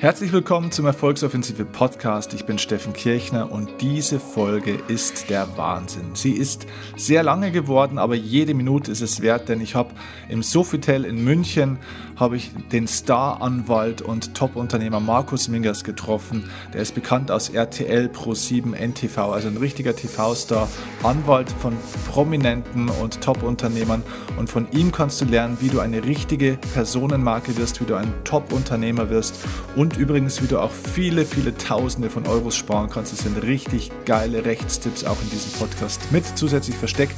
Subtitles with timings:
[0.00, 2.32] Herzlich willkommen zum Erfolgsoffensive Podcast.
[2.32, 6.14] Ich bin Steffen Kirchner und diese Folge ist der Wahnsinn.
[6.14, 6.66] Sie ist
[6.96, 9.90] sehr lange geworden, aber jede Minute ist es wert, denn ich habe
[10.30, 11.76] im Sofitel in München
[12.16, 16.44] habe ich den Star-Anwalt und Top-Unternehmer Markus Mingers getroffen.
[16.72, 20.66] Der ist bekannt aus RTL Pro7 NTV, also ein richtiger TV-Star,
[21.02, 21.76] Anwalt von
[22.10, 24.02] Prominenten und Top-Unternehmern
[24.38, 28.14] und von ihm kannst du lernen, wie du eine richtige Personenmarke wirst, wie du ein
[28.24, 29.34] Top-Unternehmer wirst
[29.76, 33.12] und und übrigens, wie du auch viele, viele Tausende von Euros sparen kannst.
[33.12, 37.16] Das sind richtig geile Rechtstipps auch in diesem Podcast mit zusätzlich versteckt.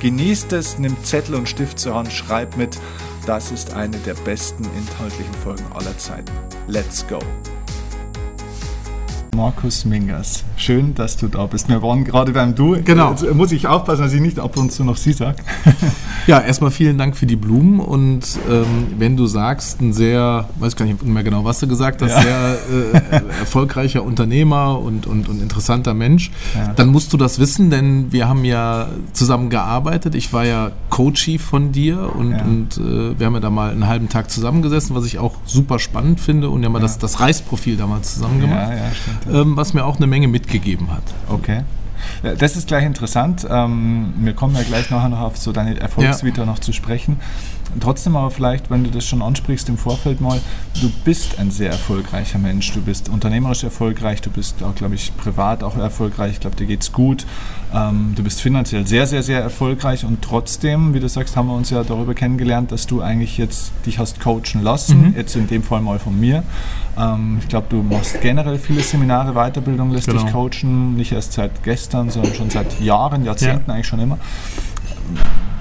[0.00, 2.78] Genießt es, nimmt Zettel und Stift zur Hand, schreibt mit.
[3.26, 6.32] Das ist eine der besten inhaltlichen Folgen aller Zeiten.
[6.66, 7.18] Let's go!
[9.34, 10.44] Markus Mingers.
[10.60, 11.70] Schön, dass du da bist.
[11.70, 12.76] Wir waren gerade beim Du.
[12.84, 13.12] Genau.
[13.12, 15.38] Jetzt muss ich aufpassen, dass ich nicht ab und zu noch Sie sage.
[16.26, 20.76] ja, erstmal vielen Dank für die Blumen und ähm, wenn du sagst, ein sehr, weiß
[20.76, 22.20] gar nicht mehr genau, was du gesagt hast, ja.
[22.20, 22.58] sehr
[22.92, 26.74] äh, erfolgreicher Unternehmer und, und, und interessanter Mensch, ja.
[26.74, 30.14] dann musst du das wissen, denn wir haben ja zusammen gearbeitet.
[30.14, 32.42] Ich war ja Coachie von dir und, ja.
[32.42, 35.78] und äh, wir haben ja da mal einen halben Tag zusammengesessen, was ich auch super
[35.78, 38.72] spannend finde und wir haben ja das, das Reisprofil damals zusammen gemacht.
[39.32, 41.02] Ähm, was mir auch eine Menge mitgegeben hat.
[41.28, 41.62] Okay.
[42.38, 43.46] Das ist gleich interessant.
[43.48, 46.46] Ähm, wir kommen ja gleich nachher noch auf so deine Erfolgsvita ja.
[46.46, 47.20] noch zu sprechen.
[47.78, 50.40] Trotzdem aber vielleicht, wenn du das schon ansprichst im Vorfeld mal,
[50.80, 52.72] du bist ein sehr erfolgreicher Mensch.
[52.72, 56.32] Du bist unternehmerisch erfolgreich, du bist auch, glaube ich, privat auch erfolgreich.
[56.32, 57.26] Ich glaube, dir geht's gut.
[57.72, 61.54] Ähm, du bist finanziell sehr, sehr, sehr erfolgreich und trotzdem, wie du sagst, haben wir
[61.54, 65.10] uns ja darüber kennengelernt, dass du eigentlich jetzt dich hast coachen lassen.
[65.10, 65.14] Mhm.
[65.16, 66.42] Jetzt in dem Fall mal von mir.
[66.98, 70.22] Ähm, ich glaube, du machst generell viele Seminare, Weiterbildung, lässt genau.
[70.22, 73.74] dich coachen, nicht erst seit gestern, sondern schon seit Jahren, Jahrzehnten ja.
[73.74, 74.18] eigentlich schon immer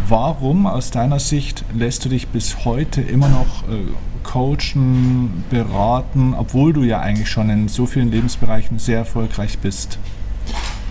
[0.10, 3.84] Warum aus deiner Sicht lässt du dich bis heute immer noch äh,
[4.24, 10.00] coachen, beraten, obwohl du ja eigentlich schon in so vielen Lebensbereichen sehr erfolgreich bist?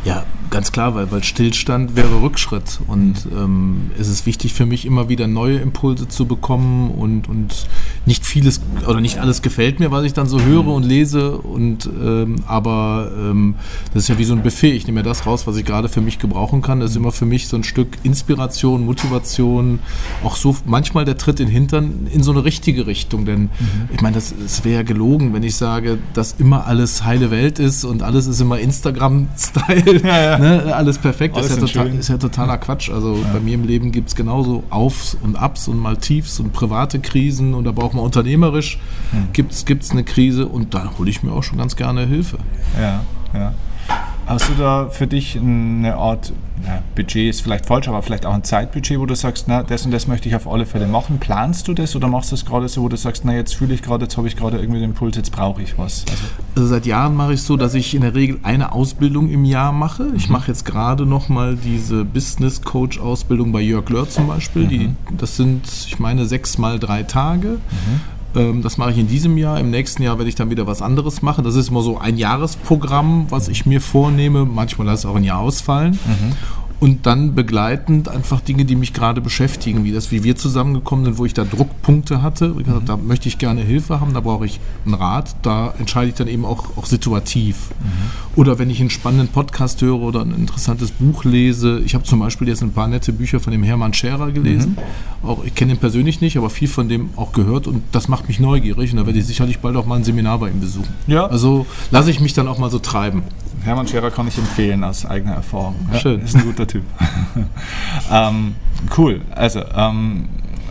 [0.05, 2.81] Ja, ganz klar, weil, weil Stillstand wäre Rückschritt.
[2.87, 7.67] Und ähm, es ist wichtig für mich, immer wieder neue Impulse zu bekommen und, und
[8.07, 11.39] nicht vieles oder nicht alles gefällt mir, was ich dann so höre und lese.
[11.39, 13.57] Und ähm, aber ähm,
[13.93, 14.73] das ist ja wie so ein Buffet.
[14.73, 16.81] Ich nehme mir das raus, was ich gerade für mich gebrauchen kann.
[16.81, 19.81] Das ist immer für mich so ein Stück Inspiration, Motivation,
[20.25, 23.25] auch so manchmal der Tritt in den Hintern in so eine richtige Richtung.
[23.25, 23.51] Denn mhm.
[23.93, 27.59] ich meine, das, das wäre ja gelogen, wenn ich sage, dass immer alles heile Welt
[27.59, 30.03] ist und alles ist immer Instagram-Style.
[30.03, 32.91] Ja, ja ne, alles perfekt, alles ist, ja total, ist, ja totaler Quatsch.
[32.91, 33.33] Also ja.
[33.33, 37.01] bei mir im Leben gibt es genauso Aufs und Ups und mal Tiefs und private
[37.01, 38.79] Krisen und da braucht man unternehmerisch,
[39.11, 39.29] hm.
[39.33, 42.39] gibt es eine Krise und da hole ich mir auch schon ganz gerne Hilfe.
[42.81, 43.01] Ja,
[43.35, 43.55] ja.
[44.27, 46.33] Hast du da für dich eine Art,
[46.65, 49.85] na, Budget ist vielleicht falsch, aber vielleicht auch ein Zeitbudget, wo du sagst, na, das
[49.85, 51.19] und das möchte ich auf alle Fälle machen?
[51.19, 53.75] Planst du das oder machst du es gerade so, wo du sagst, na, jetzt fühle
[53.75, 56.05] ich gerade, jetzt habe ich gerade irgendwie den Impuls, jetzt brauche ich was?
[56.09, 56.25] Also,
[56.57, 59.45] also seit Jahren mache ich es so, dass ich in der Regel eine Ausbildung im
[59.45, 60.09] Jahr mache.
[60.17, 60.35] Ich mhm.
[60.35, 64.65] mache jetzt gerade nochmal diese Business Coach Ausbildung bei Jörg Lörr zum Beispiel.
[64.65, 64.69] Mhm.
[64.69, 67.49] Die, das sind, ich meine, sechs mal drei Tage.
[67.49, 68.18] Mhm.
[68.39, 69.59] Ähm, das mache ich in diesem Jahr.
[69.59, 71.45] Im nächsten Jahr werde ich dann wieder was anderes machen.
[71.45, 74.45] Das ist immer so ein Jahresprogramm, was ich mir vornehme.
[74.47, 75.99] Manchmal lasse ich auch ein Jahr ausfallen.
[76.07, 76.33] Mhm
[76.81, 81.19] und dann begleitend einfach Dinge, die mich gerade beschäftigen, wie das, wie wir zusammengekommen sind,
[81.19, 82.49] wo ich da Druckpunkte hatte.
[82.49, 82.65] Mhm.
[82.65, 85.35] Gesagt, da möchte ich gerne Hilfe haben, da brauche ich einen Rat.
[85.43, 87.71] Da entscheide ich dann eben auch, auch situativ.
[87.81, 88.41] Mhm.
[88.41, 91.81] Oder wenn ich einen spannenden Podcast höre oder ein interessantes Buch lese.
[91.85, 94.77] Ich habe zum Beispiel jetzt ein paar nette Bücher von dem Hermann Scherer gelesen.
[94.77, 95.29] Mhm.
[95.29, 98.29] Auch, ich kenne ihn persönlich nicht, aber viel von dem auch gehört und das macht
[98.29, 100.89] mich neugierig und da werde ich sicherlich bald auch mal ein Seminar bei ihm besuchen.
[101.09, 101.27] Ja.
[101.27, 103.25] Also lasse ich mich dann auch mal so treiben.
[103.69, 105.77] Hermann Scherer kann ich empfehlen aus eigener Erfahrung.
[105.93, 106.23] Ja, Schön.
[106.23, 106.85] Ist ein guter Typ.
[108.11, 108.55] ähm,
[108.97, 109.21] cool.
[109.31, 110.31] Also, ähm,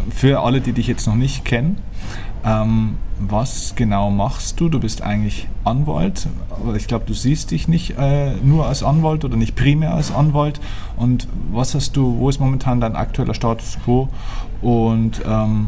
[0.09, 1.77] für alle, die dich jetzt noch nicht kennen,
[2.43, 4.69] ähm, was genau machst du?
[4.69, 9.23] Du bist eigentlich Anwalt, aber ich glaube, du siehst dich nicht äh, nur als Anwalt
[9.25, 10.59] oder nicht primär als Anwalt.
[10.95, 14.09] Und was hast du, wo ist momentan dein aktueller Status quo?
[14.61, 15.67] Und ähm,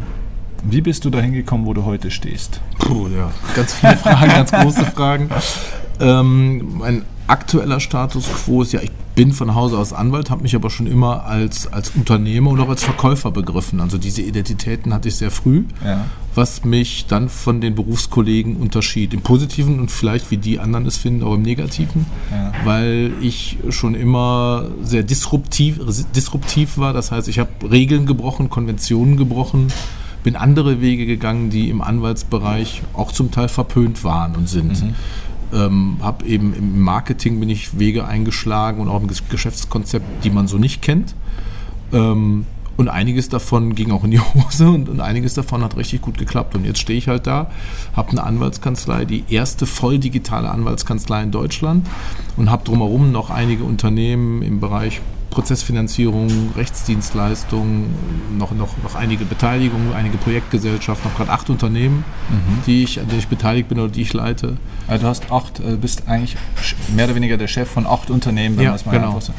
[0.64, 2.60] wie bist du dahin gekommen, wo du heute stehst?
[2.80, 5.30] Puh, ja, ganz viele Fragen, ganz große Fragen.
[6.02, 10.56] Ähm, mein aktueller Status quo ist ja, ich bin von Hause aus Anwalt, habe mich
[10.56, 13.82] aber schon immer als, als Unternehmer und auch als Verkäufer begriffen.
[13.82, 16.06] Also diese Identitäten hatte ich sehr früh, ja.
[16.36, 19.14] was mich dann von den Berufskollegen unterschied.
[19.14, 22.54] Im Positiven und vielleicht wie die anderen es finden, auch im Negativen, ja.
[22.64, 25.80] weil ich schon immer sehr disruptiv,
[26.16, 26.94] disruptiv war.
[26.94, 29.68] Das heißt, ich habe Regeln gebrochen, Konventionen gebrochen
[30.24, 34.84] bin andere Wege gegangen, die im Anwaltsbereich auch zum Teil verpönt waren und sind.
[34.84, 34.96] Mhm.
[35.54, 40.48] Ähm, habe eben im Marketing bin ich Wege eingeschlagen und auch im Geschäftskonzept, die man
[40.48, 41.16] so nicht kennt.
[41.92, 42.46] Ähm,
[42.78, 46.18] Und einiges davon ging auch in die Hose und, und einiges davon hat richtig gut
[46.18, 46.56] geklappt.
[46.56, 47.52] Und jetzt stehe ich halt da,
[47.94, 51.86] habe eine Anwaltskanzlei, die erste voll digitale Anwaltskanzlei in Deutschland
[52.38, 57.94] und habe drumherum noch einige Unternehmen im Bereich Prozessfinanzierung, Rechtsdienstleistungen,
[58.38, 62.64] noch, noch, noch einige Beteiligungen, einige Projektgesellschaften, habe gerade acht Unternehmen, mhm.
[62.66, 64.58] die ich, an denen ich beteiligt bin oder die ich leite.
[64.88, 66.36] Also du hast acht, äh, bist eigentlich
[66.96, 69.08] mehr oder weniger der Chef von acht Unternehmen, wenn ja, man es mal genau.
[69.08, 69.34] einfach so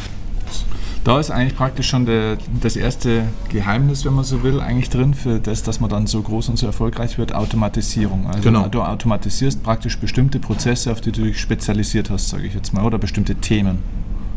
[1.04, 5.14] da ist eigentlich praktisch schon der, das erste Geheimnis, wenn man so will, eigentlich drin
[5.14, 8.26] für das, dass man dann so groß und so erfolgreich wird, Automatisierung.
[8.26, 8.68] Also genau.
[8.68, 12.84] du automatisierst praktisch bestimmte Prozesse, auf die du dich spezialisiert hast, sage ich jetzt mal,
[12.84, 13.78] oder bestimmte Themen.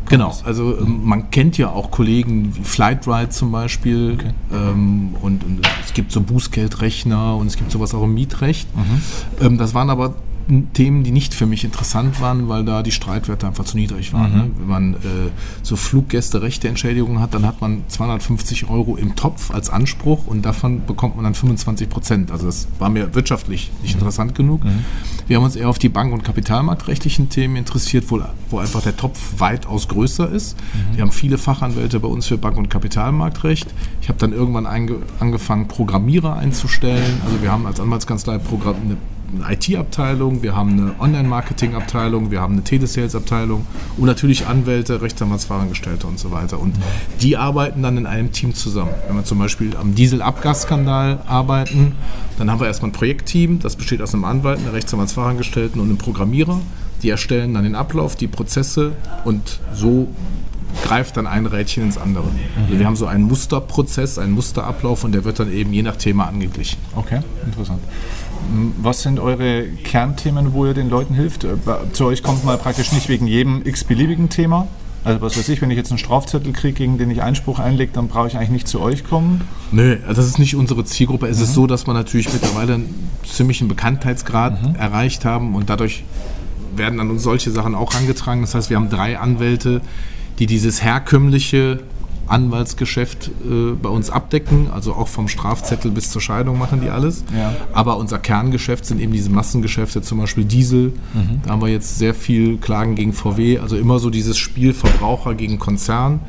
[0.08, 4.30] Genau, also ähm, man kennt ja auch Kollegen wie Flightride zum Beispiel okay.
[4.52, 8.68] ähm, und, und, es gibt so Bußgeldrechner und es gibt sowas auch im Mietrecht.
[8.76, 9.02] Mhm.
[9.44, 10.14] Ähm, das waren aber
[10.74, 14.32] Themen, die nicht für mich interessant waren, weil da die Streitwerte einfach zu niedrig waren.
[14.32, 14.38] Mhm.
[14.38, 14.50] Ne?
[14.58, 14.98] Wenn man äh,
[15.62, 20.84] so Fluggäste Rechteentschädigungen hat, dann hat man 250 Euro im Topf als Anspruch und davon
[20.86, 22.30] bekommt man dann 25 Prozent.
[22.30, 24.00] Also das war mir wirtschaftlich nicht mhm.
[24.00, 24.64] interessant genug.
[24.64, 24.84] Mhm.
[25.26, 28.20] Wir haben uns eher auf die bank- und kapitalmarktrechtlichen Themen interessiert, wo,
[28.50, 30.56] wo einfach der Topf weitaus größer ist.
[30.58, 30.96] Mhm.
[30.96, 33.66] Wir haben viele Fachanwälte bei uns für Bank- und Kapitalmarktrecht.
[34.02, 37.20] Ich habe dann irgendwann angefangen, Programmierer einzustellen.
[37.24, 38.96] Also wir haben als Anwaltskanzlei Programm, eine
[39.42, 43.66] eine IT-Abteilung, wir haben eine Online-Marketing-Abteilung, wir haben eine Telesales-Abteilung
[43.96, 46.60] und natürlich Anwälte, Rechtsanwaltsfachangestellte und so weiter.
[46.60, 46.74] Und
[47.20, 48.92] die arbeiten dann in einem Team zusammen.
[49.06, 51.92] Wenn wir zum Beispiel am Dieselabgasskandal arbeiten,
[52.38, 55.98] dann haben wir erstmal ein Projektteam, das besteht aus einem Anwalt, einem Rechtsanwaltsfachangestellten und einem
[55.98, 56.60] Programmierer.
[57.02, 58.92] Die erstellen dann den Ablauf, die Prozesse
[59.24, 60.08] und so
[60.82, 62.26] greift dann ein Rädchen ins andere.
[62.60, 65.96] Also wir haben so einen Musterprozess, einen Musterablauf und der wird dann eben je nach
[65.96, 66.78] Thema angeglichen.
[66.96, 67.80] Okay, interessant.
[68.82, 71.44] Was sind eure Kernthemen, wo ihr den Leuten hilft?
[71.44, 71.56] Äh,
[71.92, 74.68] zu euch kommt man praktisch nicht wegen jedem x-beliebigen Thema.
[75.04, 77.92] Also was weiß ich, wenn ich jetzt einen Strafzettel kriege, gegen den ich Einspruch einlege,
[77.92, 79.42] dann brauche ich eigentlich nicht zu euch kommen.
[79.70, 81.26] Nö, das ist nicht unsere Zielgruppe.
[81.26, 81.44] Es mhm.
[81.44, 84.74] ist so, dass wir natürlich mittlerweile einen ziemlichen Bekanntheitsgrad mhm.
[84.76, 86.04] erreicht haben und dadurch
[86.74, 88.40] werden an uns solche Sachen auch angetragen.
[88.40, 89.82] Das heißt, wir haben drei Anwälte,
[90.38, 91.80] die dieses herkömmliche
[92.26, 94.68] Anwaltsgeschäft äh, bei uns abdecken.
[94.72, 97.24] Also auch vom Strafzettel bis zur Scheidung machen die alles.
[97.36, 97.54] Ja.
[97.72, 100.92] Aber unser Kerngeschäft sind eben diese Massengeschäfte, zum Beispiel Diesel.
[101.12, 101.40] Mhm.
[101.44, 103.58] Da haben wir jetzt sehr viel Klagen gegen VW.
[103.58, 106.20] Also immer so dieses Spiel Verbraucher gegen Konzern.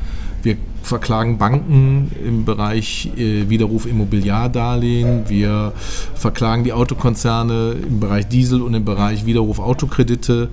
[0.42, 5.28] Wir verklagen Banken im Bereich äh, Widerruf Immobiliardarlehen.
[5.28, 5.72] Wir
[6.14, 10.50] verklagen die Autokonzerne im Bereich Diesel und im Bereich Widerruf Autokredite.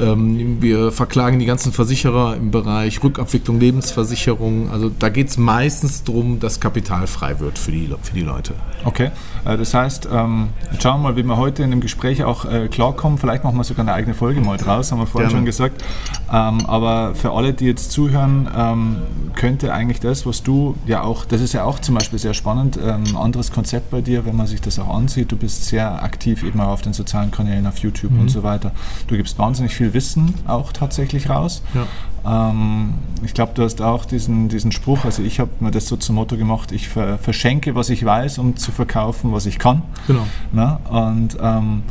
[0.00, 4.70] Ähm, wir verklagen die ganzen Versicherer im Bereich Rückabwicklung, Lebensversicherung.
[4.70, 8.54] Also da geht es meistens darum, dass Kapital frei wird für die, für die Leute.
[8.84, 9.10] Okay,
[9.44, 10.48] äh, das heißt, ähm,
[10.78, 13.18] schauen wir mal, wie wir heute in dem Gespräch auch äh, klarkommen.
[13.18, 15.40] Vielleicht machen wir sogar eine eigene Folge mal draus, haben wir vorhin Gerne.
[15.40, 15.84] schon gesagt.
[16.32, 18.96] Ähm, aber für alle, die jetzt zuhören, ähm,
[19.34, 22.78] könnte eigentlich das, was du ja auch, das ist ja auch zum Beispiel sehr spannend,
[22.78, 25.32] ein ähm, anderes Konzept bei dir, wenn man sich das auch ansieht.
[25.32, 28.20] Du bist sehr aktiv eben auch auf den sozialen Kanälen, auf YouTube mhm.
[28.20, 28.72] und so weiter.
[29.06, 31.62] Du gibst wahnsinnig viel Wissen auch tatsächlich raus.
[31.74, 32.50] Ja.
[32.50, 32.94] Ähm,
[33.24, 36.16] ich glaube, du hast auch diesen, diesen Spruch, also ich habe mir das so zum
[36.16, 39.82] Motto gemacht, ich ver verschenke, was ich weiß, um zu verkaufen, was ich kann.
[40.06, 40.26] Genau.
[40.52, 40.80] Na?
[40.88, 41.82] Und ähm,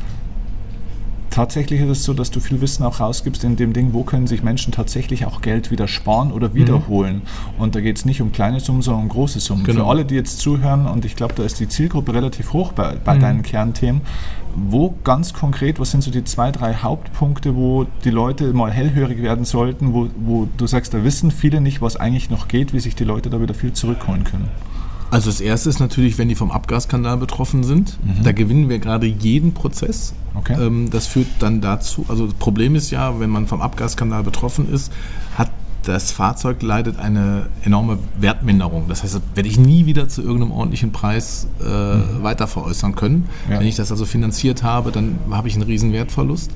[1.30, 4.28] tatsächlich ist es so, dass du viel Wissen auch rausgibst in dem Ding, wo können
[4.28, 7.22] sich Menschen tatsächlich auch Geld wieder sparen oder wiederholen.
[7.58, 7.62] Mhm.
[7.62, 9.64] Und da geht es nicht um kleine Summen, sondern um große Summen.
[9.64, 9.84] Genau.
[9.84, 12.96] Für alle, die jetzt zuhören, und ich glaube, da ist die Zielgruppe relativ hoch bei,
[13.04, 13.20] bei mhm.
[13.20, 14.02] deinen Kernthemen,
[14.56, 19.22] wo ganz konkret, was sind so die zwei, drei Hauptpunkte, wo die Leute mal hellhörig
[19.22, 22.80] werden sollten, wo, wo du sagst, da wissen viele nicht, was eigentlich noch geht, wie
[22.80, 24.50] sich die Leute da wieder viel zurückholen können?
[25.12, 27.98] Also das erste ist natürlich, wenn die vom Abgasskandal betroffen sind.
[28.04, 28.24] Mhm.
[28.24, 30.14] Da gewinnen wir gerade jeden Prozess.
[30.36, 30.56] Okay.
[30.60, 34.72] Ähm, das führt dann dazu, also das Problem ist ja, wenn man vom Abgasskandal betroffen
[34.72, 34.92] ist,
[35.38, 35.50] hat
[35.84, 38.88] das Fahrzeug leidet eine enorme Wertminderung.
[38.88, 42.22] Das heißt, das werde ich nie wieder zu irgendeinem ordentlichen Preis äh, mhm.
[42.22, 43.30] weiter veräußern können.
[43.50, 43.60] Ja.
[43.60, 46.52] Wenn ich das also finanziert habe, dann habe ich einen riesen Wertverlust.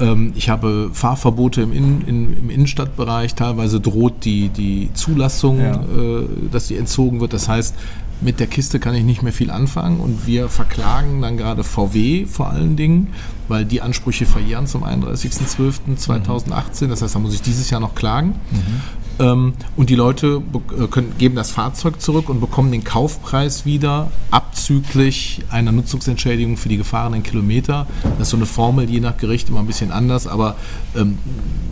[0.00, 3.34] Ähm, ich habe Fahrverbote im, In, in, im, Innenstadtbereich.
[3.34, 5.74] Teilweise droht die, die Zulassung, ja.
[5.74, 7.32] äh, dass sie entzogen wird.
[7.32, 7.74] Das heißt,
[8.22, 12.26] mit der Kiste kann ich nicht mehr viel anfangen und wir verklagen dann gerade VW
[12.26, 13.08] vor allen Dingen,
[13.48, 16.86] weil die Ansprüche verjähren zum 31.12.2018.
[16.86, 18.36] Das heißt, da muss ich dieses Jahr noch klagen.
[18.52, 18.80] Mhm.
[19.18, 20.42] Ähm, und die Leute
[20.78, 26.68] äh, können, geben das Fahrzeug zurück und bekommen den Kaufpreis wieder abzüglich einer Nutzungsentschädigung für
[26.68, 27.86] die gefahrenen Kilometer.
[28.02, 30.56] Das ist so eine Formel, je nach Gericht immer ein bisschen anders, aber
[30.96, 31.18] ähm,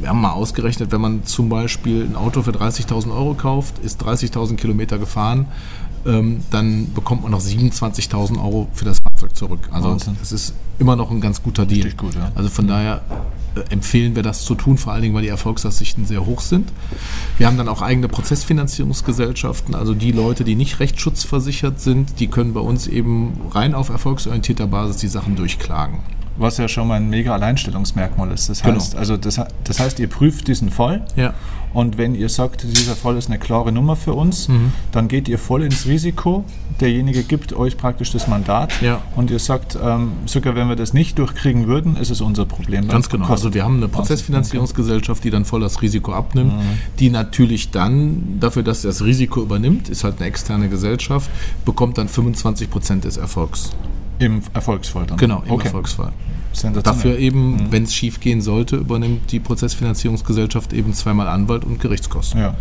[0.01, 4.03] wir haben mal ausgerechnet, wenn man zum Beispiel ein Auto für 30.000 Euro kauft, ist
[4.03, 5.47] 30.000 Kilometer gefahren,
[6.07, 9.69] ähm, dann bekommt man noch 27.000 Euro für das Fahrzeug zurück.
[9.71, 11.91] Also es ist immer noch ein ganz guter Deal.
[11.93, 12.33] Gut, ja.
[12.35, 13.40] Also von daher äh,
[13.71, 16.71] empfehlen wir das zu tun, vor allen Dingen, weil die Erfolgsaussichten sehr hoch sind.
[17.39, 22.55] Wir haben dann auch eigene Prozessfinanzierungsgesellschaften, also die Leute, die nicht rechtsschutzversichert sind, die können
[22.55, 25.99] bei uns eben rein auf erfolgsorientierter Basis die Sachen durchklagen
[26.41, 28.49] was ja schon mal ein mega Alleinstellungsmerkmal ist.
[28.49, 28.77] Das genau.
[28.77, 29.01] heißt, genau.
[29.01, 31.35] also das, das, heißt, ihr prüft diesen Fall ja.
[31.75, 34.73] und wenn ihr sagt, dieser Fall ist eine klare Nummer für uns, mhm.
[34.91, 36.45] dann geht ihr voll ins Risiko.
[36.81, 39.03] Derjenige gibt euch praktisch das Mandat ja.
[39.15, 42.89] und ihr sagt, ähm, sogar wenn wir das nicht durchkriegen würden, ist es unser Problem.
[42.89, 43.27] Ganz genau.
[43.27, 46.79] Also wir haben eine Prozessfinanzierungsgesellschaft, die dann voll das Risiko abnimmt, mhm.
[46.99, 51.31] die natürlich dann dafür, dass sie das Risiko übernimmt, ist halt eine externe Gesellschaft,
[51.65, 53.71] bekommt dann 25 Prozent des Erfolgs.
[54.19, 55.19] Im Erfolgsfall dann?
[55.19, 55.67] Genau, im okay.
[55.67, 56.13] Erfolgsfall.
[56.83, 57.73] Dafür eben, mhm.
[57.73, 62.41] wenn es schief gehen sollte, übernimmt die Prozessfinanzierungsgesellschaft eben zweimal Anwalt und Gerichtskosten.
[62.41, 62.55] Ja.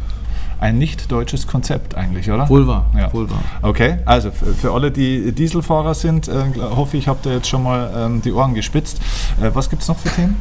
[0.60, 2.50] Ein nicht deutsches Konzept eigentlich, oder?
[2.50, 2.86] Wohl wahr.
[2.96, 3.13] Ja.
[3.13, 3.39] Wohl wahr.
[3.62, 7.92] Okay, also für alle, die Dieselfahrer sind, äh, hoffe ich, habt ihr jetzt schon mal
[7.96, 9.00] ähm, die Ohren gespitzt.
[9.42, 10.36] Äh, was gibt es noch für Themen?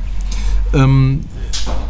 [0.74, 1.24] Ähm,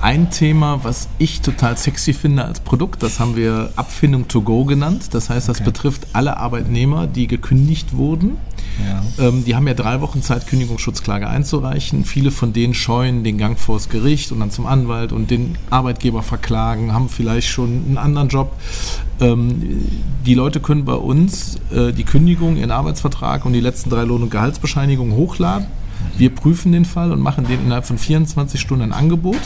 [0.00, 4.64] ein Thema, was ich total sexy finde als Produkt, das haben wir Abfindung to go
[4.64, 5.08] genannt.
[5.12, 5.64] Das heißt, das okay.
[5.64, 8.36] betrifft alle Arbeitnehmer, die gekündigt wurden.
[8.86, 9.26] Ja.
[9.26, 12.04] Ähm, die haben ja drei Wochen Zeit, Kündigungsschutzklage einzureichen.
[12.04, 16.22] Viele von denen scheuen den Gang vors Gericht und dann zum Anwalt und den Arbeitgeber
[16.22, 18.52] verklagen, haben vielleicht schon einen anderen Job.
[19.20, 19.88] Ähm,
[20.24, 24.22] die Leute können bei uns äh, die Kündigung, ihren Arbeitsvertrag und die letzten drei Lohn-
[24.22, 25.66] und Gehaltsbescheinigungen hochladen
[26.16, 29.40] wir prüfen den Fall und machen den innerhalb von 24 Stunden ein Angebot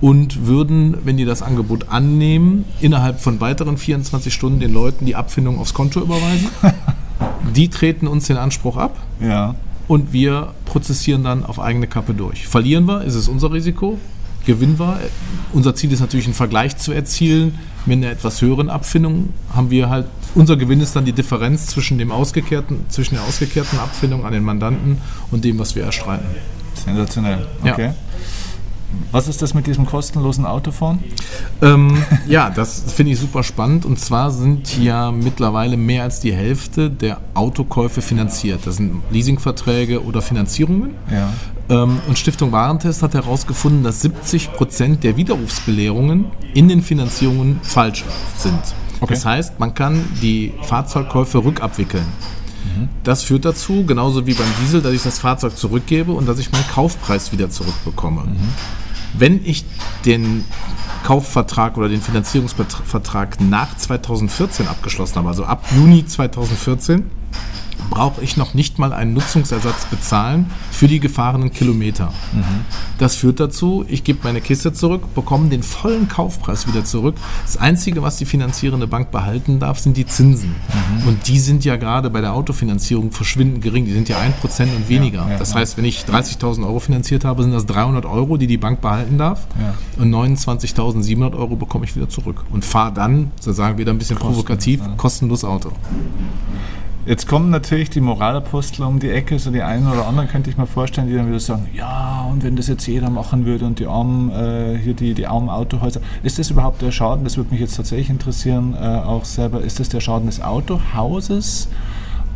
[0.00, 5.16] und würden, wenn die das Angebot annehmen, innerhalb von weiteren 24 Stunden den Leuten die
[5.16, 6.48] Abfindung aufs Konto überweisen.
[7.56, 8.98] die treten uns den Anspruch ab.
[9.20, 9.54] Ja.
[9.86, 12.46] Und wir prozessieren dann auf eigene Kappe durch.
[12.46, 13.98] Verlieren wir, ist es unser Risiko.
[14.46, 14.98] Gewinnen wir.
[15.52, 17.58] Unser Ziel ist natürlich, einen Vergleich zu erzielen.
[17.86, 21.98] Mit einer etwas höheren Abfindung haben wir halt unser Gewinn ist dann die Differenz zwischen,
[21.98, 24.98] dem ausgekehrten, zwischen der ausgekehrten Abfindung an den Mandanten
[25.30, 26.26] und dem, was wir erstreiten.
[26.74, 27.46] Sensationell.
[27.62, 27.86] Okay.
[27.86, 27.94] Ja.
[29.10, 31.02] Was ist das mit diesem kostenlosen Autofahren?
[31.62, 33.84] Ähm, ja, das finde ich super spannend.
[33.84, 38.60] Und zwar sind ja mittlerweile mehr als die Hälfte der Autokäufe finanziert.
[38.64, 40.94] Das sind Leasingverträge oder Finanzierungen.
[41.10, 41.32] Ja.
[41.68, 48.04] Ähm, und Stiftung Warentest hat herausgefunden, dass 70 Prozent der Widerrufsbelehrungen in den Finanzierungen falsch
[48.36, 48.60] sind.
[49.04, 49.14] Okay.
[49.14, 52.06] Das heißt, man kann die Fahrzeugkäufe rückabwickeln.
[53.04, 56.50] Das führt dazu, genauso wie beim Diesel, dass ich das Fahrzeug zurückgebe und dass ich
[56.50, 58.22] meinen Kaufpreis wieder zurückbekomme.
[58.22, 58.48] Mhm.
[59.16, 59.64] Wenn ich
[60.04, 60.44] den
[61.04, 67.04] Kaufvertrag oder den Finanzierungsvertrag nach 2014 abgeschlossen habe, also ab Juni 2014,
[67.90, 72.12] brauche ich noch nicht mal einen Nutzungsersatz bezahlen für die gefahrenen Kilometer.
[72.32, 72.42] Mhm.
[72.98, 77.16] Das führt dazu, ich gebe meine Kiste zurück, bekomme den vollen Kaufpreis wieder zurück.
[77.44, 80.50] Das Einzige, was die finanzierende Bank behalten darf, sind die Zinsen.
[81.02, 81.08] Mhm.
[81.08, 83.84] Und die sind ja gerade bei der Autofinanzierung verschwindend gering.
[83.84, 85.22] Die sind ja 1% und weniger.
[85.24, 88.46] Ja, ja, das heißt, wenn ich 30.000 Euro finanziert habe, sind das 300 Euro, die
[88.46, 89.46] die Bank behalten darf.
[89.60, 90.02] Ja.
[90.02, 92.44] Und 29.700 Euro bekomme ich wieder zurück.
[92.50, 95.72] Und fahre dann, so sagen wir da ein bisschen Kosten, provokativ, kostenlos Auto.
[97.06, 100.56] Jetzt kommen natürlich die Moralapostel um die Ecke, so die einen oder anderen könnte ich
[100.56, 103.78] mir vorstellen, die dann wieder sagen, ja, und wenn das jetzt jeder machen würde und
[103.78, 107.50] die armen, äh, hier die, die armen Autohäuser, ist das überhaupt der Schaden, das würde
[107.50, 111.68] mich jetzt tatsächlich interessieren, äh, auch selber, ist das der Schaden des Autohauses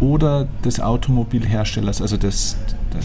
[0.01, 2.59] oder des Automobilherstellers, also des,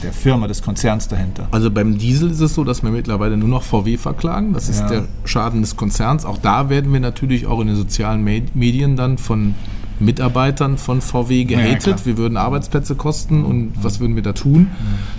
[0.04, 1.48] der Firma, des Konzerns dahinter?
[1.52, 4.52] Also beim Diesel ist es so, dass wir mittlerweile nur noch VW verklagen.
[4.52, 4.88] Das ist ja.
[4.90, 6.26] der Schaden des Konzerns.
[6.26, 9.56] Auch da werden wir natürlich auch in den sozialen Medien dann von
[10.00, 14.68] Mitarbeitern von VW gehatet, ja, wir würden Arbeitsplätze kosten und was würden wir da tun?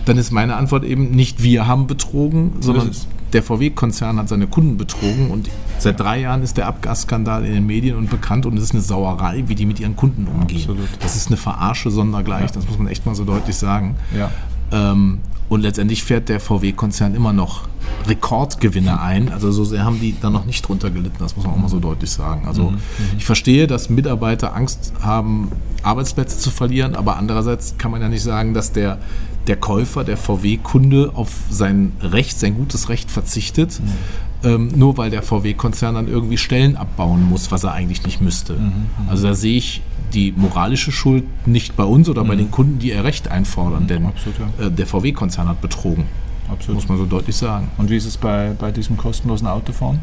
[0.04, 2.90] Dann ist meine Antwort eben nicht wir haben betrogen, sondern
[3.32, 7.66] der VW-Konzern hat seine Kunden betrogen und seit drei Jahren ist der Abgasskandal in den
[7.66, 10.60] Medien und bekannt und es ist eine Sauerei, wie die mit ihren Kunden umgehen.
[10.60, 10.88] Absolut.
[11.00, 13.96] Das ist eine Verarsche sondergleich, das muss man echt mal so deutlich sagen.
[14.16, 14.30] Ja.
[14.70, 17.68] Ähm, und letztendlich fährt der VW-Konzern immer noch
[18.06, 19.30] Rekordgewinne ein.
[19.30, 21.68] Also so sehr haben die da noch nicht drunter gelitten, das muss man auch mal
[21.68, 22.46] so deutlich sagen.
[22.46, 22.76] Also mhm.
[22.76, 23.18] mhm.
[23.18, 28.22] ich verstehe, dass Mitarbeiter Angst haben, Arbeitsplätze zu verlieren, aber andererseits kann man ja nicht
[28.22, 28.98] sagen, dass der,
[29.46, 33.80] der Käufer, der VW-Kunde auf sein Recht, sein gutes Recht verzichtet.
[33.80, 34.48] Mhm.
[34.48, 38.54] Ähm, nur weil der VW-Konzern dann irgendwie Stellen abbauen muss, was er eigentlich nicht müsste.
[38.54, 39.08] Mhm, mhm.
[39.08, 39.80] also da sehe ich
[40.14, 42.28] die moralische Schuld nicht bei uns oder mhm.
[42.28, 44.66] bei den Kunden, die ihr Recht einfordern, denn Absolut, ja.
[44.66, 46.04] äh, der VW-Konzern hat betrogen.
[46.48, 46.76] Absolut.
[46.76, 47.70] Muss man so deutlich sagen.
[47.78, 50.00] Und wie ist es bei, bei diesem kostenlosen Autofahren?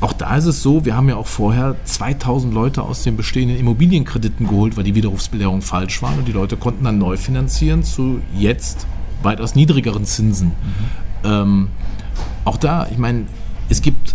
[0.00, 3.58] Auch da ist es so, wir haben ja auch vorher 2000 Leute aus den bestehenden
[3.58, 8.20] Immobilienkrediten geholt, weil die Widerrufsbelehrung falsch waren und die Leute konnten dann neu finanzieren zu
[8.36, 8.86] jetzt
[9.22, 10.48] weitaus niedrigeren Zinsen.
[10.48, 10.52] Mhm.
[11.24, 11.68] Ähm,
[12.44, 13.24] auch da, ich meine,
[13.68, 14.14] es gibt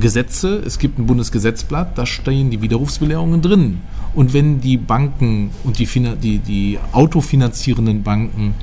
[0.00, 3.80] Gesetze, es gibt ein Bundesgesetzblatt, da stehen die Widerrufsbelehrungen drin.
[4.14, 5.86] Und wenn die Banken und die,
[6.20, 8.54] die, die autofinanzierenden Banken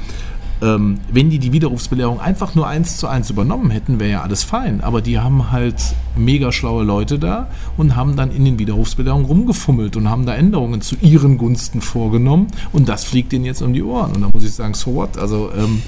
[0.61, 4.43] Ähm, wenn die die Widerrufsbelehrung einfach nur eins zu eins übernommen hätten, wäre ja alles
[4.43, 4.79] fein.
[4.81, 5.75] Aber die haben halt
[6.15, 10.79] mega schlaue Leute da und haben dann in den Widerrufsbelehrungen rumgefummelt und haben da Änderungen
[10.79, 12.47] zu ihren Gunsten vorgenommen.
[12.71, 14.13] Und das fliegt denen jetzt um die Ohren.
[14.13, 15.17] Und da muss ich sagen, so what?
[15.17, 15.81] Also ähm,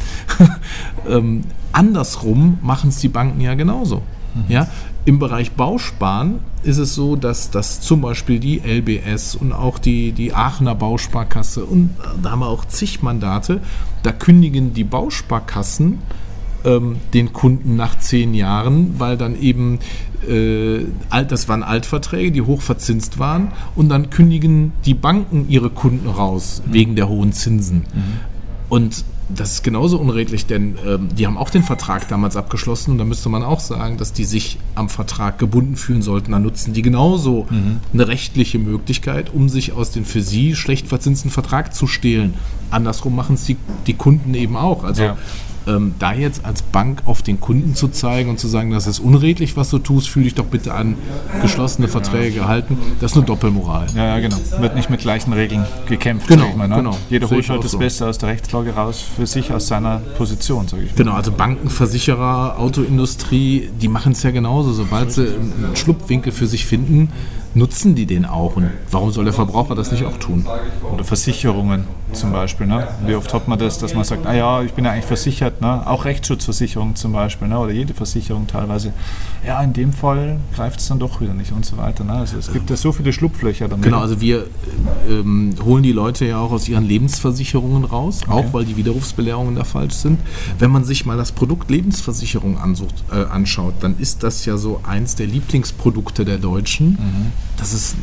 [1.09, 4.01] ähm, andersrum machen es die Banken ja genauso.
[4.35, 4.43] Mhm.
[4.49, 4.67] Ja,
[5.07, 10.11] im Bereich Bausparen ist es so, dass, dass zum Beispiel die LBS und auch die,
[10.11, 13.61] die Aachener Bausparkasse und da haben wir auch zig Mandate,
[14.03, 15.99] da kündigen die Bausparkassen
[16.65, 19.79] ähm, den Kunden nach zehn Jahren, weil dann eben,
[20.27, 20.83] äh,
[21.25, 26.73] das waren Altverträge, die hochverzinst waren und dann kündigen die Banken ihre Kunden raus mhm.
[26.73, 27.77] wegen der hohen Zinsen.
[27.77, 28.03] Mhm.
[28.67, 32.97] Und das ist genauso unredlich, denn ähm, die haben auch den Vertrag damals abgeschlossen und
[32.97, 36.31] da müsste man auch sagen, dass die sich am Vertrag gebunden fühlen sollten.
[36.31, 37.77] Dann nutzen die genauso mhm.
[37.93, 42.35] eine rechtliche Möglichkeit, um sich aus dem für sie schlecht verzinsten Vertrag zu stehlen.
[42.71, 44.83] Andersrum machen es die, die Kunden eben auch.
[44.83, 45.17] Also ja
[45.67, 48.99] ähm, da jetzt als Bank auf den Kunden zu zeigen und zu sagen, das ist
[48.99, 50.95] unredlich, was du tust, fühle dich doch bitte an
[51.41, 53.87] geschlossene Verträge gehalten, das ist eine Doppelmoral.
[53.95, 54.37] Ja, ja, genau.
[54.59, 56.27] Wird nicht mit gleichen Regeln gekämpft.
[56.27, 56.75] Genau, mal, ne?
[56.77, 56.97] genau.
[57.09, 57.77] Jeder holt halt das so.
[57.77, 60.95] Beste aus der Rechtslage raus für sich aus seiner Position, sage ich.
[60.95, 64.73] Genau, also Banken, Versicherer, Autoindustrie, die machen es ja genauso.
[64.73, 67.09] Sobald sie einen Schlupfwinkel für sich finden,
[67.57, 68.55] nutzen die den auch.
[68.55, 70.45] Und warum soll der Verbraucher das nicht auch tun?
[70.93, 72.67] Oder Versicherungen zum Beispiel.
[72.67, 72.87] Ne?
[73.05, 75.85] Wie oft hat man das, dass man sagt, naja, ich bin ja eigentlich versichert, ne?
[75.85, 77.59] auch Rechtsschutzversicherung zum Beispiel ne?
[77.59, 78.93] oder jede Versicherung teilweise.
[79.45, 82.03] Ja, in dem Fall greift es dann doch wieder nicht und so weiter.
[82.03, 82.13] Ne?
[82.13, 83.83] Also es gibt ja so viele Schlupflöcher damit.
[83.83, 84.45] Genau, also wir
[85.09, 88.31] ähm, holen die Leute ja auch aus ihren Lebensversicherungen raus, okay.
[88.31, 90.19] auch weil die Widerrufsbelehrungen da falsch sind.
[90.59, 94.81] Wenn man sich mal das Produkt Lebensversicherung ansucht, äh, anschaut, dann ist das ja so
[94.87, 96.91] eins der Lieblingsprodukte der Deutschen.
[96.91, 97.46] Mhm.
[97.55, 97.95] Das ist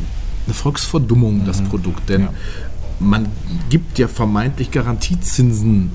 [0.45, 1.45] eine Volksverdummung, mhm.
[1.45, 2.09] das Produkt.
[2.09, 2.33] Denn ja
[2.99, 3.27] man
[3.69, 5.91] gibt ja vermeintlich Garantiezinsen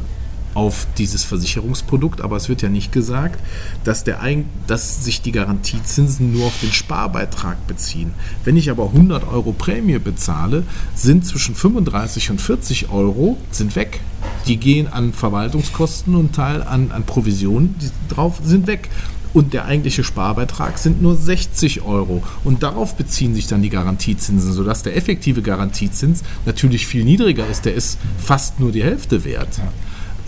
[0.52, 3.40] auf dieses Versicherungsprodukt, aber es wird ja nicht gesagt,
[3.84, 4.18] dass, der,
[4.66, 8.12] dass sich die Garantiezinsen nur auf den Sparbeitrag beziehen.
[8.44, 10.64] Wenn ich aber 100 Euro Prämie bezahle,
[10.94, 14.00] sind zwischen 35 und 40 Euro sind weg.
[14.48, 18.90] Die gehen an Verwaltungskosten und Teil an, an Provisionen die drauf sind weg
[19.32, 22.22] und der eigentliche Sparbeitrag sind nur 60 Euro.
[22.44, 27.64] Und darauf beziehen sich dann die Garantiezinsen, sodass der effektive Garantiezins natürlich viel niedriger ist.
[27.64, 29.58] Der ist fast nur die Hälfte wert.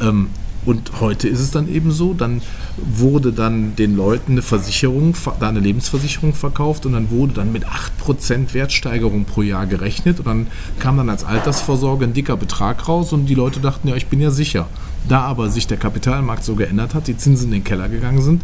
[0.00, 0.08] Ja.
[0.08, 0.28] Ähm,
[0.64, 2.40] und heute ist es dann eben so, dann
[2.76, 7.64] wurde dann den Leuten eine Versicherung, da eine Lebensversicherung verkauft und dann wurde dann mit
[7.66, 10.46] 8% Wertsteigerung pro Jahr gerechnet und dann
[10.78, 14.20] kam dann als Altersvorsorge ein dicker Betrag raus und die Leute dachten, ja, ich bin
[14.20, 14.68] ja sicher.
[15.08, 18.42] Da aber sich der Kapitalmarkt so geändert hat, die Zinsen in den Keller gegangen sind,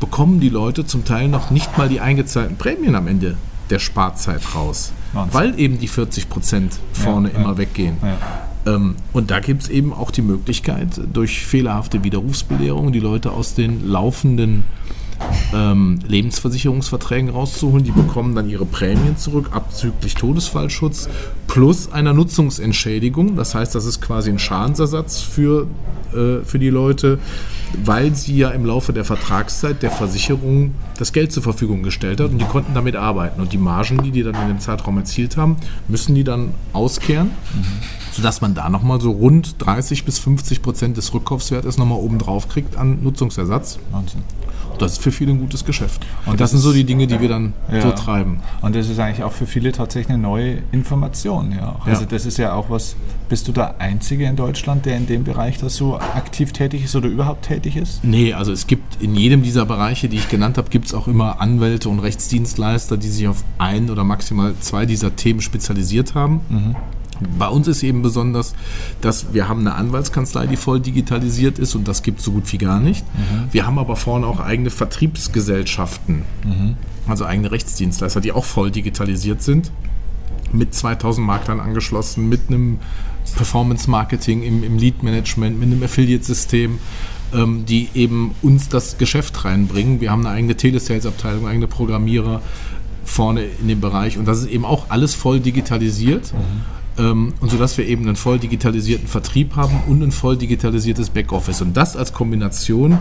[0.00, 3.36] bekommen die Leute zum Teil noch nicht mal die eingezahlten Prämien am Ende
[3.70, 5.34] der Sparzeit raus, Wahnsinn.
[5.34, 7.96] weil eben die 40 Prozent vorne ja, immer ja, weggehen.
[8.02, 8.74] Ja.
[8.74, 13.54] Ähm, und da gibt es eben auch die Möglichkeit, durch fehlerhafte Widerrufsbelehrung die Leute aus
[13.54, 14.64] den laufenden
[15.54, 17.84] ähm, Lebensversicherungsverträgen rauszuholen.
[17.84, 21.08] Die bekommen dann ihre Prämien zurück, abzüglich Todesfallschutz,
[21.46, 23.36] plus einer Nutzungsentschädigung.
[23.36, 25.66] Das heißt, das ist quasi ein Schadensersatz für,
[26.12, 27.18] äh, für die Leute,
[27.84, 32.30] weil sie ja im Laufe der Vertragszeit der Versicherung das Geld zur Verfügung gestellt hat
[32.30, 33.40] und die konnten damit arbeiten.
[33.40, 35.56] Und die Margen, die die dann in dem Zeitraum erzielt haben,
[35.88, 37.28] müssen die dann auskehren.
[37.54, 42.18] Mhm sodass man da nochmal so rund 30 bis 50 Prozent des Rückkaufswertes nochmal oben
[42.18, 43.78] drauf kriegt an Nutzungsersatz.
[43.92, 44.22] Wahnsinn.
[44.78, 46.04] Das ist für viele ein gutes Geschäft.
[46.26, 47.80] Und das, das sind so die Dinge, die wir dann ja.
[47.80, 48.40] so treiben.
[48.60, 51.52] Und das ist eigentlich auch für viele tatsächlich eine neue Information.
[51.52, 51.76] Ja.
[51.84, 52.96] Also das ist ja auch was,
[53.28, 56.96] bist du der Einzige in Deutschland, der in dem Bereich da so aktiv tätig ist
[56.96, 58.02] oder überhaupt tätig ist?
[58.02, 61.06] Nee, also es gibt in jedem dieser Bereiche, die ich genannt habe, gibt es auch
[61.06, 66.40] immer Anwälte und Rechtsdienstleister, die sich auf ein oder maximal zwei dieser Themen spezialisiert haben.
[66.48, 66.76] Mhm.
[67.38, 68.54] Bei uns ist eben besonders,
[69.00, 72.52] dass wir haben eine Anwaltskanzlei, die voll digitalisiert ist und das gibt es so gut
[72.52, 73.04] wie gar nicht.
[73.14, 73.48] Mhm.
[73.50, 76.76] Wir haben aber vorne auch eigene Vertriebsgesellschaften, mhm.
[77.06, 79.72] also eigene Rechtsdienstleister, die auch voll digitalisiert sind,
[80.52, 82.78] mit 2000 Maklern angeschlossen, mit einem
[83.36, 86.78] Performance Marketing im, im Lead Management, mit einem Affiliate-System,
[87.34, 90.00] ähm, die eben uns das Geschäft reinbringen.
[90.00, 92.40] Wir haben eine eigene Telesales-Abteilung, eigene Programmierer
[93.04, 96.32] vorne in dem Bereich und das ist eben auch alles voll digitalisiert.
[96.32, 100.36] Mhm ähm, und so dass wir eben einen voll digitalisierten Vertrieb haben und ein voll
[100.36, 101.62] digitalisiertes Backoffice.
[101.62, 102.98] Und das als Kombination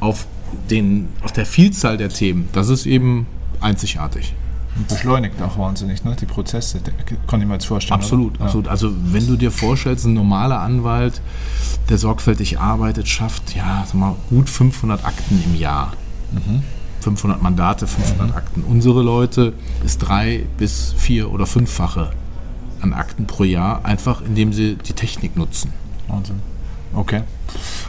[0.00, 0.26] auf,
[0.70, 3.26] den, auf der Vielzahl der Themen, das ist eben
[3.60, 4.34] einzigartig.
[4.76, 6.16] Und beschleunigt auch wahnsinnig, ne?
[6.20, 6.80] die Prozesse,
[7.26, 8.00] kann ich mir jetzt vorstellen.
[8.00, 8.44] Absolut, oder?
[8.44, 8.68] absolut.
[8.68, 11.20] Also wenn du dir vorstellst, ein normaler Anwalt,
[11.88, 15.94] der sorgfältig arbeitet, schafft ja mal, gut 500 Akten im Jahr.
[16.32, 16.62] Mhm.
[17.00, 18.34] 500 Mandate, 500 mhm.
[18.34, 18.62] Akten.
[18.62, 22.10] Unsere Leute ist drei bis vier oder fünffache
[22.82, 25.72] an Akten pro Jahr, einfach indem sie die Technik nutzen.
[26.08, 26.40] Wahnsinn.
[26.94, 27.22] Okay.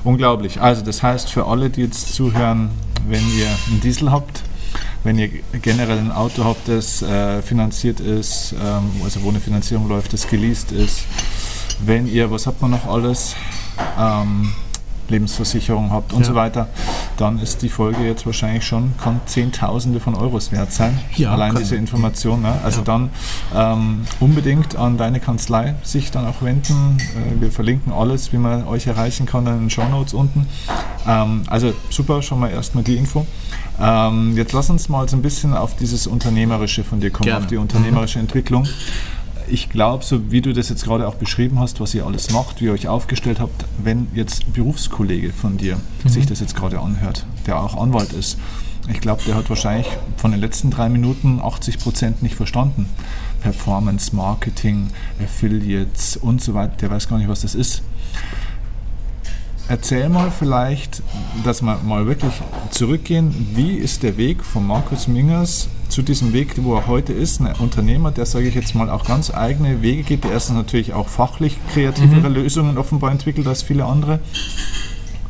[0.03, 0.61] Unglaublich.
[0.61, 2.69] Also das heißt für alle, die jetzt zuhören,
[3.07, 4.43] wenn ihr einen Diesel habt,
[5.03, 5.29] wenn ihr
[5.61, 10.27] generell ein Auto habt, das äh, finanziert ist, ähm, also wo eine Finanzierung läuft, das
[10.27, 11.05] geleast ist,
[11.83, 13.35] wenn ihr, was habt man noch alles,
[13.97, 14.53] ähm,
[15.09, 16.25] Lebensversicherung habt und ja.
[16.27, 16.69] so weiter,
[17.21, 20.99] dann ist die Folge jetzt wahrscheinlich schon, kann Zehntausende von Euros wert sein.
[21.15, 22.41] Ja, Allein diese Information.
[22.41, 22.53] Ne?
[22.63, 22.85] Also ja.
[22.85, 23.09] dann
[23.55, 26.97] ähm, unbedingt an deine Kanzlei sich dann auch wenden.
[26.99, 30.47] Äh, wir verlinken alles, wie man euch erreichen kann in den Show Notes unten.
[31.07, 33.27] Ähm, also super, schon mal erstmal die Info.
[33.79, 37.45] Ähm, jetzt lass uns mal so ein bisschen auf dieses Unternehmerische von dir kommen, Gerne.
[37.45, 38.67] auf die unternehmerische Entwicklung
[39.51, 42.61] ich glaube, so wie du das jetzt gerade auch beschrieben hast, was ihr alles macht,
[42.61, 46.09] wie ihr euch aufgestellt habt, wenn jetzt ein Berufskollege von dir mhm.
[46.09, 48.37] sich das jetzt gerade anhört, der auch Anwalt ist,
[48.89, 49.87] ich glaube, der hat wahrscheinlich
[50.17, 52.87] von den letzten drei Minuten 80 Prozent nicht verstanden.
[53.41, 54.87] Performance, Marketing,
[55.23, 57.83] Affiliates und so weiter, der weiß gar nicht, was das ist.
[59.67, 61.01] Erzähl mal vielleicht,
[61.43, 62.33] dass wir mal wirklich
[62.71, 63.51] zurückgehen.
[63.55, 67.41] Wie ist der Weg von Markus Mingers zu diesem Weg, wo er heute ist?
[67.41, 70.93] Ein Unternehmer, der, sage ich jetzt mal, auch ganz eigene Wege geht, der erstens natürlich
[70.93, 72.35] auch fachlich kreativere mhm.
[72.35, 74.19] Lösungen offenbar entwickelt als viele andere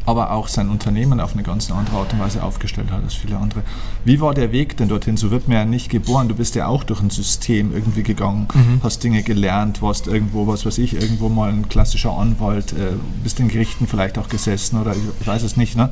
[0.06, 3.38] aber auch sein Unternehmen auf eine ganz andere Art und Weise aufgestellt hat als viele
[3.38, 3.62] andere.
[4.04, 5.18] Wie war der Weg denn dorthin?
[5.18, 6.28] So wird man ja nicht geboren.
[6.28, 8.82] Du bist ja auch durch ein System irgendwie gegangen, mhm.
[8.84, 13.40] hast Dinge gelernt, warst irgendwo, was weiß ich, irgendwo mal ein klassischer Anwalt, äh, bist
[13.40, 15.76] in Gerichten vielleicht auch gesessen oder ich, weiß es nicht.
[15.76, 15.90] Ne?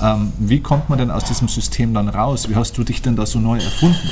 [0.00, 2.48] Ähm, wie kommt man denn aus diesem System dann raus?
[2.48, 4.10] Wie hast du dich denn da so neu erfunden?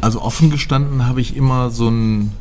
[0.00, 2.32] Also offen gestanden habe ich immer so einen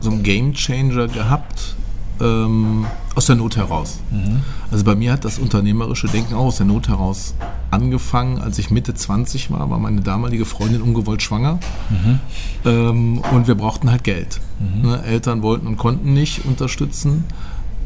[0.00, 1.76] so Game Changer gehabt,
[2.22, 3.98] ähm, aus der Not heraus.
[4.10, 4.40] Mhm.
[4.70, 7.34] Also bei mir hat das unternehmerische Denken auch aus der Not heraus
[7.70, 8.40] angefangen.
[8.40, 11.58] Als ich Mitte 20 war, war meine damalige Freundin ungewollt schwanger
[11.90, 12.20] mhm.
[12.64, 14.40] ähm, und wir brauchten halt Geld.
[14.58, 14.88] Mhm.
[14.88, 15.02] Ne?
[15.04, 17.24] Eltern wollten und konnten nicht unterstützen.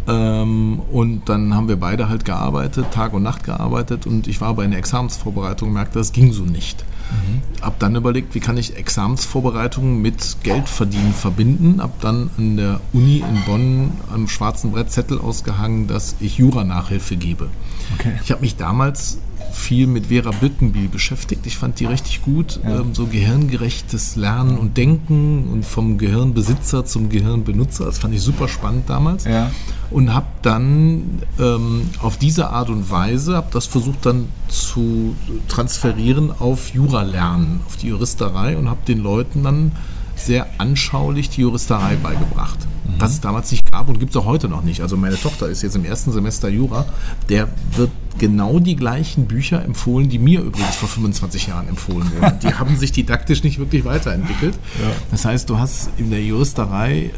[0.09, 4.55] Ähm, und dann haben wir beide halt gearbeitet, Tag und Nacht gearbeitet und ich war
[4.55, 6.85] bei einer Examensvorbereitung und merkte, das ging so nicht.
[7.11, 7.43] Mhm.
[7.63, 11.81] Hab dann überlegt, wie kann ich Examensvorbereitungen mit Geldverdienen verbinden.
[11.81, 17.17] Hab dann an der Uni in Bonn am schwarzen Brett Zettel ausgehangen, dass ich Jura-Nachhilfe
[17.17, 17.49] gebe.
[17.95, 18.19] Okay.
[18.23, 19.19] Ich habe mich damals
[19.57, 21.47] viel mit Vera Birkenbiel beschäftigt.
[21.47, 22.61] Ich fand die richtig gut.
[22.63, 22.81] Ja.
[22.81, 27.87] Ähm, so gehirngerechtes Lernen und Denken und vom Gehirnbesitzer zum Gehirnbenutzer.
[27.87, 29.25] Das fand ich super spannend damals.
[29.25, 29.51] Ja.
[29.91, 35.17] Und habe dann ähm, auf diese Art und Weise, habe das versucht dann zu
[35.49, 39.73] transferieren auf Jura-Lernen, auf die Juristerei und habe den Leuten dann
[40.17, 42.59] sehr anschaulich die Juristerei beigebracht.
[42.85, 43.01] Mhm.
[43.01, 44.81] Was es damals nicht gab und gibt es auch heute noch nicht.
[44.81, 46.87] Also meine Tochter ist jetzt im ersten Semester Jura.
[47.29, 52.39] Der wird genau die gleichen Bücher empfohlen, die mir übrigens vor 25 Jahren empfohlen wurden.
[52.41, 54.55] Die haben sich didaktisch nicht wirklich weiterentwickelt.
[54.55, 54.91] Ja.
[55.11, 57.11] Das heißt, du hast in der Juristerei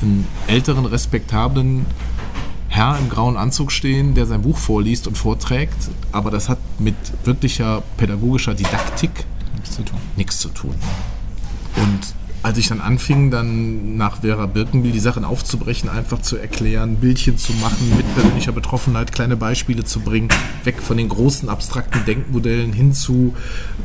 [0.00, 1.86] einen älteren, respektablen
[2.68, 6.96] Herr im grauen Anzug stehen, der sein Buch vorliest und vorträgt, aber das hat mit
[7.22, 9.10] wirklicher pädagogischer Didaktik
[9.54, 9.98] nichts zu tun.
[10.16, 10.74] Nichts zu tun.
[11.76, 12.00] Und
[12.44, 17.38] als ich dann anfing, dann nach Vera Birkenbiel die Sachen aufzubrechen, einfach zu erklären, Bildchen
[17.38, 20.28] zu machen, mit persönlicher Betroffenheit kleine Beispiele zu bringen,
[20.62, 23.34] weg von den großen abstrakten Denkmodellen hin zu,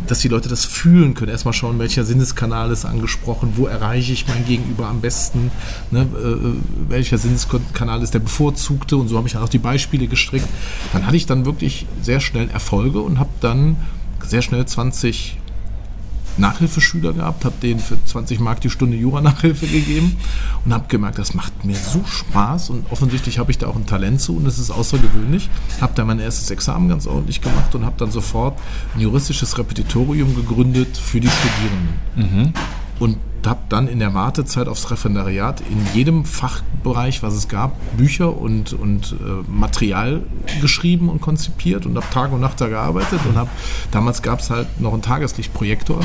[0.08, 1.32] dass die Leute das fühlen können.
[1.32, 5.52] Erstmal schauen, welcher Sinneskanal ist angesprochen, wo erreiche ich mein Gegenüber am besten,
[5.92, 10.08] ne, äh, welcher Sinneskanal ist der bevorzugte und so habe ich dann auch die Beispiele
[10.08, 10.50] gestrickt.
[10.92, 13.78] Dann hatte ich dann wirklich sehr schnell Erfolge und habe dann
[14.28, 15.39] sehr schnell 20
[16.40, 20.18] Nachhilfeschüler gehabt, habe denen für 20 Mark die Stunde Jura-Nachhilfe gegeben
[20.66, 23.86] und habe gemerkt, das macht mir so Spaß und offensichtlich habe ich da auch ein
[23.86, 25.50] Talent zu und es ist außergewöhnlich.
[25.82, 28.58] Habe dann mein erstes Examen ganz ordentlich gemacht und habe dann sofort
[28.96, 32.46] ein juristisches Repetitorium gegründet für die Studierenden.
[32.48, 32.54] Mhm.
[33.00, 38.36] Und habe dann in der Wartezeit aufs Referendariat in jedem Fachbereich, was es gab, Bücher
[38.38, 40.24] und, und äh, Material
[40.62, 43.50] geschrieben und konzipiert und habe Tag und Nacht da gearbeitet und habe,
[43.92, 46.02] damals gab es halt noch einen Tageslichtprojektor.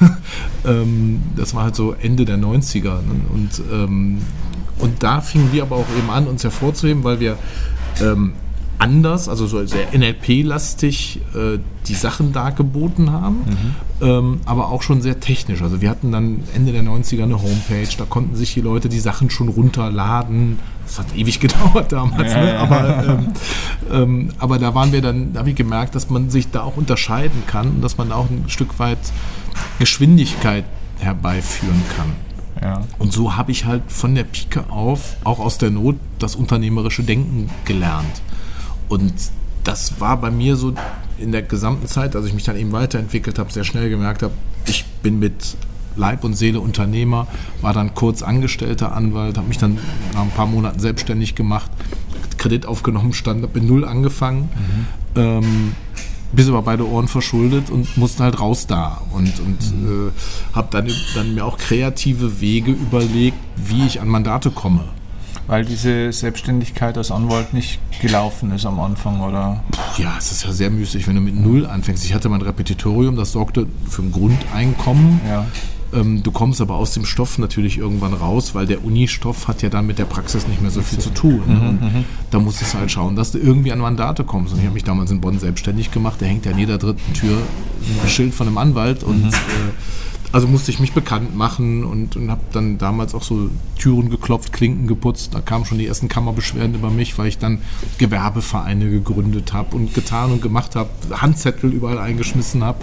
[0.66, 3.02] ähm, das war halt so Ende der 90er.
[3.02, 3.20] Ne?
[3.32, 4.22] Und, ähm,
[4.78, 7.36] und da fingen wir aber auch eben an, uns hervorzuheben, weil wir
[8.00, 8.32] ähm,
[8.84, 14.06] anders, also so sehr NLP-lastig äh, die Sachen dargeboten haben, mhm.
[14.06, 15.62] ähm, aber auch schon sehr technisch.
[15.62, 19.00] Also wir hatten dann Ende der 90er eine Homepage, da konnten sich die Leute die
[19.00, 20.58] Sachen schon runterladen.
[20.84, 22.42] Das hat ewig gedauert damals, ja.
[22.42, 22.58] ne?
[22.58, 23.32] aber, ähm,
[23.90, 26.76] ähm, aber da waren wir dann, da habe ich gemerkt, dass man sich da auch
[26.76, 28.98] unterscheiden kann und dass man da auch ein Stück weit
[29.78, 30.66] Geschwindigkeit
[30.98, 32.12] herbeiführen kann.
[32.60, 32.82] Ja.
[32.98, 37.02] Und so habe ich halt von der Pike auf, auch aus der Not, das unternehmerische
[37.02, 38.20] Denken gelernt.
[38.88, 39.12] Und
[39.64, 40.74] das war bei mir so
[41.18, 44.34] in der gesamten Zeit, als ich mich dann eben weiterentwickelt habe, sehr schnell gemerkt habe,
[44.66, 45.56] ich bin mit
[45.96, 47.26] Leib und Seele Unternehmer,
[47.60, 49.78] war dann kurz angestellter Anwalt, habe mich dann
[50.12, 51.70] nach ein paar Monaten selbstständig gemacht,
[52.36, 54.48] Kredit aufgenommen stand, mit Null angefangen.
[55.14, 55.20] Mhm.
[55.20, 55.72] Ähm,
[56.32, 60.08] bis über beide Ohren verschuldet und musste halt raus da und, und mhm.
[60.08, 64.84] äh, habe dann, dann mir auch kreative Wege überlegt, wie ich an Mandate komme.
[65.46, 69.62] Weil diese Selbstständigkeit als Anwalt nicht gelaufen ist am Anfang, oder?
[69.98, 72.04] Ja, es ist ja sehr müßig, wenn du mit Null anfängst.
[72.04, 75.20] Ich hatte mein Repetitorium, das sorgte für ein Grundeinkommen.
[75.28, 75.46] Ja.
[75.94, 79.68] Ähm, du kommst aber aus dem Stoff natürlich irgendwann raus, weil der Unistoff hat ja
[79.68, 81.42] dann mit der Praxis nicht mehr so viel zu tun.
[81.46, 81.54] Ne?
[81.54, 82.04] Mhm, mhm.
[82.30, 84.52] da musst du halt schauen, dass du irgendwie an Mandate kommst.
[84.52, 86.20] Und ich habe mich damals in Bonn selbstständig gemacht.
[86.20, 87.38] Da hängt ja in jeder dritten Tür
[88.02, 89.28] ein Schild von einem Anwalt und mhm.
[89.28, 94.10] äh, also musste ich mich bekannt machen und, und habe dann damals auch so Türen
[94.10, 95.32] geklopft, Klinken geputzt.
[95.32, 97.60] Da kamen schon die ersten Kammerbeschwerden über mich, weil ich dann
[97.98, 102.80] Gewerbevereine gegründet habe und getan und gemacht habe, Handzettel überall eingeschmissen habe.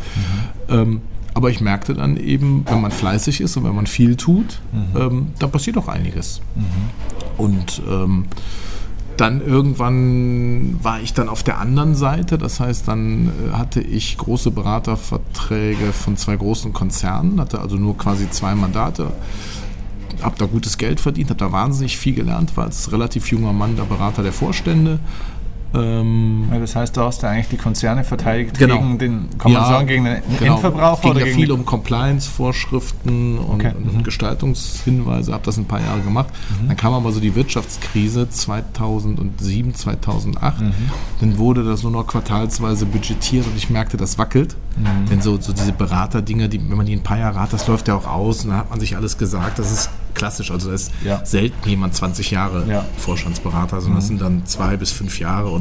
[0.70, 0.74] Mhm.
[0.74, 1.02] Ähm,
[1.34, 5.02] aber ich merkte dann eben, wenn man fleißig ist und wenn man viel tut, mhm.
[5.02, 6.40] ähm, dann passiert auch einiges.
[6.56, 6.64] Mhm.
[7.38, 8.26] Und ähm,
[9.22, 12.40] dann irgendwann war ich dann auf der anderen Seite.
[12.40, 17.96] Das heißt, dann äh, hatte ich große Beraterverträge von zwei großen Konzernen, hatte also nur
[17.96, 19.12] quasi zwei Mandate.
[20.24, 23.76] Habe da gutes Geld verdient, habe da wahnsinnig viel gelernt, war als relativ junger Mann
[23.76, 25.00] der Berater der Vorstände
[25.74, 28.78] ähm, ja, das heißt, du hast ja eigentlich die Konzerne verteidigt genau.
[28.78, 30.56] gegen den, kann man sagen, gegen den genau.
[30.56, 30.94] Endverbraucher?
[30.96, 33.74] Es ging oder ja gegen viel um Compliance-Vorschriften und, okay.
[33.78, 34.04] und, mhm.
[34.04, 36.30] Gestaltungshinweise, habe das ein paar Jahre gemacht.
[36.62, 36.68] Mhm.
[36.68, 40.62] Dann kam aber so die Wirtschaftskrise 2007, 2008.
[40.62, 40.74] Mhm.
[41.22, 44.56] Dann wurde das nur noch quartalsweise budgetiert und ich merkte, das wackelt.
[44.78, 45.10] Mhm.
[45.10, 47.88] Denn so, so diese Beraterdinger, die, wenn man die ein paar Jahre hat, das läuft
[47.88, 49.60] ja auch aus und da hat man sich alles gesagt.
[49.60, 50.52] Das ist klassisch.
[50.52, 51.26] Also da ist ja.
[51.26, 52.86] selten jemand 20 Jahre ja.
[52.98, 54.08] Vorstandsberater, sondern das mhm.
[54.08, 55.50] sind dann zwei bis fünf Jahre.
[55.50, 55.61] Und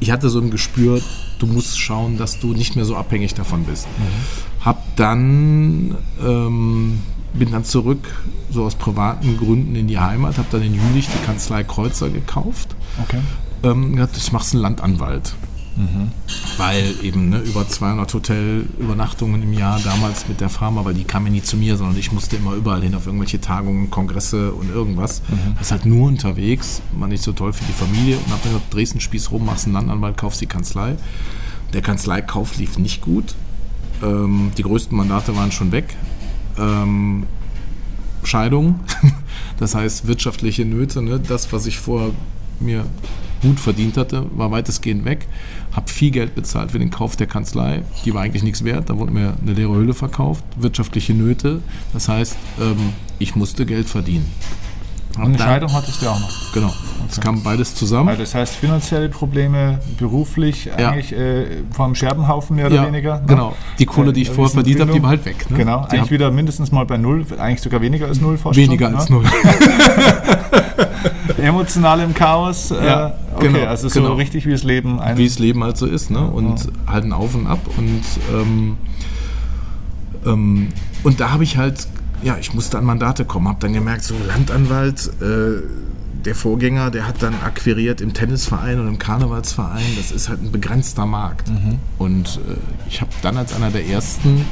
[0.00, 1.00] ich hatte so ein Gespür,
[1.38, 3.86] du musst schauen, dass du nicht mehr so abhängig davon bist.
[3.98, 4.64] Mhm.
[4.64, 7.00] Hab dann, ähm,
[7.34, 11.24] bin dann zurück, so aus privaten Gründen in die Heimat, habe dann in Jülich die
[11.24, 12.74] Kanzlei Kreuzer gekauft.
[13.02, 13.20] Okay.
[13.62, 15.34] Ähm, gesagt, ich mach's einen Landanwalt.
[15.76, 16.10] Mhm.
[16.56, 21.26] Weil eben ne, über 200 Hotelübernachtungen im Jahr damals mit der Pharma, weil die kam
[21.26, 24.70] ja nie zu mir, sondern ich musste immer überall hin auf irgendwelche Tagungen, Kongresse und
[24.70, 25.22] irgendwas.
[25.28, 25.54] Mhm.
[25.54, 28.52] Das ist halt nur unterwegs, war nicht so toll für die Familie und hab dann
[28.52, 30.96] gesagt, Dresden spieß rum, machst einen Landanwalt, kaufst die Kanzlei.
[31.72, 33.34] Der Kanzleikauf lief nicht gut.
[34.02, 35.94] Ähm, die größten Mandate waren schon weg.
[36.58, 37.26] Ähm,
[38.22, 38.80] Scheidung,
[39.58, 41.20] das heißt wirtschaftliche Nöte, ne?
[41.20, 42.10] das, was ich vor
[42.60, 42.84] mir
[43.46, 45.26] gut verdient hatte, war weitestgehend weg.
[45.72, 47.82] Habe viel Geld bezahlt für den Kauf der Kanzlei.
[48.04, 48.90] Die war eigentlich nichts wert.
[48.90, 50.44] Da wurde mir eine leere Hülle verkauft.
[50.56, 51.60] Wirtschaftliche Nöte.
[51.92, 54.26] Das heißt, ähm, ich musste Geld verdienen.
[55.16, 56.52] Und eine Scheidung hattest du auch noch.
[56.52, 56.72] Genau.
[57.08, 58.08] Es kam beides zusammen.
[58.08, 60.90] Also das heißt finanzielle Probleme, beruflich, ja.
[60.90, 63.20] eigentlich äh, vom Scherbenhaufen mehr oder ja, weniger.
[63.20, 63.26] Ne?
[63.26, 63.54] Genau.
[63.78, 65.50] Die Kohle, die ich äh, vorher verdient habe, die war halt weg.
[65.50, 65.58] Ne?
[65.58, 65.86] Genau.
[65.86, 68.96] Die eigentlich wieder mindestens mal bei null, eigentlich sogar weniger als null fast Weniger schon,
[68.96, 69.16] als ne?
[69.16, 69.24] null.
[71.38, 72.70] Emotional im Chaos.
[72.70, 74.14] Äh, ja, okay, genau, also so genau.
[74.14, 75.00] richtig wie das Leben.
[75.14, 76.28] Wie das Leben halt so ist, ne?
[76.28, 76.92] Und ja.
[76.92, 77.60] halt ein Auf und Ab.
[77.76, 78.02] Und,
[78.34, 78.76] ähm,
[80.24, 80.68] ähm,
[81.04, 81.86] und da habe ich halt,
[82.22, 85.62] ja, ich musste an Mandate kommen, habe dann gemerkt, so Landanwalt, äh,
[86.24, 89.96] der Vorgänger, der hat dann akquiriert im Tennisverein und im Karnevalsverein.
[89.96, 91.48] Das ist halt ein begrenzter Markt.
[91.48, 91.78] Mhm.
[91.98, 92.56] Und äh,
[92.88, 94.44] ich habe dann als einer der ersten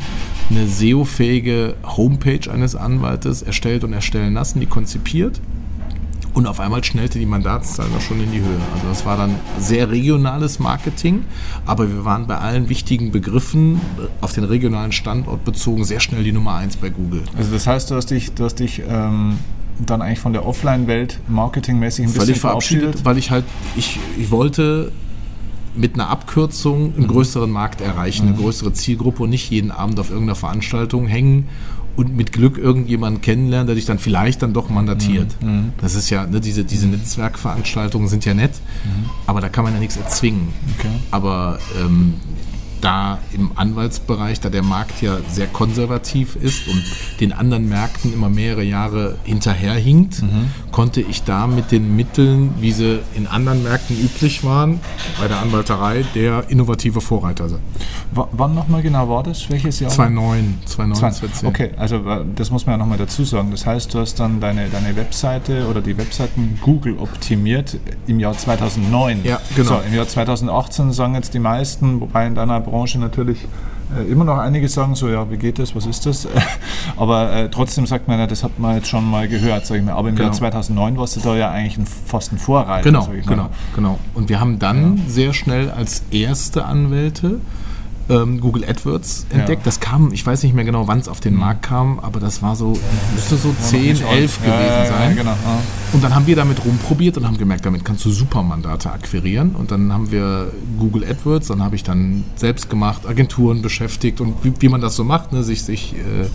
[0.50, 5.40] eine SEO-fähige Homepage eines Anwaltes erstellt und erstellen lassen, die konzipiert
[6.34, 8.58] und auf einmal schnellte die Mandatszahl noch schon in die Höhe.
[8.74, 11.24] Also das war dann sehr regionales Marketing,
[11.64, 13.80] aber wir waren bei allen wichtigen Begriffen
[14.20, 17.22] auf den regionalen Standort bezogen sehr schnell die Nummer eins bei Google.
[17.36, 19.38] Also das heißt, du hast dich, du hast dich ähm,
[19.84, 23.44] dann eigentlich von der Offline-Welt marketingmäßig ein bisschen Völlig verabschiedet, weil ich halt,
[23.76, 24.92] ich, ich wollte
[25.76, 27.08] mit einer Abkürzung einen mhm.
[27.08, 28.42] größeren Markt erreichen, eine mhm.
[28.42, 31.48] größere Zielgruppe und nicht jeden Abend auf irgendeiner Veranstaltung hängen
[31.96, 35.28] und mit Glück irgendjemanden kennenlernen, der dich dann vielleicht dann doch mandatiert.
[35.40, 35.48] Mhm.
[35.48, 35.72] mhm.
[35.80, 38.52] Das ist ja, ne, diese, diese Netzwerkveranstaltungen sind ja nett,
[38.84, 39.10] mhm.
[39.26, 40.48] aber da kann man ja nichts erzwingen.
[40.78, 40.88] Okay.
[41.10, 42.14] Aber ähm,
[42.84, 46.84] da im Anwaltsbereich, da der Markt ja sehr konservativ ist und
[47.20, 50.50] den anderen Märkten immer mehrere Jahre hinterherhinkt, mhm.
[50.70, 54.80] konnte ich da mit den Mitteln, wie sie in anderen Märkten üblich waren,
[55.18, 57.60] bei der Anwalterei, der innovative Vorreiter sein.
[58.12, 59.48] W wann nochmal genau war das?
[59.48, 59.90] Welches Jahr?
[59.90, 61.48] 2009, 2009 2010.
[61.48, 62.00] Okay, also
[62.34, 63.50] das muss man ja nochmal dazu sagen.
[63.50, 68.36] Das heißt, du hast dann deine, deine Webseite oder die Webseiten Google optimiert im Jahr
[68.36, 69.24] 2009.
[69.24, 69.68] Ja, genau.
[69.68, 73.46] So, Im Jahr 2018 sagen jetzt die meisten, wobei in deiner Branche natürlich
[73.96, 76.26] äh, immer noch einige sagen so, ja, wie geht das, was ist das?
[76.96, 79.84] Aber äh, trotzdem sagt man ja, das hat man jetzt schon mal gehört, sag ich
[79.84, 79.92] mal.
[79.92, 80.28] Aber im genau.
[80.28, 82.82] Jahr 2009 warst du da ja eigentlich ein, fast ein Vorreiter.
[82.82, 83.98] Genau, genau, genau.
[84.14, 85.02] Und wir haben dann ja.
[85.06, 87.40] sehr schnell als erste Anwälte
[88.08, 89.62] ähm, Google AdWords entdeckt.
[89.62, 89.64] Ja.
[89.64, 92.42] Das kam, ich weiß nicht mehr genau, wann es auf den Markt kam, aber das
[92.42, 92.78] war so,
[93.14, 95.16] müsste so 10, 11 gewesen ja, sein.
[95.16, 95.34] Genau.
[95.92, 99.54] Und dann haben wir damit rumprobiert und haben gemerkt, damit kannst du super Mandate akquirieren.
[99.54, 104.34] Und dann haben wir Google AdWords, dann habe ich dann selbst gemacht, Agenturen beschäftigt und
[104.42, 106.26] wie, wie man das so macht, ne, sich, sich äh,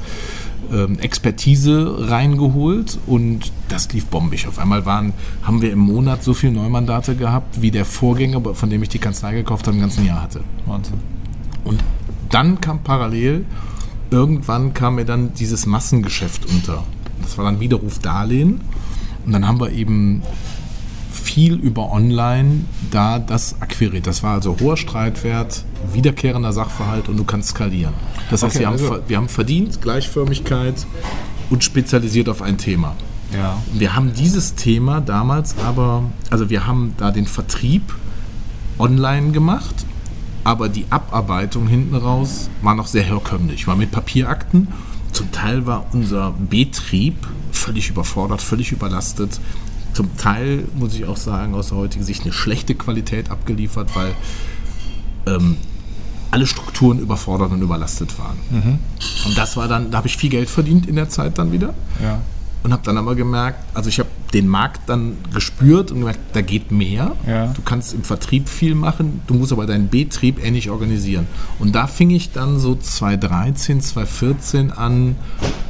[0.74, 4.48] ähm, Expertise reingeholt und das lief bombig.
[4.48, 8.70] Auf einmal waren, haben wir im Monat so viele Neumandate gehabt, wie der Vorgänger, von
[8.70, 10.42] dem ich die Kanzlei gekauft habe, im ganzen Jahr hatte.
[10.66, 11.19] Wahnsinn.
[11.64, 11.84] Und
[12.30, 13.46] dann kam parallel,
[14.12, 16.84] irgendwann kam mir dann dieses Massengeschäft unter.
[17.22, 18.62] Das war dann Widerrufdarlehen.
[19.26, 20.24] Und dann haben wir eben
[21.12, 24.08] viel über Online da das akquiriert.
[24.08, 27.94] Das war also hoher Streitwert, wiederkehrender Sachverhalt und du kannst skalieren.
[28.32, 30.86] Das heißt, Okay, wir, haben, also- wir haben verdient, Gleichförmigkeit
[31.50, 32.96] und spezialisiert auf ein Thema.
[33.34, 33.62] Ja.
[33.74, 37.84] Wir haben dieses Thema damals aber, also wir haben da den Vertrieb
[38.80, 39.86] online gemacht,
[40.44, 43.68] aber die Abarbeitung hinten raus war noch sehr herkömmlich.
[43.68, 44.68] War mit Papierakten.
[45.12, 47.16] Zum Teil war unser Betrieb
[47.52, 49.40] völlig überfordert, völlig überlastet.
[49.94, 54.14] Zum Teil, muss ich auch sagen, aus der heutigen Sicht eine schlechte Qualität abgeliefert, weil
[55.26, 55.58] ähm,
[56.32, 58.38] alle Strukturen überfordert und überlastet waren.
[59.26, 61.74] Und das war dann, da habe ich viel Geld verdient in der Zeit dann wieder
[62.02, 62.22] Ja.
[62.64, 66.42] Und habe dann aber gemerkt, also ich habe den Markt dann gespürt und gemerkt, da
[66.42, 67.16] geht mehr.
[67.26, 67.48] Ja.
[67.48, 71.28] Du kannst im Vertrieb viel machen, du musst aber deinen Betrieb ähnlich organisieren.
[71.58, 75.16] Und da fing ich dann so 2013, 2014 an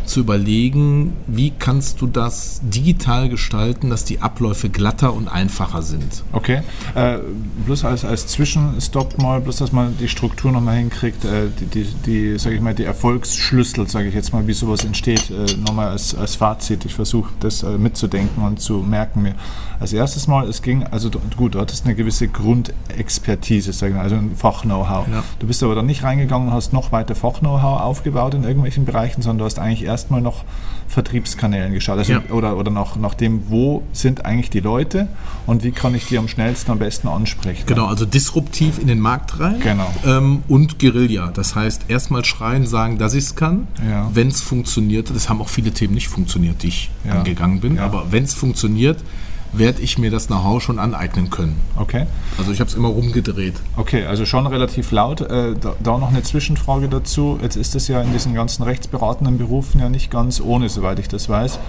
[0.10, 6.24] zu überlegen, wie kannst du das digital gestalten, dass die Abläufe glatter und einfacher sind.
[6.32, 6.62] Okay.
[6.96, 7.20] Äh,
[7.66, 11.84] bloß als, als Zwischenstopp mal, bloß dass man die Struktur nochmal hinkriegt, äh, die, die,
[12.06, 15.90] die sage ich mal, die Erfolgsschlüssel, sage ich jetzt mal, wie sowas entsteht, äh, nochmal
[15.90, 16.86] als, als Fazit.
[16.86, 19.36] Ich versuche das äh, mitzudenken und zu merken mir.
[19.80, 24.04] Als erstes Mal, es ging, also gut, du hattest eine gewisse Grundexpertise, sage ich mal,
[24.04, 25.08] also ein Fach-Know-how.
[25.08, 25.24] Ja.
[25.40, 29.22] Du bist aber dann nicht reingegangen und hast noch weiter Fach-Know-how aufgebaut in irgendwelchen Bereichen,
[29.22, 30.44] sondern du hast eigentlich erstmal noch
[30.88, 32.00] Vertriebskanälen geschaut.
[32.00, 32.22] Also, Ja.
[32.32, 35.08] Oder, oder nach, nach dem, wo sind eigentlich die Leute
[35.46, 37.64] und wie kann ich die am schnellsten, am besten ansprechen.
[37.68, 39.60] Genau, also disruptiv in den Markt rein.
[39.60, 39.88] Genau.
[40.06, 41.32] Ähm, und Guerilla.
[41.32, 43.68] Das heißt, erstmal schreien, sagen, dass ich es kann.
[43.88, 44.10] Ja.
[44.14, 47.14] Wenn es funktioniert, das haben auch viele Themen nicht funktioniert, die ich Ja.
[47.20, 47.78] angegangen bin.
[47.80, 49.04] Aber wenn es funktioniert,
[49.52, 51.60] werde ich mir das Know-how schon aneignen können.
[51.76, 52.06] Okay.
[52.38, 53.56] Also ich habe es immer rumgedreht.
[53.78, 55.22] Okay, also schon relativ laut.
[55.22, 57.40] Äh, da, da noch eine Zwischenfrage dazu.
[57.42, 61.08] Jetzt ist es ja in diesen ganzen rechtsberatenden Berufen ja nicht ganz ohne, soweit ich
[61.08, 61.60] das weiß.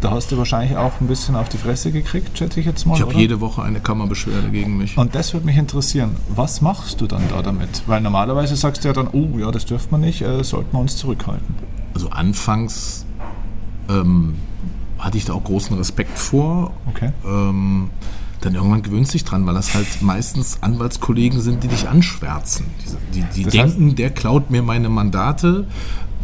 [0.00, 2.94] Da hast du wahrscheinlich auch ein bisschen auf die Fresse gekriegt, schätze ich jetzt mal.
[2.94, 4.96] Ich habe jede Woche eine Kammerbeschwerde gegen mich.
[4.96, 6.16] Und das würde mich interessieren.
[6.34, 7.82] Was machst du dann da damit?
[7.86, 10.80] Weil normalerweise sagst du ja dann, oh ja, das dürfen wir nicht, äh, sollten wir
[10.80, 11.54] uns zurückhalten.
[11.94, 13.04] Also anfangs
[13.88, 14.36] ähm,
[15.00, 16.72] hatte ich da auch großen Respekt vor.
[16.88, 17.10] Okay.
[17.26, 17.90] ähm,
[18.40, 22.64] dann irgendwann gewöhnst du dich dran, weil das halt meistens Anwaltskollegen sind, die dich anschwärzen.
[23.14, 25.66] Die, die, die Das heißt- denken, der klaut mir meine Mandate,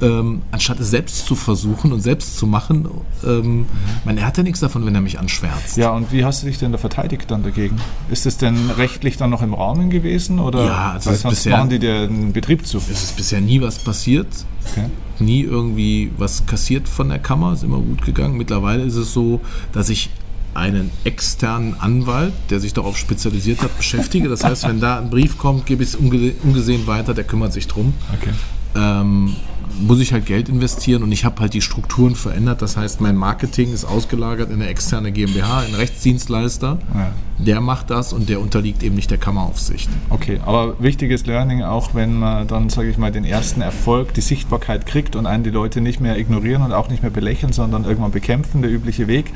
[0.02, 2.86] ähm, anstatt es selbst zu versuchen und selbst zu machen.
[3.24, 3.66] Ähm,
[4.04, 5.76] man, er hat ja nichts davon, wenn er mich anschwärzt.
[5.76, 7.76] Ja, und wie hast du dich denn da verteidigt dann dagegen?
[8.10, 10.38] Ist es denn rechtlich dann noch im Rahmen gewesen?
[10.38, 12.76] Oder Ja, also weil sonst bisher- machen die dir den Betrieb zu.
[12.78, 14.26] Es ist bisher nie was passiert,
[14.72, 14.86] Okay.
[15.18, 18.36] nie irgendwie was kassiert von der Kammer, ist immer gut gegangen.
[18.36, 19.40] Mittlerweile ist es so,
[19.72, 20.10] dass ich
[20.54, 24.28] einen externen Anwalt, der sich darauf spezialisiert hat, beschäftige.
[24.30, 27.52] Das heißt, wenn da ein Brief kommt, gebe ich es unge ungesehen weiter, der kümmert
[27.52, 27.92] sich drum.
[28.18, 28.30] Okay.
[28.74, 29.36] ähm,
[29.80, 32.62] muss ich halt Geld investieren und ich habe halt die Strukturen verändert.
[32.62, 36.78] Das heißt, mein Marketing ist ausgelagert in eine externe GmbH, ein Rechtsdienstleister.
[36.94, 37.12] Ja.
[37.38, 39.90] Der macht das und der unterliegt eben nicht der Kammeraufsicht.
[40.08, 44.22] Okay, aber wichtiges Learning auch, wenn man dann, sage ich mal, den ersten Erfolg, die
[44.22, 47.84] Sichtbarkeit kriegt und einen die Leute nicht mehr ignorieren und auch nicht mehr belächeln, sondern
[47.84, 49.32] irgendwann bekämpfen, der übliche Weg.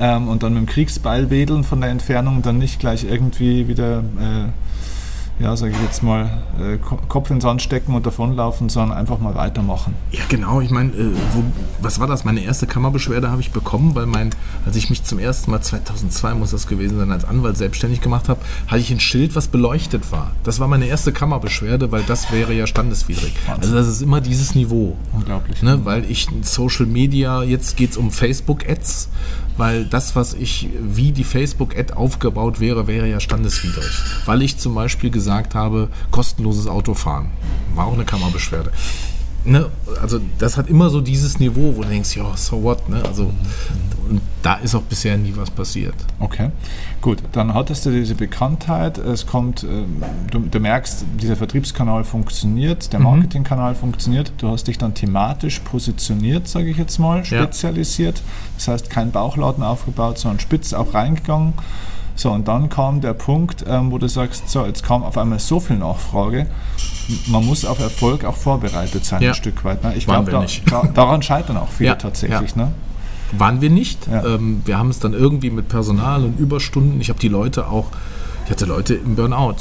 [0.00, 3.98] Ähm, und dann mit dem Kriegsbeil wedeln von der Entfernung, dann nicht gleich irgendwie wieder,
[3.98, 4.48] äh,
[5.40, 9.18] ja, sage ich jetzt mal, äh, Ko- Kopf ins Sand stecken und davonlaufen, sondern einfach
[9.18, 9.94] mal weitermachen.
[10.12, 10.60] Ja, genau.
[10.60, 11.10] Ich meine, äh,
[11.82, 12.24] was war das?
[12.24, 14.30] Meine erste Kammerbeschwerde habe ich bekommen, weil mein,
[14.64, 18.28] als ich mich zum ersten Mal 2002 muss das gewesen sein, als Anwalt selbstständig gemacht
[18.28, 20.30] habe, hatte ich ein Schild, was beleuchtet war.
[20.44, 23.34] Das war meine erste Kammerbeschwerde, weil das wäre ja standeswidrig.
[23.60, 24.96] Also das ist immer dieses Niveau.
[25.12, 25.62] Unglaublich.
[25.62, 29.08] Ne, weil ich Social Media, jetzt geht es um Facebook-Ads,
[29.56, 33.90] weil das, was ich, wie die Facebook-Ad aufgebaut wäre, wäre ja standeswidrig.
[34.26, 35.23] Weil ich zum Beispiel gesagt
[35.54, 37.28] habe, kostenloses Autofahren.
[37.74, 38.72] War auch eine Kammerbeschwerde.
[39.46, 43.02] Ne, also das hat immer so dieses Niveau, wo du denkst, ja, so what, ne?
[43.06, 43.30] Also
[44.08, 45.94] und da ist auch bisher nie was passiert.
[46.18, 46.50] Okay,
[47.00, 47.22] gut.
[47.32, 48.98] Dann hattest du diese Bekanntheit.
[48.98, 54.32] Es kommt, ähm, du, du merkst, dieser Vertriebskanal funktioniert, der Marketingkanal funktioniert.
[54.38, 57.24] Du hast dich dann thematisch positioniert, sage ich jetzt mal, Ja.
[57.24, 58.22] spezialisiert.
[58.56, 61.54] Das heißt, kein Bauchladen aufgebaut, sondern spitz auch reingegangen.
[62.16, 65.40] So, und dann kam der Punkt, ähm, wo du sagst, so, jetzt kam auf einmal
[65.40, 66.46] so viel Nachfrage,
[67.26, 69.30] man muss auf Erfolg auch vorbereitet sein, Ja.
[69.30, 69.82] ein Stück weit.
[69.82, 69.94] Ne?
[69.96, 70.70] Ich glaube, da, nicht.
[70.70, 72.54] da, daran scheitern auch viele Ja, tatsächlich.
[72.54, 72.62] ja.
[72.66, 72.72] Ne?
[73.36, 74.06] Waren wir nicht.
[74.08, 77.00] Ähm, wir haben es dann irgendwie mit Personal und Überstunden.
[77.00, 77.86] Ich habe die Leute auch,
[78.44, 79.56] ich hatte Leute im Burnout,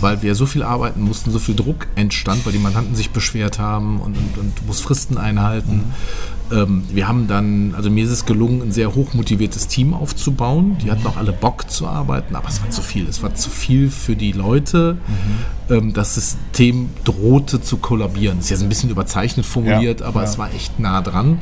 [0.00, 3.58] weil wir so viel arbeiten mussten, so viel Druck entstand, weil die Mandanten sich beschwert
[3.58, 5.92] haben und, und, und du musst Fristen einhalten.
[6.52, 10.76] Ähm, wir haben dann, also mir ist es gelungen, ein sehr hochmotiviertes Team aufzubauen.
[10.82, 13.08] Die hatten auch alle Bock zu arbeiten, aber es war zu viel.
[13.08, 14.98] Es war zu viel für die Leute.
[15.70, 18.40] Ähm, das System drohte zu kollabieren.
[18.40, 20.28] Ist jetzt ein bisschen überzeichnet formuliert, Ja, aber ja.
[20.28, 21.40] es war echt nah dran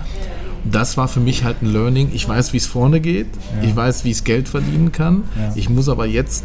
[0.71, 2.11] das war für mich halt ein Learning.
[2.13, 3.29] Ich weiß, wie es vorne geht.
[3.63, 5.23] Ich weiß, wie ich Geld verdienen kann.
[5.37, 5.53] Ja.
[5.55, 6.45] Ich muss aber jetzt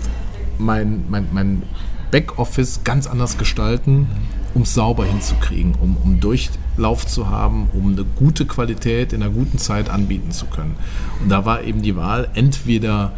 [0.61, 1.63] mein, mein, mein
[2.11, 4.07] Backoffice ganz anders gestalten,
[4.53, 9.31] um es sauber hinzukriegen, um, um Durchlauf zu haben, um eine gute Qualität in einer
[9.31, 10.75] guten Zeit anbieten zu können.
[11.21, 13.13] Und da war eben die Wahl, entweder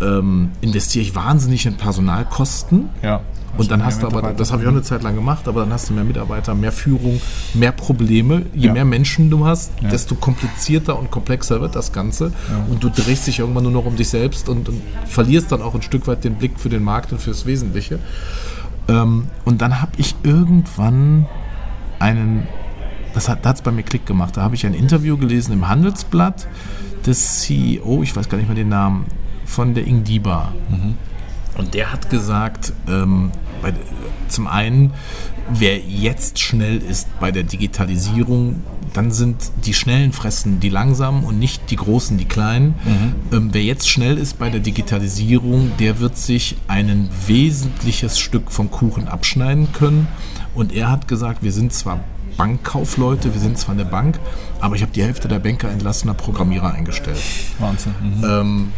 [0.00, 3.20] ähm, investiere ich wahnsinnig in Personalkosten, Ja.
[3.56, 5.72] Und dann hast du aber, das habe ich auch eine Zeit lang gemacht, aber dann
[5.72, 7.20] hast du mehr Mitarbeiter, mehr Führung,
[7.54, 8.46] mehr Probleme.
[8.54, 8.72] Je Ja.
[8.72, 9.88] mehr Menschen du hast, Ja.
[9.88, 12.32] desto komplizierter und komplexer wird das Ganze.
[12.70, 15.74] Und du drehst dich irgendwann nur noch um dich selbst und, und verlierst dann auch
[15.74, 17.98] ein Stück weit den Blick für den Markt und fürs Wesentliche.
[18.88, 21.26] Ähm, und dann habe ich irgendwann
[21.98, 22.46] einen,
[23.14, 26.46] das hat es bei mir Klick gemacht, da habe ich ein Interview gelesen im Handelsblatt
[27.06, 29.04] des CEO, ich weiß gar nicht mehr den Namen,
[29.46, 30.52] von der Ingdiba.
[31.56, 33.30] Und der hat gesagt, ähm,
[33.64, 33.72] bei,
[34.28, 34.92] zum einen,
[35.50, 38.62] wer jetzt schnell ist bei der Digitalisierung,
[38.92, 42.74] dann sind die Schnellen fressen die Langsamen und nicht die Großen die Kleinen.
[43.32, 48.70] Ähm, wer jetzt schnell ist bei der Digitalisierung, der wird sich ein wesentliches Stück vom
[48.70, 50.06] Kuchen abschneiden können.
[50.54, 52.04] Und er hat gesagt, wir sind zwar
[52.36, 54.20] Bankkaufleute, wir sind zwar eine Bank,
[54.60, 57.18] aber ich habe die Hälfte der Banker entlassener Programmierer eingestellt.
[57.58, 57.94] Wahnsinn.
[58.02, 58.24] Mhm.
[58.24, 58.72] Ähm,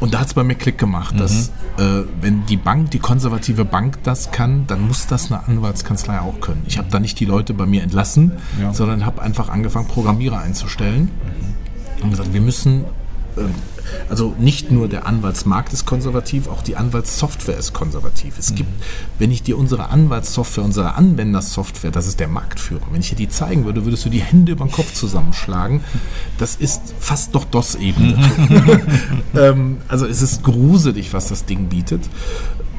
[0.00, 3.64] und da hat es bei mir Klick gemacht, dass äh, wenn die Bank, die konservative
[3.64, 6.62] Bank das kann, dann muss das eine Anwaltskanzlei auch können.
[6.66, 8.72] Ich habe da nicht die Leute bei mir entlassen, Ja.
[8.74, 11.10] sondern habe einfach angefangen, Programmierer einzustellen
[12.02, 12.84] und gesagt, wir müssen,
[14.08, 18.38] also nicht nur der Anwaltsmarkt ist konservativ, auch die Anwaltssoftware ist konservativ.
[18.38, 18.70] Es gibt,
[19.18, 23.28] wenn ich dir unsere Anwaltssoftware, unsere Anwendersoftware, das ist der Marktführer, wenn ich dir die
[23.28, 25.82] zeigen würde, würdest du die Hände über den Kopf zusammenschlagen.
[26.38, 28.18] Das ist fast doch DOS-Ebene.
[29.34, 32.08] ähm, also es ist gruselig, was das Ding bietet.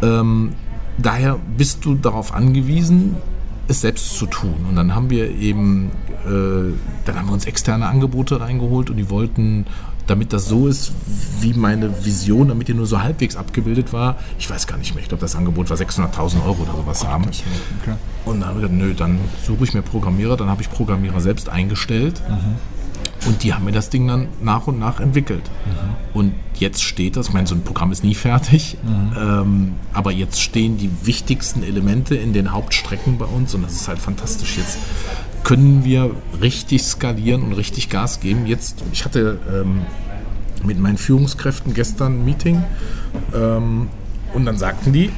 [0.01, 0.53] Ähm,
[0.97, 3.15] daher bist du darauf angewiesen,
[3.67, 4.65] es selbst zu tun.
[4.69, 5.91] Und dann haben wir eben,
[6.25, 6.73] äh,
[7.05, 9.65] dann haben wir uns externe Angebote reingeholt und die wollten,
[10.07, 10.91] damit das so ist,
[11.41, 15.01] wie meine Vision, damit die nur so halbwegs abgebildet war, ich weiß gar nicht mehr,
[15.01, 17.23] ich glaube, das Angebot war 600.000 Euro oder sowas haben.
[17.23, 17.95] Okay.
[18.25, 21.21] Und dann habe ich gesagt, nö, dann suche ich mir Programmierer, dann habe ich Programmierer
[21.21, 22.21] selbst eingestellt.
[23.25, 25.43] Und die haben mir das Ding dann nach und nach entwickelt.
[26.13, 28.77] Und jetzt steht das, ich meine, so ein Programm ist nie fertig,
[29.19, 33.87] ähm, aber jetzt stehen die wichtigsten Elemente in den Hauptstrecken bei uns und das ist
[33.87, 34.57] halt fantastisch.
[34.57, 34.77] Jetzt
[35.45, 38.47] können wir richtig skalieren und richtig Gas geben.
[38.47, 39.81] Jetzt, ich hatte ähm,
[40.65, 42.63] mit meinen Führungskräften gestern ein Meeting
[43.33, 43.87] ähm,
[44.33, 45.11] und dann sagten die,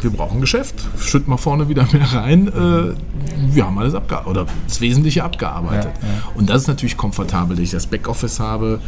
[0.00, 2.48] wir brauchen Geschäft, schütt mal vorne wieder mehr rein.
[2.48, 5.92] Äh, wir haben alles abgearbeitet oder das Wesentliche abgearbeitet.
[6.02, 6.14] Ja, ja.
[6.34, 8.80] Und das ist natürlich komfortabel, dass ich das Backoffice habe,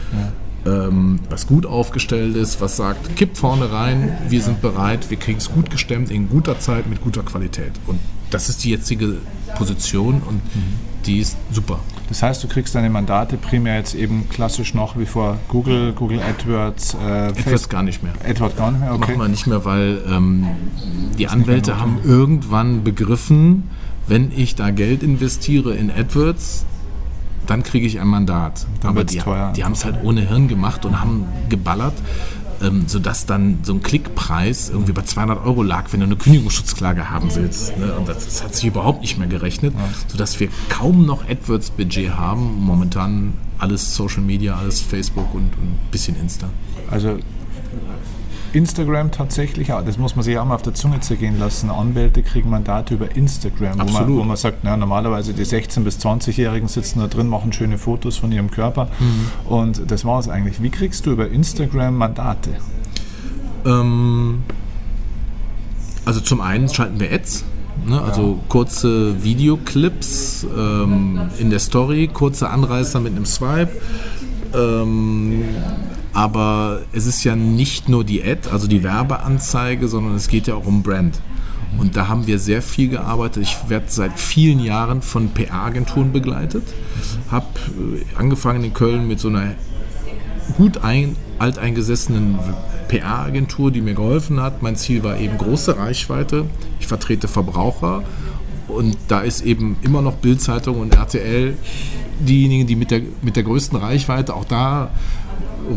[0.66, 5.38] ähm, was gut aufgestellt ist, was sagt, kipp vorne rein, wir sind bereit, wir kriegen
[5.38, 7.72] es gut gestemmt, in guter Zeit, mit guter Qualität.
[7.86, 8.00] Und
[8.32, 9.18] das ist die jetzige
[9.56, 10.40] Position und
[11.06, 11.80] die ist super.
[12.08, 16.20] Das heißt, du kriegst deine Mandate primär jetzt eben klassisch noch wie vor Google, Google
[16.20, 17.70] AdWords, äh, Facebook.
[17.70, 18.12] gar nicht mehr.
[18.28, 19.00] AdWords gar nicht mehr, okay.
[19.00, 20.46] Machen wir nicht mehr, weil ähm,
[21.18, 23.70] die Anwälte haben irgendwann begriffen,
[24.06, 26.66] wenn ich da Geld investiere in AdWords,
[27.46, 28.66] dann kriege ich ein Mandat.
[28.80, 29.20] Dann Aber die,
[29.56, 31.94] die haben es halt ohne Hirn gemacht und haben geballert,
[32.62, 37.10] ähm, sodass dann so ein Klickpreis irgendwie bei 200 Euro lag, wenn du eine Kündigungsschutzklage
[37.10, 37.76] haben willst.
[37.78, 37.92] Ne?
[37.94, 39.74] Und das, das hat sich überhaupt nicht mehr gerechnet,
[40.08, 42.60] sodass wir kaum noch AdWords-Budget haben.
[42.60, 46.48] Momentan alles Social Media, alles Facebook und, und ein bisschen Insta.
[46.90, 47.18] Also
[48.52, 51.70] Instagram tatsächlich, auch, das muss man sich auch mal auf der Zunge zergehen lassen.
[51.70, 55.98] Anwälte kriegen Mandate über Instagram, wo man, wo man sagt, na, normalerweise die 16- bis
[55.98, 58.88] 20-Jährigen sitzen da drin, machen schöne Fotos von ihrem Körper
[59.48, 60.62] und das war es eigentlich.
[60.62, 62.50] Wie kriegst du über Instagram Mandate?
[63.64, 64.42] Ähm,
[66.04, 67.44] also zum einen schalten wir Ads,
[67.86, 68.00] ne?
[68.00, 73.70] also kurze Videoclips ähm, in der Story, kurze Anreißer mit einem Swipe.
[74.54, 75.44] Ähm,
[76.12, 80.54] aber es ist ja nicht nur die Ad, also die Werbeanzeige, sondern es geht ja
[80.54, 81.20] auch um Brand.
[81.78, 83.44] Und da haben wir sehr viel gearbeitet.
[83.44, 86.64] Ich werde seit vielen Jahren von PR-Agenturen begleitet.
[87.30, 89.54] Habe äh, angefangen in Köln mit so einer
[90.58, 92.38] gut ein, alteingesessenen
[92.88, 94.62] PR-Agentur, die mir geholfen hat.
[94.62, 96.44] Mein Ziel war eben große Reichweite.
[96.78, 98.04] Ich vertrete Verbraucher
[98.68, 101.56] und da ist eben immer noch Bildzeitung und RTL
[102.20, 104.90] diejenigen, die mit der, mit der größten Reichweite, auch da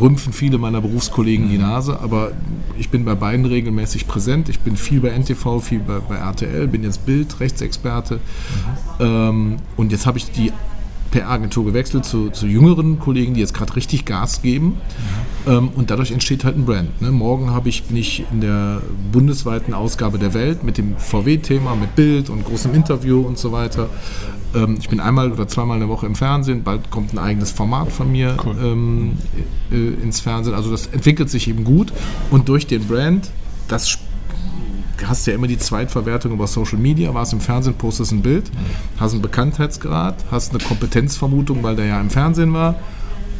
[0.02, 2.32] rümpfen viele meiner Berufskollegen die Nase, aber
[2.78, 4.50] ich bin bei beiden regelmäßig präsent.
[4.50, 8.16] Ich bin viel bei NTV, viel bei, bei RTL, bin jetzt Bild, Rechtsexperte.
[8.16, 8.20] Mhm.
[9.00, 10.52] Ähm, und jetzt habe ich die
[11.12, 14.78] PR-Agentur gewechselt zu, zu, jüngeren Kollegen, die jetzt gerade richtig Gas geben.
[15.48, 17.02] Ähm, und dadurch entsteht halt ein Brand.
[17.02, 17.12] Ne?
[17.12, 18.82] Morgen habe ich, bin ich in der
[19.12, 23.90] bundesweiten Ausgabe der Welt mit dem VW-Thema, mit Bild und großem Interview und so weiter.
[24.56, 26.64] Ähm, ich bin einmal oder zweimal in der Woche im Fernsehen.
[26.64, 28.56] Bald kommt ein eigenes Format von mir cool.
[28.62, 29.18] ähm,
[29.72, 30.56] äh, ins Fernsehen.
[30.56, 31.94] Also das entwickelt sich eben gut.
[32.32, 33.30] Und durch den Brand,
[33.68, 34.00] das
[35.06, 38.50] hast ja immer die Zweitverwertung über Social Media, warst im Fernsehen, postest ein Bild,
[38.98, 42.76] hast einen Bekanntheitsgrad, hast eine Kompetenzvermutung, weil der ja im Fernsehen war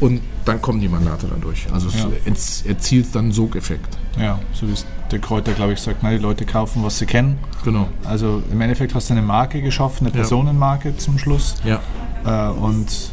[0.00, 1.66] und dann kommen die Mandate dann durch.
[1.72, 2.08] Also ja.
[2.30, 3.96] es erzielt dann einen Sogeffekt.
[4.18, 7.06] Ja, so wie es der Kräuter, glaube ich, sagt, na, die Leute kaufen, was sie
[7.06, 7.38] kennen.
[7.64, 7.88] Genau.
[8.04, 11.54] Also im Endeffekt hast du eine Marke geschaffen, eine Personenmarke zum Schluss.
[11.64, 11.80] Ja.
[12.24, 13.12] Äh, und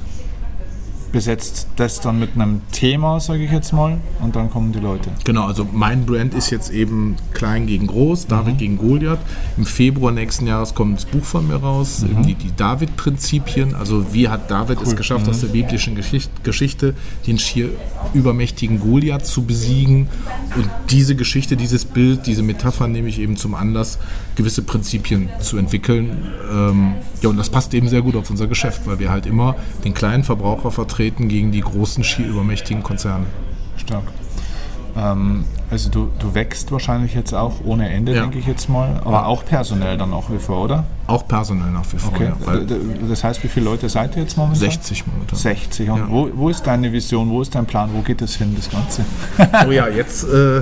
[1.14, 5.12] besetzt das dann mit einem Thema, sage ich jetzt mal, und dann kommen die Leute.
[5.24, 8.58] Genau, also mein Brand ist jetzt eben klein gegen groß, David mhm.
[8.58, 9.20] gegen Goliath.
[9.56, 12.24] Im Februar nächsten Jahres kommt das Buch von mir raus, mhm.
[12.24, 13.76] die, die David-Prinzipien.
[13.76, 14.88] Also wie hat David cool.
[14.88, 15.32] es geschafft, mhm.
[15.32, 16.96] aus der biblischen Geschichte, Geschichte
[17.28, 17.70] den schier
[18.16, 20.08] übermächtigen Goliath zu besiegen.
[20.56, 24.00] Und diese Geschichte, dieses Bild, diese Metapher nehme ich eben zum Anlass,
[24.36, 26.34] gewisse Prinzipien zu entwickeln.
[26.52, 29.56] Ähm, ja, und das passt eben sehr gut auf unser Geschäft, weil wir halt immer
[29.86, 33.26] den kleinen Verbraucher vertreten antreten gegen die großen, schier übermächtigen Konzerne.
[33.78, 34.04] Stark.
[34.96, 38.22] Ähm, also du, du wächst wahrscheinlich jetzt auch ohne Ende, ja.
[38.22, 39.26] denke ich jetzt mal, aber ja.
[39.26, 40.86] auch personell dann nach wie vor, oder?
[41.08, 42.32] Auch personell nach wie vor, okay.
[42.48, 42.78] ja,
[43.10, 44.60] Das heißt, wie viele Leute seid ihr jetzt momentan?
[44.60, 45.38] 60 momentan.
[45.38, 45.90] 60.
[45.90, 48.70] Und wo, wo ist deine Vision, wo ist dein Plan, wo geht es hin, das
[48.70, 49.04] Ganze?
[49.68, 50.62] oh ja, jetzt, äh,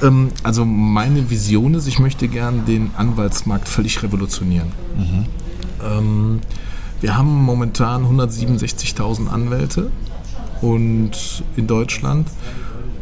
[0.00, 4.68] ähm, also meine Vision ist, ich möchte gern den Anwaltsmarkt völlig revolutionieren.
[4.96, 5.26] Mhm.
[5.84, 6.40] Ähm,
[7.02, 9.90] wir haben momentan 167.000 Anwälte
[10.60, 12.28] und in Deutschland.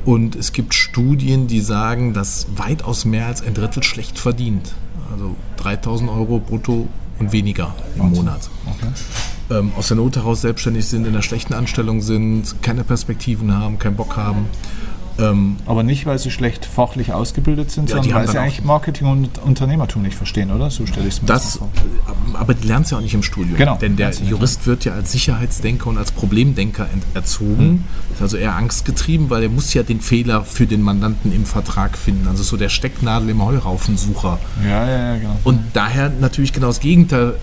[0.07, 4.73] Und es gibt Studien, die sagen, dass weitaus mehr als ein Drittel schlecht verdient.
[5.13, 6.89] Also 3000 Euro brutto
[7.19, 8.49] und weniger im Monat.
[8.65, 9.59] Okay.
[9.59, 13.79] Ähm, aus der Not heraus selbstständig sind, in einer schlechten Anstellung sind, keine Perspektiven haben,
[13.79, 14.47] keinen Bock haben.
[15.21, 19.07] Ähm, aber nicht, weil sie schlecht fachlich ausgebildet sind, ja, sondern weil sie eigentlich Marketing
[19.09, 20.71] und Unternehmertum nicht verstehen, oder?
[20.71, 21.69] So stelle ich es mir das, vor.
[22.35, 23.57] Aber die lernen es ja auch nicht im Studium.
[23.57, 23.77] Genau.
[23.77, 27.69] Denn der Jurist wird ja als Sicherheitsdenker und als Problemdenker erzogen.
[27.69, 27.85] Mhm.
[28.15, 31.99] Ist also eher angstgetrieben, weil er muss ja den Fehler für den Mandanten im Vertrag
[31.99, 32.27] finden.
[32.29, 34.39] Also so der Stecknadel im Heuraufen-Sucher.
[34.65, 35.37] Ja, ja, ja, genau.
[35.45, 37.35] Und daher natürlich genau das Gegenteil,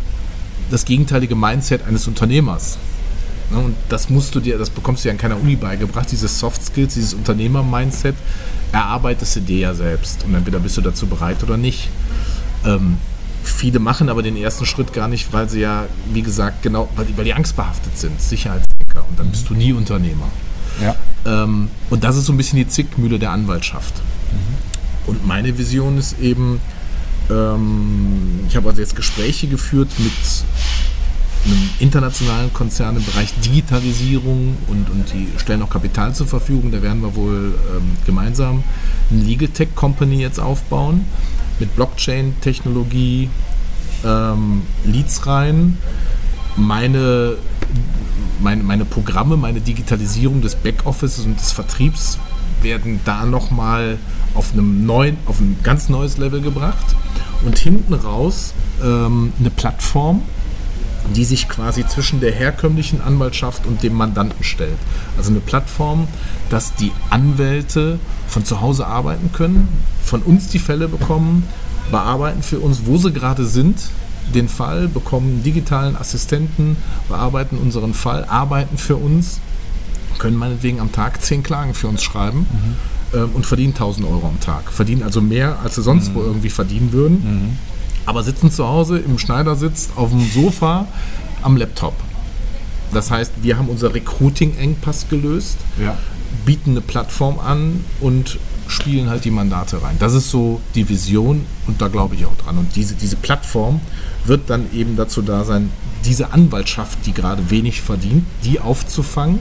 [0.71, 2.77] das gegenteilige Mindset eines Unternehmers.
[3.49, 6.27] Ne, und das musst du dir, das bekommst du ja in keiner Uni beigebracht, diese
[6.27, 8.15] Soft Skills, dieses Unternehmer-Mindset,
[8.73, 10.25] erarbeitest du dir ja selbst.
[10.25, 11.89] Und entweder bist du dazu bereit oder nicht.
[12.65, 12.97] Ähm,
[13.43, 17.05] viele machen aber den ersten Schritt gar nicht, weil sie ja, wie gesagt, genau, weil
[17.05, 19.05] die, weil die angstbehaftet sind, Sicherheitsdenker.
[19.09, 20.27] Und dann bist du nie Unternehmer.
[20.81, 20.95] Ja.
[21.25, 23.95] Ähm, und das ist so ein bisschen die Zickmühle der Anwaltschaft.
[24.31, 25.09] Mhm.
[25.09, 26.59] Und meine Vision ist eben,
[27.29, 30.11] ähm, ich habe also jetzt Gespräche geführt mit
[31.47, 36.71] einem internationalen Konzern im Bereich Digitalisierung und, und die stellen auch Kapital zur Verfügung.
[36.71, 38.63] Da werden wir wohl ähm, gemeinsam
[39.11, 41.05] eine Legal Tech Company jetzt aufbauen
[41.59, 43.29] mit Blockchain-Technologie,
[44.05, 45.77] ähm, Leads rein.
[46.55, 47.35] Meine,
[48.39, 52.19] meine, meine Programme, meine Digitalisierung des Backoffices und des Vertriebs
[52.61, 53.97] werden da nochmal
[54.33, 54.53] auf
[55.25, 56.95] auf ein ganz neues Level gebracht.
[57.45, 60.23] Und hinten raus ähm, eine Plattform,
[61.15, 64.77] die sich quasi zwischen der herkömmlichen Anwaltschaft und dem Mandanten stellt.
[65.17, 66.07] Also eine Plattform,
[66.49, 69.67] dass die Anwälte von zu Hause arbeiten können,
[70.03, 71.47] von uns die Fälle bekommen,
[71.91, 73.89] bearbeiten für uns, wo sie gerade sind,
[74.33, 76.75] den Fall, bekommen digitalen Assistenten,
[77.07, 79.39] bearbeiten unseren Fall, arbeiten für uns,
[80.17, 82.39] können meinetwegen am Tag zehn Klagen für uns schreiben.
[82.39, 82.75] Mhm
[83.33, 84.69] und verdienen 1000 Euro am Tag.
[84.69, 86.15] Verdienen also mehr, als sie sonst mhm.
[86.15, 87.23] wo irgendwie verdienen würden.
[87.23, 87.76] Mhm
[88.07, 90.87] aber sitzen zu Hause im Schneidersitz auf dem Sofa
[91.43, 91.93] am Laptop.
[92.91, 95.95] Das heißt, wir haben unser Recruiting-Engpass gelöst, ja.
[96.45, 98.39] bieten eine Plattform an und
[98.69, 99.97] spielen halt die Mandate rein.
[99.99, 102.57] Das ist so die Vision und da glaube ich auch dran.
[102.57, 103.81] Und diese, diese Plattform
[104.25, 105.69] wird dann eben dazu da sein,
[106.05, 109.39] diese Anwaltschaft, die gerade wenig verdient, die aufzufangen.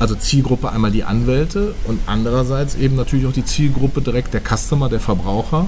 [0.00, 4.88] Also Zielgruppe einmal die Anwälte und andererseits eben natürlich auch die Zielgruppe direkt der Customer,
[4.88, 5.66] der Verbraucher,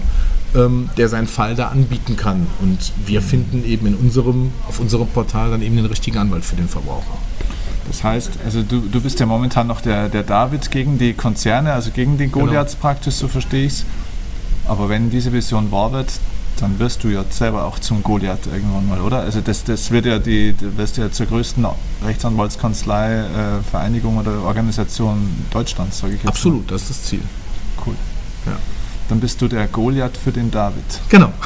[0.55, 2.47] ähm, der seinen Fall da anbieten kann.
[2.62, 6.57] Und wir finden eben in unserem, auf unserem Portal dann eben den richtigen Anwalt für
[6.57, 7.18] den Verbraucher.
[7.87, 11.74] Das heißt, also du, du bist ja momentan noch der, der David gegen die Konzerne,
[11.74, 12.39] also gegen genau.
[12.39, 12.83] Goliaths genau.
[12.83, 13.85] praktisch, so verstehe ich es.
[14.66, 16.11] Aber wenn diese Vision wahr wird,
[16.59, 19.20] dann wirst du ja selber auch zum Goliath irgendwann mal, oder?
[19.20, 21.66] Also das, das wird ja die, du wirst ja zur größten
[22.05, 26.28] Rechtsanwaltskanzlei, äh, Vereinigung oder Organisation Deutschlands, sage ich jetzt.
[26.28, 26.74] Absolut, mal.
[26.74, 27.22] das ist das Ziel.
[27.84, 27.94] Cool.
[28.46, 28.57] Ja
[29.12, 30.82] dann bist du der Goliath für den David.
[31.10, 31.28] Genau.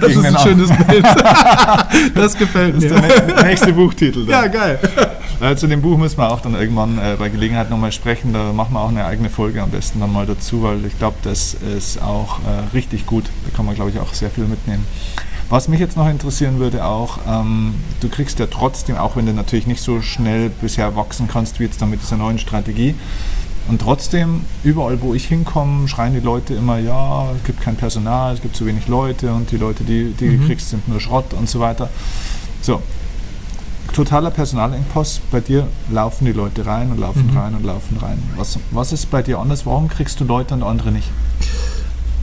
[0.00, 1.04] Das Gegen ist ein schönes Bild.
[2.14, 2.88] das gefällt mir.
[2.88, 4.26] Das ist der nächste Buchtitel.
[4.26, 4.44] Dann.
[4.44, 4.78] Ja, geil.
[5.40, 8.34] Äh, zu dem Buch müssen wir auch dann irgendwann äh, bei Gelegenheit nochmal sprechen.
[8.34, 11.16] Da machen wir auch eine eigene Folge am besten dann mal dazu, weil ich glaube,
[11.22, 13.24] das ist auch äh, richtig gut.
[13.46, 14.84] Da kann man, glaube ich, auch sehr viel mitnehmen.
[15.48, 19.32] Was mich jetzt noch interessieren würde auch, ähm, du kriegst ja trotzdem, auch wenn du
[19.32, 22.94] natürlich nicht so schnell bisher wachsen kannst wie jetzt dann mit dieser neuen Strategie,
[23.68, 28.34] und trotzdem, überall wo ich hinkomme, schreien die Leute immer, ja, es gibt kein Personal,
[28.34, 30.40] es gibt zu wenig Leute und die Leute, die, die mhm.
[30.40, 31.88] du kriegst, sind nur Schrott und so weiter.
[32.62, 32.82] So,
[33.92, 35.20] totaler Personalengpass.
[35.30, 37.36] Bei dir laufen die Leute rein und laufen mhm.
[37.36, 38.22] rein und laufen rein.
[38.36, 39.66] Was, was ist bei dir anders?
[39.66, 41.08] Warum kriegst du Leute und andere nicht?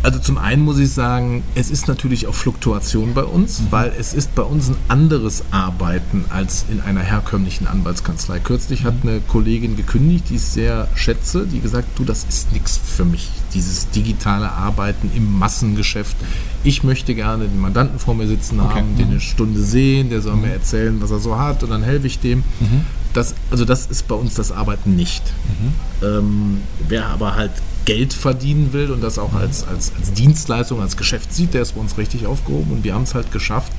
[0.03, 3.65] Also zum einen muss ich sagen, es ist natürlich auch Fluktuation bei uns, mhm.
[3.71, 8.39] weil es ist bei uns ein anderes Arbeiten als in einer herkömmlichen Anwaltskanzlei.
[8.39, 8.85] Kürzlich mhm.
[8.85, 13.05] hat eine Kollegin gekündigt, die ich sehr schätze, die gesagt, du, das ist nichts für
[13.05, 16.15] mich, dieses digitale Arbeiten im Massengeschäft.
[16.63, 18.75] Ich möchte gerne den Mandanten vor mir sitzen okay.
[18.75, 19.11] haben, den mhm.
[19.13, 20.53] eine Stunde sehen, der soll mir mhm.
[20.53, 22.39] erzählen, was er so hat und dann helfe ich dem.
[22.59, 22.85] Mhm.
[23.13, 25.23] Das, also das ist bei uns das Arbeiten nicht.
[25.47, 26.05] Mhm.
[26.05, 27.51] Ähm, wer aber halt
[27.87, 31.71] Geld verdienen will und das auch als, als, als Dienstleistung, als Geschäft sieht, der ist
[31.71, 33.71] bei uns richtig aufgehoben und wir haben es halt geschafft,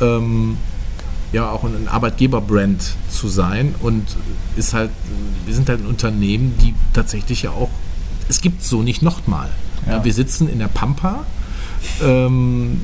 [0.00, 0.56] ähm,
[1.30, 4.04] ja auch ein Arbeitgeberbrand zu sein und
[4.56, 4.90] ist halt,
[5.44, 7.68] wir sind halt ein Unternehmen, die tatsächlich ja auch,
[8.30, 9.50] es gibt so nicht nochmal.
[9.84, 9.98] Ja.
[9.98, 11.26] ja, wir sitzen in der Pampa,
[12.02, 12.80] ähm,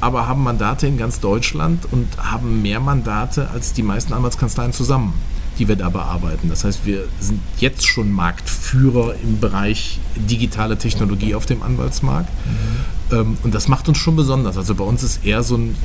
[0.00, 5.12] aber haben Mandate in ganz Deutschland und haben mehr Mandate als die meisten Anwaltskanzleien zusammen
[5.58, 6.48] die wir da bearbeiten.
[6.48, 12.30] Das heißt, wir sind jetzt schon Marktführer im Bereich digitale Technologie auf dem Anwaltsmarkt.
[12.30, 13.16] Mhm.
[13.16, 14.56] Ähm, und das macht uns schon besonders.
[14.56, 15.76] Also bei uns ist eher so ein,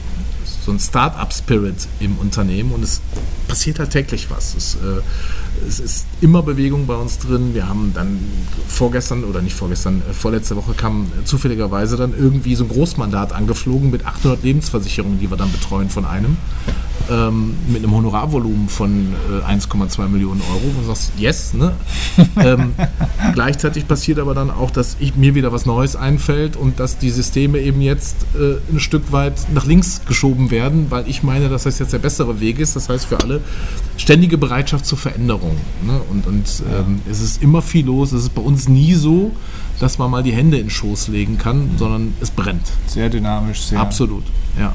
[0.68, 3.00] so ein Start-up-Spirit im Unternehmen und es
[3.48, 4.54] passiert halt täglich was.
[4.54, 5.02] Es, äh,
[5.66, 7.54] es, ist immer Bewegung bei uns drin.
[7.54, 8.20] Wir haben dann
[8.68, 13.90] vorgestern oder nicht vorgestern, äh, vorletzte Woche kam zufälligerweise dann irgendwie so ein Großmandat angeflogen
[13.92, 16.36] mit 800 Lebensversicherungen, die wir dann betreuen von einem
[17.10, 21.74] ähm, mit einem Honorarvolumen von äh, 1,2 Millionen Euro, wo du sagst, yes, ne?
[22.38, 22.74] ähm,
[23.34, 27.10] gleichzeitig passiert aber dann auch, dass ich, mir wieder was Neues einfällt und dass die
[27.10, 30.57] Systeme eben jetzt äh, ein Stück weit nach links geschoben werden,
[30.90, 32.76] weil ich meine, dass das jetzt der bessere Weg ist.
[32.76, 33.42] Das heißt für alle
[33.98, 35.58] ständige Bereitschaft zur Veränderung.
[35.86, 36.00] Ne?
[36.10, 38.12] Und, und ähm, es ist immer viel los.
[38.12, 39.32] Es ist bei uns nie so,
[39.80, 42.68] dass man mal die Hände in den Schoß legen kann, sondern es brennt.
[42.88, 43.80] Sehr dynamisch, sehr.
[43.80, 44.24] Absolut,
[44.60, 44.74] ja.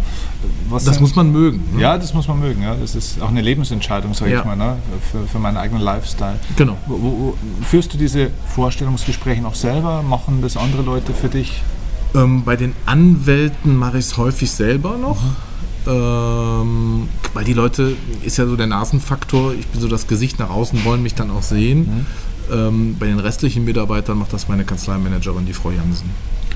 [0.69, 1.63] Was das denn, muss man mögen.
[1.75, 1.83] Ne?
[1.83, 2.63] Ja, das muss man mögen.
[2.63, 2.75] Ja.
[2.75, 4.41] Das ist auch eine Lebensentscheidung, sage ja.
[4.41, 4.77] ich mal, ne?
[5.11, 6.39] für, für meinen eigenen Lifestyle.
[6.57, 6.77] Genau.
[6.87, 10.03] Wo, wo, führst du diese Vorstellungsgespräche noch selber?
[10.03, 11.63] Machen das andere Leute für dich?
[12.15, 15.23] Ähm, bei den Anwälten mache ich es häufig selber noch.
[15.23, 15.37] Mhm.
[15.87, 20.51] Ähm, weil die Leute, ist ja so der Nasenfaktor, ich bin so das Gesicht nach
[20.51, 21.81] außen, wollen mich dann auch sehen.
[21.81, 22.07] Mhm.
[22.53, 26.11] Ähm, bei den restlichen Mitarbeitern macht das meine Kanzleimanagerin, die Frau Jansen.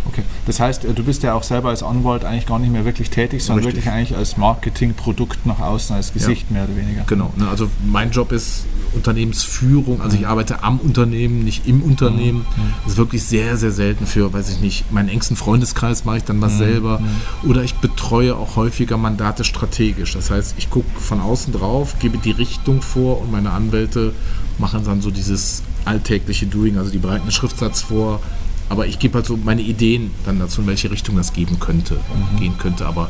[0.09, 2.85] Okay, das heißt, äh, du bist ja auch selber als Anwalt eigentlich gar nicht mehr
[2.85, 3.85] wirklich tätig, sondern Richtig.
[3.85, 6.55] wirklich eigentlich als Marketingprodukt nach außen, als Gesicht ja.
[6.55, 7.05] mehr oder weniger.
[7.07, 12.41] Genau, ne, also mein Job ist Unternehmensführung, also ich arbeite am Unternehmen, nicht im Unternehmen.
[12.41, 12.75] Mhm.
[12.85, 16.25] Das ist wirklich sehr, sehr selten für, weiß ich nicht, meinen engsten Freundeskreis mache ich
[16.25, 16.59] dann was mhm.
[16.59, 17.01] selber.
[17.01, 17.51] Mhm.
[17.51, 20.15] Oder ich betreue auch häufiger Mandate strategisch.
[20.15, 24.13] Das heißt, ich gucke von außen drauf, gebe die Richtung vor und meine Anwälte
[24.59, 28.21] machen dann so dieses alltägliche Doing, also die breiten Schriftsatz vor.
[28.69, 31.95] Aber ich gebe halt so meine Ideen dann dazu, in welche Richtung das geben könnte,
[31.95, 32.39] mhm.
[32.39, 32.87] gehen könnte.
[32.87, 33.09] Aber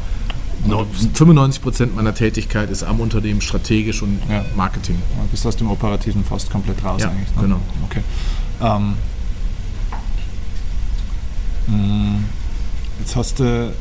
[0.65, 4.45] 95 Prozent meiner Tätigkeit ist am Unternehmen strategisch und ja.
[4.57, 4.97] Marketing.
[4.97, 7.35] Du bist aus dem Operativen fast komplett raus ja, eigentlich.
[7.37, 7.43] Ne?
[7.43, 7.61] Genau.
[7.85, 8.03] Okay.
[8.61, 8.95] Ähm,
[11.69, 12.25] mm,
[12.99, 13.73] jetzt hast du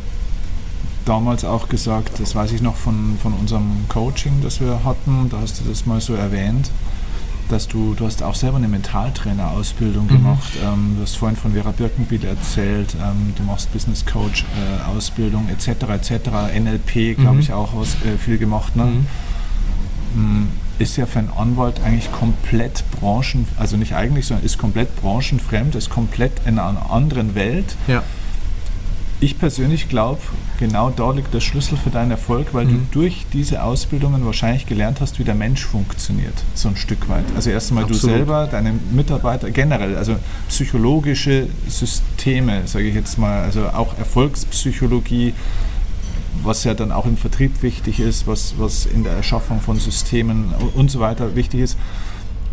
[1.06, 5.40] damals auch gesagt, das weiß ich noch von, von unserem Coaching, das wir hatten, da
[5.40, 6.72] hast du das mal so erwähnt,
[7.50, 10.10] dass du, du hast auch selber eine Mentaltrainer-Ausbildung mhm.
[10.10, 10.54] gemacht.
[10.64, 15.84] Ähm, du hast vorhin von Vera Birkenbiel erzählt, ähm, du machst Business Coach-Ausbildung äh, etc.
[15.90, 16.30] etc.
[16.58, 17.40] NLP, glaube mhm.
[17.40, 18.76] ich, auch was, äh, viel gemacht.
[18.76, 18.86] Ne?
[18.86, 19.06] Mhm.
[20.16, 20.48] Mm,
[20.80, 25.76] ist ja für einen Anwalt eigentlich komplett branchen, also nicht eigentlich, sondern ist komplett branchenfremd,
[25.76, 27.76] ist komplett in einer anderen Welt.
[27.88, 28.04] Ja
[29.26, 30.22] ich persönlich glaube,
[30.60, 32.88] genau da liegt der Schlüssel für deinen Erfolg, weil mhm.
[32.92, 37.26] du durch diese Ausbildungen wahrscheinlich gelernt hast, wie der Mensch funktioniert, so ein Stück weit.
[37.36, 40.16] Also erst einmal du selber, deine Mitarbeiter, generell, also
[40.48, 45.34] psychologische Systeme, sage ich jetzt mal, also auch Erfolgspsychologie.
[46.44, 50.54] was ja dann auch im Vertrieb wichtig ist, was, was in der Erschaffung von Systemen
[50.76, 51.78] und so weiter wichtig ist,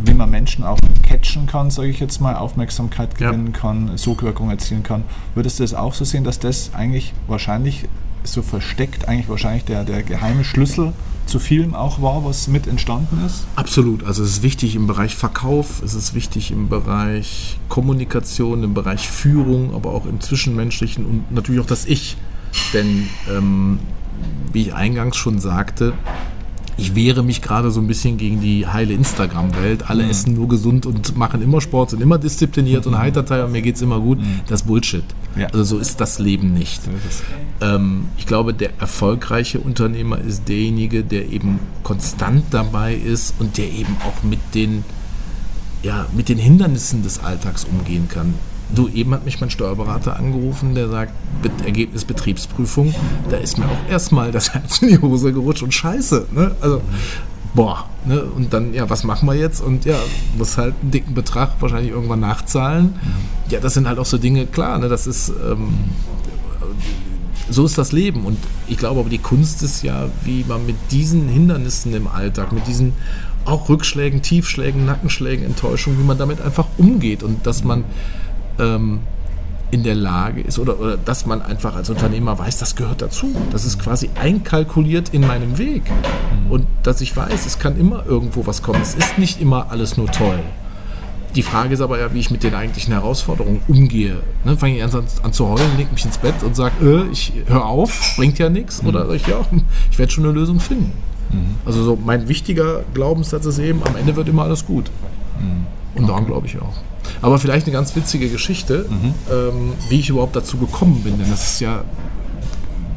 [0.05, 3.59] wie man Menschen auch catchen kann, sage ich jetzt mal, Aufmerksamkeit gewinnen ja.
[3.59, 5.05] kann, Sogwirkung erzielen kann.
[5.35, 7.89] Würdest du das auch so sehen, dass das eigentlich wahrscheinlich
[8.25, 10.93] so versteckt, eigentlich wahrscheinlich der, der geheime Schlüssel
[11.27, 13.47] zu vielem auch war, was mit entstanden ist?
[13.57, 14.05] Absolut.
[14.05, 19.09] Also es ist wichtig im Bereich Verkauf, es ist wichtig im Bereich Kommunikation, im Bereich
[19.09, 22.17] Führung, aber auch im Zwischenmenschlichen und natürlich auch das Ich.
[22.73, 23.79] Denn ähm,
[24.53, 25.95] wie ich eingangs schon sagte,
[26.77, 29.91] ich wehre mich gerade so ein bisschen gegen die heile Instagram-Welt.
[29.91, 30.11] Alle mhm.
[30.11, 32.93] essen nur gesund und machen immer Sport, sind immer diszipliniert mhm.
[32.93, 34.19] und heiterteil und mir geht es immer gut.
[34.19, 34.41] Mhm.
[34.49, 35.05] Das ist Bullshit.
[35.37, 35.47] Ja.
[35.49, 36.81] Also so ist das Leben nicht.
[37.61, 43.71] Ähm, ich glaube, der erfolgreiche Unternehmer ist derjenige, der eben konstant dabei ist und der
[43.71, 44.85] eben auch mit den,
[45.83, 48.35] ja, mit den Hindernissen des Alltags umgehen kann.
[48.75, 51.13] Du, eben hat mich mein Steuerberater angerufen, der sagt,
[51.65, 52.95] Ergebnis Betriebsprüfung,
[53.29, 56.29] da ist mir auch erstmal das Herz in die Hose gerutscht und scheiße.
[56.35, 56.53] Ne?
[56.61, 56.81] Also,
[57.55, 58.23] boah, ne?
[58.23, 59.61] und dann, ja, was machen wir jetzt?
[59.61, 59.97] Und ja,
[60.39, 62.95] muss halt einen dicken Betrag wahrscheinlich irgendwann nachzahlen.
[63.51, 64.89] Ja, das sind halt auch so Dinge, klar, ne?
[64.89, 65.75] das ist, ähm,
[67.51, 68.25] so ist das Leben.
[68.25, 72.53] Und ich glaube aber, die Kunst ist ja, wie man mit diesen Hindernissen im Alltag,
[72.53, 72.95] mit diesen
[73.45, 77.85] auch Rückschlägen, Tiefschlägen, Nackenschlägen, Enttäuschungen, wie man damit einfach umgeht und dass man
[78.59, 79.01] ähm,
[79.73, 83.35] in der Lage ist oder, oder dass man einfach als Unternehmer weiß, das gehört dazu.
[83.51, 85.83] Das ist quasi einkalkuliert in meinem Weg.
[86.51, 88.83] Und dass ich weiß, es kann immer irgendwo was kommen.
[88.83, 90.41] Es ist nicht immer alles nur toll.
[91.35, 94.19] Die Frage ist aber ja, wie ich mit den eigentlichen Herausforderungen umgehe.
[94.45, 94.91] Ne, Fange ich an,
[95.23, 98.51] an, zu heulen, lege mich ins Bett und sage, äh, ich höre auf, bringt ja
[98.51, 98.83] nichts.
[98.83, 98.89] Mhm.
[98.89, 99.41] Oder sage ich, ja,
[99.91, 100.93] ich werde schon eine Lösung finden.
[101.31, 101.55] Mhm.
[101.65, 104.91] Also so mein wichtiger Glaubenssatz ist eben, am Ende wird immer alles gut.
[105.41, 105.67] Mhm.
[105.95, 106.75] Und daran glaube ich auch.
[107.23, 109.15] Aber vielleicht eine ganz witzige Geschichte, mhm.
[109.31, 111.19] ähm, wie ich überhaupt dazu gekommen bin.
[111.19, 111.85] Denn das ist ja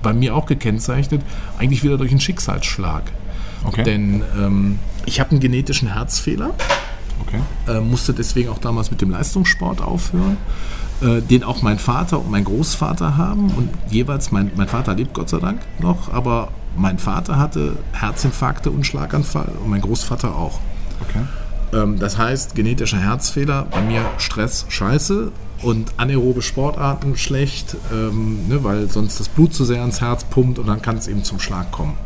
[0.01, 1.21] bei mir auch gekennzeichnet,
[1.57, 3.03] eigentlich wieder durch einen Schicksalsschlag.
[3.63, 3.83] Okay.
[3.83, 6.51] Denn ähm, ich habe einen genetischen Herzfehler,
[7.21, 7.39] okay.
[7.67, 10.37] äh, musste deswegen auch damals mit dem Leistungssport aufhören,
[11.01, 13.51] äh, den auch mein Vater und mein Großvater haben.
[13.51, 18.69] Und jeweils, mein, mein Vater lebt Gott sei Dank noch, aber mein Vater hatte Herzinfarkte
[18.69, 20.59] und Schlaganfall und mein Großvater auch.
[21.01, 21.21] Okay.
[21.75, 28.63] Ähm, das heißt, genetischer Herzfehler, bei mir Stress scheiße und anaerobe Sportarten schlecht, ähm, ne,
[28.63, 31.39] weil sonst das Blut zu sehr ans Herz pumpt und dann kann es eben zum
[31.39, 31.97] Schlag kommen.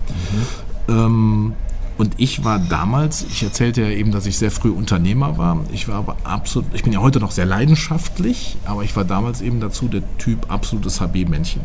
[0.87, 0.93] Mhm.
[0.93, 1.53] Ähm,
[1.99, 5.65] und ich war damals, ich erzählte ja eben, dass ich sehr früh Unternehmer war.
[5.73, 9.41] Ich war aber absolut, ich bin ja heute noch sehr leidenschaftlich, aber ich war damals
[9.41, 11.59] eben dazu der Typ absolutes HB-Männchen.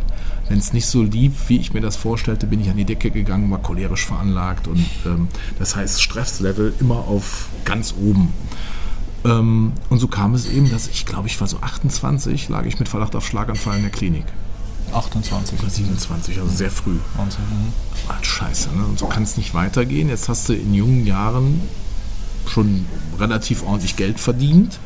[0.49, 3.13] Wenn es nicht so lief, wie ich mir das vorstellte, bin ich an die Decke
[3.13, 5.29] gegangen, war cholerisch veranlagt und ähm,
[5.61, 8.33] das heißt Stresslevel immer auf ganz oben.
[9.25, 12.81] Ähm, und so kam es eben, dass ich glaube, ich war so 28, lag ich
[12.81, 14.25] mit Verdacht auf Schlaganfall in der Klinik.
[14.95, 15.59] 28.
[15.61, 16.97] Oder 27, also sehr früh.
[17.17, 17.43] Wahnsinn.
[17.51, 17.73] Mhm.
[18.09, 18.85] Ah, scheiße, ne?
[18.85, 20.09] Und so kann es nicht weitergehen.
[20.09, 21.61] Jetzt hast du in jungen Jahren
[22.47, 22.87] schon
[23.19, 24.79] relativ ordentlich Geld verdient,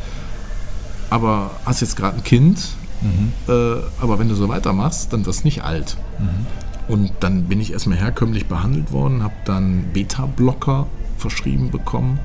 [1.10, 2.68] aber hast jetzt gerade ein Kind.
[3.00, 3.32] Mhm.
[3.48, 5.96] Äh, aber wenn du so weitermachst, dann wirst du nicht alt.
[6.18, 6.46] Mhm.
[6.92, 10.86] Und dann bin ich erstmal herkömmlich behandelt worden, habe dann Beta-Blocker
[11.18, 12.18] verschrieben bekommen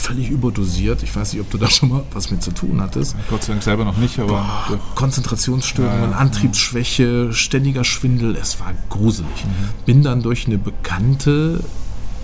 [0.00, 1.02] völlig überdosiert.
[1.02, 3.14] Ich weiß nicht, ob du da schon mal was mit zu tun hattest.
[3.28, 4.46] Gott sei Dank selber noch nicht, aber.
[4.68, 6.16] Boah, Konzentrationsstörungen, ja.
[6.16, 9.44] Antriebsschwäche, ständiger Schwindel, es war gruselig.
[9.44, 9.84] Mhm.
[9.84, 11.62] Bin dann durch eine Bekannte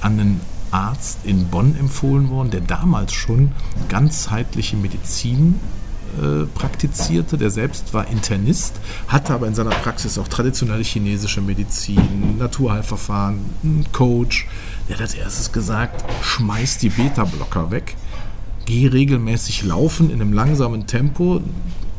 [0.01, 3.53] an einen Arzt in Bonn empfohlen worden, der damals schon
[3.89, 5.61] ganzheitliche Medizin
[6.21, 7.37] äh, praktizierte.
[7.37, 8.75] Der selbst war Internist,
[9.09, 14.49] hatte aber in seiner Praxis auch traditionelle chinesische Medizin, Naturheilverfahren, einen Coach.
[14.89, 17.97] Der hat als erstes gesagt, schmeiß die Beta-Blocker weg,
[18.67, 21.41] geh regelmäßig laufen in einem langsamen Tempo,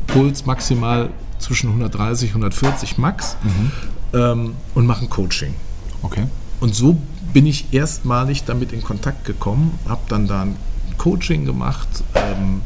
[0.06, 3.70] Puls maximal zwischen 130 und 140 Max mhm.
[4.18, 5.54] ähm, und mach ein Coaching.
[6.02, 6.24] Okay.
[6.60, 6.98] Und so
[7.32, 10.56] bin ich erstmalig damit in Kontakt gekommen, habe dann da ein
[10.96, 12.62] Coaching gemacht, ähm,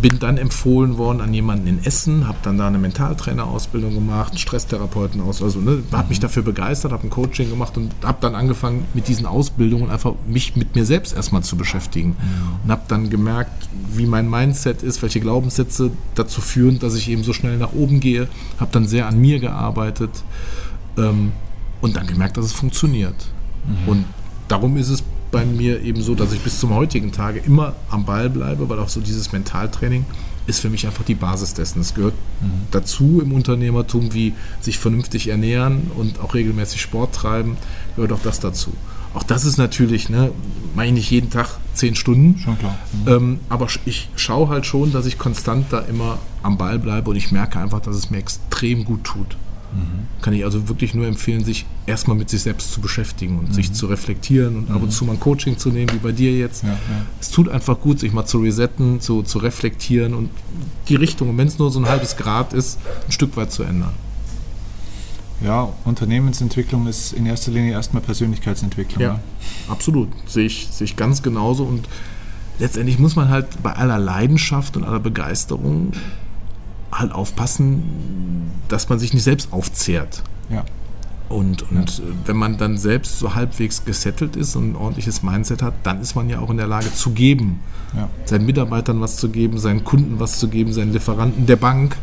[0.00, 4.38] bin dann empfohlen worden an jemanden in Essen, habe dann da eine Mentaltrainerausbildung gemacht, einen
[4.38, 6.22] Stresstherapeuten aus, also ne, habe mich mhm.
[6.22, 10.56] dafür begeistert, habe ein Coaching gemacht und habe dann angefangen mit diesen Ausbildungen einfach mich
[10.56, 12.64] mit mir selbst erstmal zu beschäftigen mhm.
[12.64, 17.24] und habe dann gemerkt, wie mein Mindset ist, welche Glaubenssätze dazu führen, dass ich eben
[17.24, 18.28] so schnell nach oben gehe,
[18.58, 20.24] habe dann sehr an mir gearbeitet
[20.96, 21.32] ähm,
[21.80, 23.16] und dann gemerkt, dass es funktioniert.
[23.66, 23.88] Mhm.
[23.88, 24.04] Und
[24.48, 25.02] darum ist es
[25.34, 28.78] bei mir eben so, dass ich bis zum heutigen Tage immer am Ball bleibe, weil
[28.78, 30.04] auch so dieses Mentaltraining
[30.46, 31.80] ist für mich einfach die Basis dessen.
[31.80, 32.68] Es gehört mhm.
[32.70, 37.56] dazu im Unternehmertum, wie sich vernünftig ernähren und auch regelmäßig Sport treiben,
[37.96, 38.70] gehört auch das dazu.
[39.12, 40.30] Auch das ist natürlich, ne,
[40.76, 42.38] meine ich nicht jeden Tag zehn Stunden.
[42.38, 42.78] Schon klar.
[42.92, 43.12] Mhm.
[43.12, 47.16] Ähm, aber ich schaue halt schon, dass ich konstant da immer am Ball bleibe und
[47.16, 49.36] ich merke einfach, dass es mir extrem gut tut.
[49.74, 50.22] Mhm.
[50.22, 53.52] Kann ich also wirklich nur empfehlen, sich erstmal mit sich selbst zu beschäftigen und mhm.
[53.52, 54.90] sich zu reflektieren und ab und mhm.
[54.90, 56.62] zu mal ein Coaching zu nehmen, wie bei dir jetzt.
[56.62, 56.78] Ja, ja.
[57.20, 60.30] Es tut einfach gut, sich mal zu resetten, zu, zu reflektieren und
[60.88, 63.92] die Richtung, wenn es nur so ein halbes Grad ist, ein Stück weit zu ändern.
[65.42, 69.02] Ja, Unternehmensentwicklung ist in erster Linie erstmal Persönlichkeitsentwicklung.
[69.02, 69.20] Ja, ja.
[69.68, 70.08] absolut.
[70.26, 71.64] Sehe ich, sehe ich ganz genauso.
[71.64, 71.88] Und
[72.58, 75.92] letztendlich muss man halt bei aller Leidenschaft und aller Begeisterung
[76.98, 80.22] halt aufpassen, dass man sich nicht selbst aufzehrt.
[80.50, 80.64] Ja.
[81.28, 82.04] Und, und ja.
[82.26, 86.14] wenn man dann selbst so halbwegs gesettelt ist und ein ordentliches Mindset hat, dann ist
[86.14, 87.60] man ja auch in der Lage zu geben.
[87.96, 88.08] Ja.
[88.24, 91.96] Seinen Mitarbeitern was zu geben, seinen Kunden was zu geben, seinen Lieferanten der Bank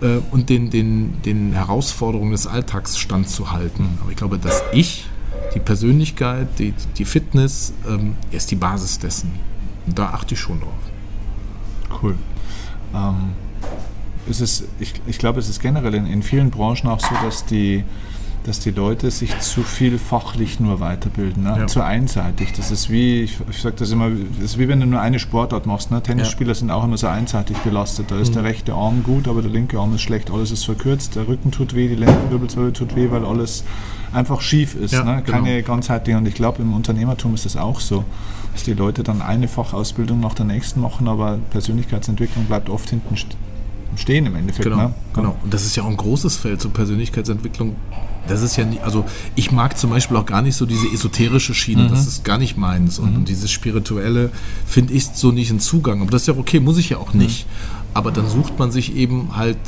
[0.00, 3.98] äh, und den, den, den Herausforderungen des Alltags standzuhalten.
[4.00, 5.06] Aber ich glaube, dass ich,
[5.54, 9.32] die Persönlichkeit, die, die Fitness, ähm, ist die Basis dessen.
[9.86, 12.00] Und da achte ich schon drauf.
[12.02, 12.14] Cool.
[12.94, 13.32] Ähm,
[14.28, 17.44] ist es, ich, ich glaube, es ist generell in, in vielen Branchen auch so, dass
[17.44, 17.84] die
[18.44, 21.56] dass die Leute sich zu viel fachlich nur weiterbilden, ne?
[21.60, 21.66] ja.
[21.66, 22.52] zu einseitig.
[22.52, 25.18] Das ist wie, ich, ich sage das immer, das ist wie wenn du nur eine
[25.18, 25.90] Sportart machst.
[25.90, 26.02] Ne?
[26.02, 26.54] Tennisspieler ja.
[26.54, 28.10] sind auch immer so einseitig belastet.
[28.10, 28.34] Da ist mhm.
[28.34, 30.30] der rechte Arm gut, aber der linke Arm ist schlecht.
[30.30, 33.64] Alles ist verkürzt, der Rücken tut weh, die Lendenwirbelsäule tut weh, weil alles
[34.12, 34.92] einfach schief ist.
[34.92, 35.22] Ja, ne?
[35.22, 35.66] Keine genau.
[35.74, 36.18] ganzheitliche.
[36.18, 38.04] Und ich glaube, im Unternehmertum ist das auch so,
[38.52, 43.16] dass die Leute dann eine Fachausbildung nach der nächsten machen, aber Persönlichkeitsentwicklung bleibt oft hinten
[43.16, 43.51] stehen
[44.26, 44.64] im Endeffekt.
[44.64, 44.94] Genau, ne?
[45.14, 45.36] genau.
[45.42, 47.76] Und das ist ja auch ein großes Feld zur Persönlichkeitsentwicklung.
[48.28, 51.54] Das ist ja nicht, also ich mag zum Beispiel auch gar nicht so diese esoterische
[51.54, 51.88] Schiene, mhm.
[51.88, 52.98] das ist gar nicht meins.
[52.98, 53.16] Und, mhm.
[53.18, 54.30] und dieses Spirituelle
[54.66, 56.02] finde ich so nicht einen Zugang.
[56.02, 57.46] Aber das ist ja okay, muss ich ja auch nicht.
[57.46, 57.50] Mhm.
[57.94, 59.58] Aber dann sucht man sich eben halt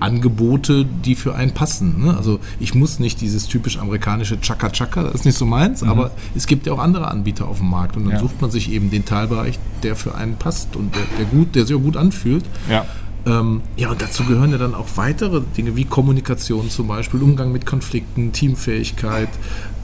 [0.00, 2.04] Angebote, die für einen passen.
[2.04, 2.16] Ne?
[2.16, 5.90] Also ich muss nicht dieses typisch amerikanische Chaka Chaka, das ist nicht so meins, mhm.
[5.90, 8.20] aber es gibt ja auch andere Anbieter auf dem Markt und dann ja.
[8.20, 11.66] sucht man sich eben den Teilbereich, der für einen passt und der, der gut, der
[11.66, 12.44] sich auch gut anfühlt.
[12.68, 12.86] Ja.
[13.26, 17.52] Ähm, ja, und dazu gehören ja dann auch weitere Dinge wie Kommunikation zum Beispiel, Umgang
[17.52, 19.28] mit Konflikten, Teamfähigkeit.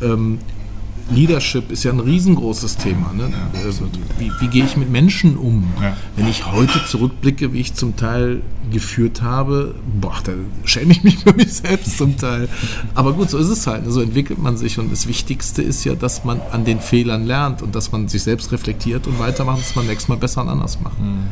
[0.03, 0.39] Ähm,
[1.11, 3.13] Leadership ist ja ein riesengroßes Thema.
[3.13, 3.31] Ne?
[3.31, 3.87] Ja, also,
[4.19, 5.73] wie, wie, gehe ich mit Menschen um?
[5.81, 5.97] Ja.
[6.17, 10.33] Wenn ich heute zurückblicke, wie ich zum Teil geführt habe, boah, da
[10.65, 12.49] schäme ich mich für mich selbst zum Teil.
[12.95, 13.85] Aber gut, so ist es halt.
[13.85, 13.93] Ne?
[13.93, 14.79] So entwickelt man sich.
[14.79, 18.23] Und das Wichtigste ist ja, dass man an den Fehlern lernt und dass man sich
[18.23, 20.99] selbst reflektiert und weitermacht, dass man nächstes Mal besser und anders macht.
[20.99, 21.29] Mhm.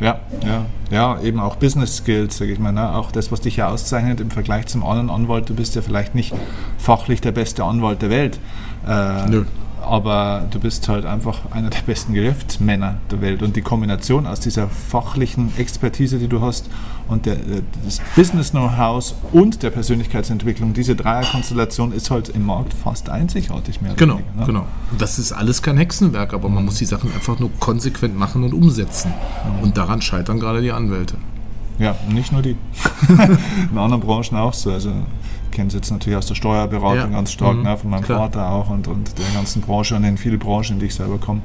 [0.00, 2.72] Ja, ja, ja, eben auch Business Skills, sage ich mal.
[2.72, 2.94] Ne?
[2.94, 5.48] Auch das, was dich ja auszeichnet im Vergleich zum anderen Anwalt.
[5.48, 6.34] Du bist ja vielleicht nicht
[6.78, 8.40] fachlich der beste Anwalt der Welt.
[8.86, 9.44] Äh, Nö
[9.84, 13.42] aber du bist halt einfach einer der besten Geschäftsmänner der Welt.
[13.42, 16.68] Und die Kombination aus dieser fachlichen Expertise, die du hast,
[17.08, 23.10] und der, äh, des Business-Know-hows und der Persönlichkeitsentwicklung, diese Dreierkonstellation ist halt im Markt fast
[23.10, 23.94] einzigartig mehr.
[23.94, 24.46] Genau, weniger, ne?
[24.46, 24.66] genau.
[24.98, 28.54] Das ist alles kein Hexenwerk, aber man muss die Sachen einfach nur konsequent machen und
[28.54, 29.12] umsetzen.
[29.58, 29.62] Mhm.
[29.64, 31.16] Und daran scheitern gerade die Anwälte.
[31.78, 32.56] Ja, nicht nur die.
[33.70, 34.70] In anderen Branchen auch so.
[34.70, 34.92] Also
[35.52, 37.06] kenne es jetzt natürlich aus der Steuerberatung ja.
[37.06, 37.62] ganz stark, mhm.
[37.62, 38.18] ne, von meinem Klar.
[38.18, 41.18] Vater auch und, und der ganzen Branche und in viele Branchen, in die ich selber
[41.18, 41.42] komme.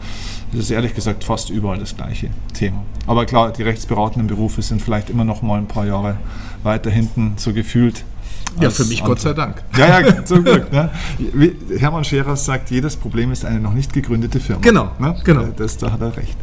[0.51, 2.83] Das ist ehrlich gesagt fast überall das gleiche Thema.
[3.05, 6.17] Aber klar, die rechtsberatenden Berufe sind vielleicht immer noch mal ein paar Jahre
[6.63, 8.03] weiter hinten, so gefühlt
[8.59, 9.63] ja, für mich Gott sei Dank.
[9.77, 10.71] Ja, ja, zum Glück.
[10.71, 10.89] Ne?
[11.77, 14.61] Hermann Scherer sagt, jedes Problem ist eine noch nicht gegründete Firma.
[14.61, 15.15] Genau, ne?
[15.23, 15.45] genau.
[15.55, 16.37] Das, da hat er recht.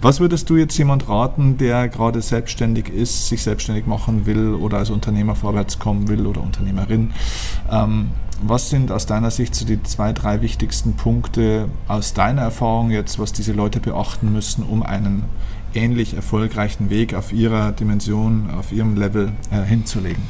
[0.00, 4.78] Was würdest du jetzt jemand raten, der gerade selbstständig ist, sich selbstständig machen will oder
[4.78, 7.12] als Unternehmer vorwärts kommen will oder Unternehmerin?
[7.70, 8.10] Ähm,
[8.42, 13.18] was sind aus deiner Sicht so die zwei, drei wichtigsten Punkte aus deiner Erfahrung jetzt,
[13.18, 15.24] was diese Leute beachten müssen, um einen
[15.74, 20.22] ähnlich erfolgreichen Weg auf ihrer Dimension, auf ihrem Level äh, hinzulegen?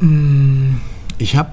[0.00, 0.76] Mm,
[1.18, 1.50] ich habe,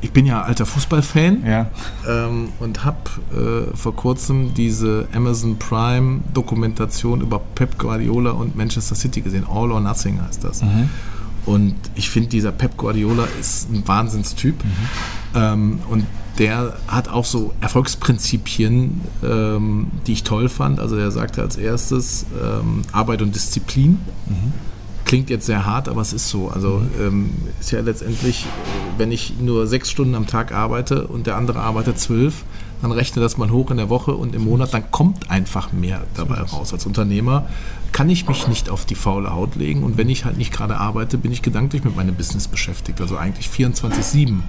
[0.00, 1.70] ich bin ja alter Fußballfan ja.
[2.08, 8.94] ähm, und habe äh, vor kurzem diese Amazon Prime Dokumentation über Pep Guardiola und Manchester
[8.94, 9.44] City gesehen.
[9.48, 10.62] All or Nothing heißt das.
[10.62, 10.90] Mhm.
[11.46, 14.56] Und ich finde, dieser Pep Guardiola ist ein Wahnsinnstyp.
[14.64, 14.70] Mhm.
[15.34, 16.06] Ähm, und
[16.38, 20.80] der hat auch so Erfolgsprinzipien, ähm, die ich toll fand.
[20.80, 24.00] Also er sagte als erstes ähm, Arbeit und Disziplin.
[24.26, 24.73] Mhm
[25.04, 26.48] klingt jetzt sehr hart, aber es ist so.
[26.48, 27.06] Also mhm.
[27.06, 27.30] ähm,
[27.60, 28.46] ist ja letztendlich,
[28.98, 32.44] wenn ich nur sechs Stunden am Tag arbeite und der andere arbeitet zwölf,
[32.82, 36.02] dann rechne das mal hoch in der Woche und im Monat, dann kommt einfach mehr
[36.14, 36.72] dabei raus.
[36.72, 37.46] Als Unternehmer
[37.92, 40.76] kann ich mich nicht auf die faule Haut legen und wenn ich halt nicht gerade
[40.76, 43.00] arbeite, bin ich gedanklich mit meinem Business beschäftigt.
[43.00, 44.30] Also eigentlich 24-7.
[44.30, 44.42] Mhm.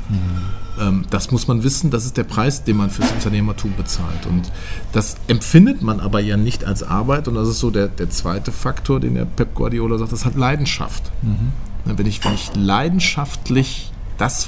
[0.80, 4.26] Ähm, das muss man wissen, das ist der Preis, den man fürs Unternehmertum bezahlt.
[4.26, 4.52] Und
[4.92, 8.52] das empfindet man aber ja nicht als Arbeit und das ist so der, der zweite
[8.52, 11.12] Faktor, den der Pep Guardiola sagt, das hat Leidenschaft.
[11.22, 11.54] Mhm.
[11.86, 14.48] Wenn, ich, wenn ich leidenschaftlich das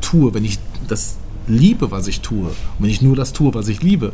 [0.00, 1.16] tue, wenn ich das
[1.46, 4.12] liebe, was ich tue, und wenn ich nur das tue, was ich liebe,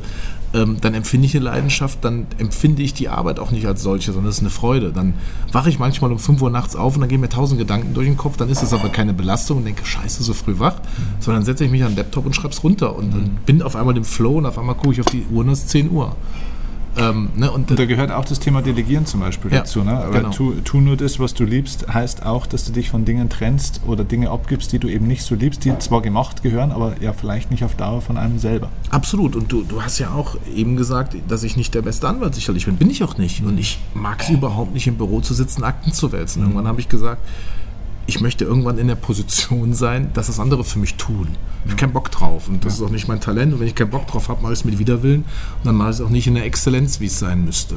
[0.55, 4.12] ähm, dann empfinde ich eine Leidenschaft, dann empfinde ich die Arbeit auch nicht als solche,
[4.12, 4.93] sondern es ist eine Freude.
[4.93, 5.14] Dann
[5.51, 8.07] wache ich manchmal um 5 Uhr nachts auf und dann gehen mir tausend Gedanken durch
[8.07, 11.20] den Kopf, dann ist es aber keine Belastung und denke, scheiße, so früh wach, mhm.
[11.20, 13.76] sondern setze ich mich an den Laptop und schreibe es runter und, und bin auf
[13.76, 15.91] einmal im Flow und auf einmal gucke ich auf die Uhr und es ist 10
[15.91, 16.16] Uhr.
[16.97, 19.82] Ähm, ne, und, und, da gehört auch das Thema Delegieren zum Beispiel ja, dazu.
[19.82, 19.93] Ne?
[19.93, 20.30] Aber genau.
[20.30, 23.80] tu, tu, nur das, was du liebst, heißt auch, dass du dich von Dingen trennst
[23.86, 27.12] oder Dinge abgibst, die du eben nicht so liebst, die zwar gemacht gehören, aber ja
[27.12, 28.68] vielleicht nicht auf Dauer von einem selber.
[28.90, 29.36] Absolut.
[29.36, 32.66] Und du, du hast ja auch eben gesagt, dass ich nicht der beste Anwalt sicherlich
[32.66, 32.76] bin.
[32.76, 33.43] Bin ich auch nicht.
[33.43, 36.40] Und ich mag es überhaupt nicht, im Büro zu sitzen, Akten zu wälzen.
[36.40, 36.49] Mhm.
[36.49, 37.22] Irgendwann habe ich gesagt,
[38.07, 41.28] ich möchte irgendwann in der Position sein, dass das andere für mich tun.
[41.64, 42.84] Ich habe keinen Bock drauf und das ja.
[42.84, 43.53] ist auch nicht mein Talent.
[43.55, 45.90] Und wenn ich keinen Bock drauf habe, mache ich es mit Widerwillen und dann mache
[45.90, 47.76] ich es auch nicht in der Exzellenz, wie es sein müsste.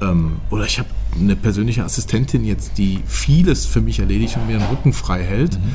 [0.00, 0.88] Ähm, oder ich habe
[1.18, 5.54] eine persönliche Assistentin jetzt, die vieles für mich erledigt und mir den Rücken frei hält.
[5.54, 5.74] Mhm.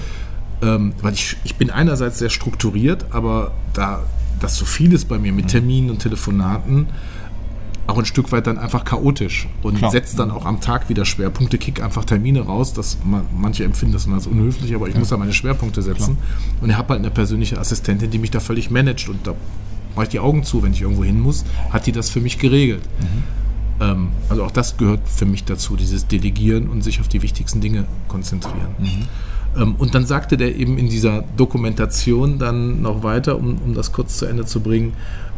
[0.62, 4.04] Ähm, weil ich, ich bin einerseits sehr strukturiert, aber da
[4.40, 5.50] das so viel ist bei mir mit mhm.
[5.50, 6.88] Terminen und Telefonaten,
[7.86, 9.92] auch ein Stück weit dann einfach chaotisch und Klar.
[9.92, 12.74] setzt dann auch am Tag wieder Schwerpunkte, kick einfach Termine raus.
[12.74, 12.98] Das,
[13.36, 15.00] manche empfinden das dann als unhöflich, aber ich ja.
[15.00, 16.18] muss da meine Schwerpunkte setzen.
[16.18, 16.62] Klar.
[16.62, 19.36] Und ich habe halt eine persönliche Assistentin, die mich da völlig managt und da
[19.96, 22.40] mache ich die Augen zu, wenn ich irgendwo hin muss, hat die das für mich
[22.40, 22.84] geregelt.
[23.00, 23.24] Mhm.
[23.82, 27.60] Ähm, also auch das gehört für mich dazu, dieses Delegieren und sich auf die wichtigsten
[27.60, 28.76] Dinge konzentrieren.
[28.80, 29.62] Mhm.
[29.62, 33.92] Ähm, und dann sagte der eben in dieser Dokumentation dann noch weiter, um, um das
[33.92, 34.94] kurz zu Ende zu bringen,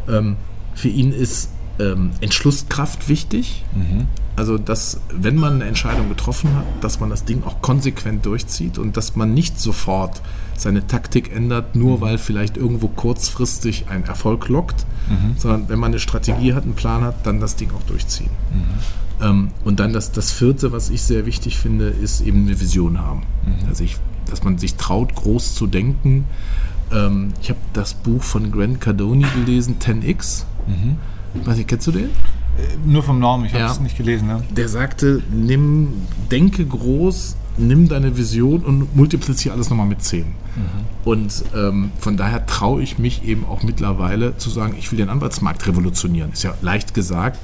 [0.08, 0.36] ähm,
[0.74, 1.50] für ihn ist
[1.80, 3.64] ähm, Entschlusskraft wichtig.
[3.76, 4.08] Mhm.
[4.36, 8.78] Also, dass, wenn man eine Entscheidung getroffen hat, dass man das Ding auch konsequent durchzieht
[8.78, 10.22] und dass man nicht sofort
[10.58, 12.02] seine Taktik ändert, nur mhm.
[12.02, 15.38] weil vielleicht irgendwo kurzfristig ein Erfolg lockt, mhm.
[15.38, 18.30] sondern wenn man eine Strategie hat, einen Plan hat, dann das Ding auch durchziehen.
[18.52, 19.26] Mhm.
[19.26, 23.00] Ähm, und dann das, das vierte, was ich sehr wichtig finde, ist eben eine Vision
[23.00, 23.24] haben.
[23.46, 23.70] Mhm.
[23.70, 23.98] Also ich,
[24.30, 26.26] dass man sich traut, groß zu denken.
[26.92, 30.44] Ähm, ich habe das Buch von Grant Cardone gelesen, 10x.
[31.44, 32.06] Weiß ich, kennst du den?
[32.06, 32.10] Äh,
[32.86, 34.28] nur vom Namen, ich habe es nicht gelesen.
[34.28, 34.44] Ne?
[34.56, 35.94] Der sagte, nimm,
[36.32, 40.24] denke groß, nimm deine Vision und multipliziere alles nochmal mit 10.
[40.24, 40.34] Mhm.
[41.04, 45.10] Und ähm, von daher traue ich mich eben auch mittlerweile zu sagen, ich will den
[45.10, 46.32] Anwaltsmarkt revolutionieren.
[46.32, 47.40] Ist ja leicht gesagt.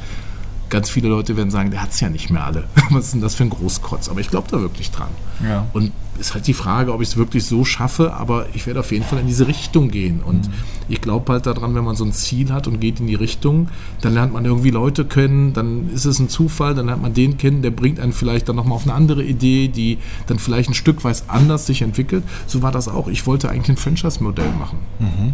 [0.72, 2.64] Ganz viele Leute werden sagen, der hat es ja nicht mehr alle.
[2.90, 4.10] Was ist denn das für ein Großkotz?
[4.10, 5.10] Aber ich glaube da wirklich dran.
[5.48, 5.68] Ja.
[5.74, 5.92] Und
[6.22, 9.04] ist halt die Frage, ob ich es wirklich so schaffe, aber ich werde auf jeden
[9.04, 10.22] Fall in diese Richtung gehen.
[10.22, 10.54] Und mhm.
[10.88, 13.70] ich glaube halt daran, wenn man so ein Ziel hat und geht in die Richtung,
[14.02, 17.38] dann lernt man irgendwie Leute kennen, dann ist es ein Zufall, dann lernt man den
[17.38, 19.98] kennen, der bringt einen vielleicht dann nochmal auf eine andere Idee, die
[20.28, 22.24] dann vielleicht ein Stück weit anders sich entwickelt.
[22.48, 23.08] So war das auch.
[23.08, 24.80] Ich wollte eigentlich ein Franchise-Modell machen.
[25.00, 25.34] Mhm.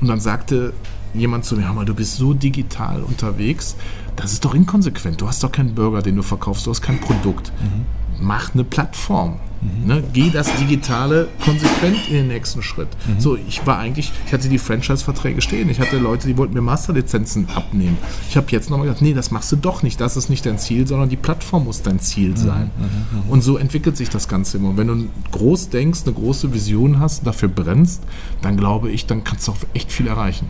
[0.00, 0.72] Und dann sagte
[1.14, 3.76] jemand zu mir, hör mal, du bist so digital unterwegs,
[4.20, 5.20] das ist doch inkonsequent.
[5.20, 7.52] Du hast doch keinen Burger, den du verkaufst, du hast kein Produkt.
[7.60, 7.86] Mhm
[8.20, 9.40] mach eine Plattform.
[9.60, 9.86] Mhm.
[9.86, 12.88] Ne, geh das Digitale konsequent in den nächsten Schritt.
[13.06, 13.20] Mhm.
[13.20, 15.68] So, ich war eigentlich, ich hatte die Franchise-Verträge stehen.
[15.68, 17.98] Ich hatte Leute, die wollten mir Masterlizenzen abnehmen.
[18.28, 20.00] Ich habe jetzt nochmal gesagt, nee, das machst du doch nicht.
[20.00, 22.36] Das ist nicht dein Ziel, sondern die Plattform muss dein Ziel mhm.
[22.36, 22.70] sein.
[22.78, 23.18] Mhm.
[23.18, 23.30] mhm.
[23.30, 24.76] Und so entwickelt sich das Ganze immer.
[24.76, 28.02] Wenn du groß denkst, eine große Vision hast, dafür brennst,
[28.42, 30.46] dann glaube ich, dann kannst du auch echt viel erreichen.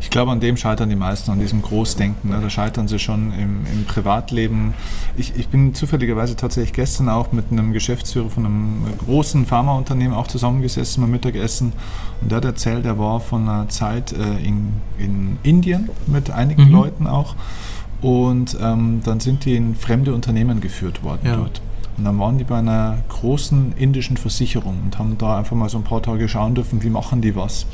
[0.00, 2.30] Ich glaube, an dem scheitern die meisten, an diesem Großdenken.
[2.30, 2.40] Ne?
[2.40, 4.74] Da scheitern sie schon im, im Privatleben.
[5.16, 8.51] Ich, ich bin zufälligerweise tatsächlich gestern auch mit einem Geschäftsführer von einem
[9.04, 11.72] großen Pharmaunternehmen auch zusammengesessen beim Mittagessen
[12.20, 16.66] und der hat erzählt, er war von einer Zeit äh, in, in Indien mit einigen
[16.66, 16.72] mhm.
[16.72, 17.34] Leuten auch
[18.00, 21.36] und ähm, dann sind die in fremde Unternehmen geführt worden ja.
[21.36, 21.60] dort.
[21.96, 25.78] Und dann waren die bei einer großen indischen Versicherung und haben da einfach mal so
[25.78, 27.66] ein paar Tage schauen dürfen, wie machen die was.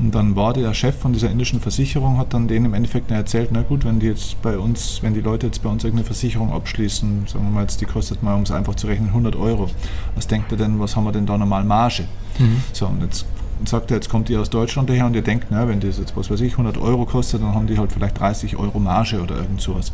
[0.00, 3.50] Und dann war der Chef von dieser indischen Versicherung, hat dann denen im Endeffekt erzählt,
[3.52, 6.52] na gut, wenn die jetzt bei uns, wenn die Leute jetzt bei uns irgendeine Versicherung
[6.52, 9.68] abschließen, sagen wir mal jetzt, die kostet mal, um es einfach zu rechnen, 100 Euro.
[10.14, 12.04] Was denkt ihr denn, was haben wir denn da normal Marge?
[12.38, 12.62] Mhm.
[12.72, 13.26] So, und jetzt
[13.66, 16.16] sagt er, jetzt kommt ihr aus Deutschland daher und ihr denkt, na, wenn das jetzt,
[16.16, 19.36] was weiß ich, 100 Euro kostet, dann haben die halt vielleicht 30 Euro Marge oder
[19.36, 19.92] irgend sowas.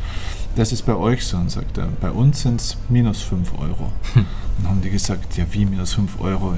[0.54, 1.36] Das ist bei euch so.
[1.36, 3.90] Und sagt er, bei uns sind es minus 5 Euro.
[4.14, 4.24] Hm.
[4.58, 6.54] Dann haben die gesagt, ja wie minus 5 Euro?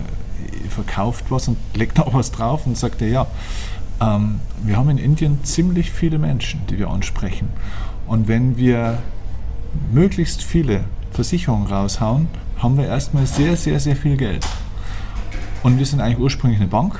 [0.68, 3.26] Verkauft was und legt noch was drauf und sagt ja,
[4.00, 7.48] ähm, wir haben in Indien ziemlich viele Menschen, die wir ansprechen.
[8.06, 8.98] Und wenn wir
[9.92, 12.28] möglichst viele Versicherungen raushauen,
[12.58, 14.46] haben wir erstmal sehr, sehr, sehr viel Geld.
[15.62, 16.98] Und wir sind eigentlich ursprünglich eine Bank.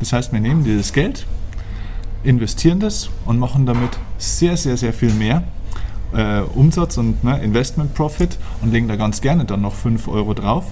[0.00, 1.26] Das heißt, wir nehmen dieses Geld,
[2.24, 5.44] investieren das und machen damit sehr, sehr, sehr viel mehr
[6.14, 10.34] äh, Umsatz und ne, Investment Profit und legen da ganz gerne dann noch 5 Euro
[10.34, 10.64] drauf.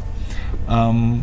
[0.69, 1.23] Ähm,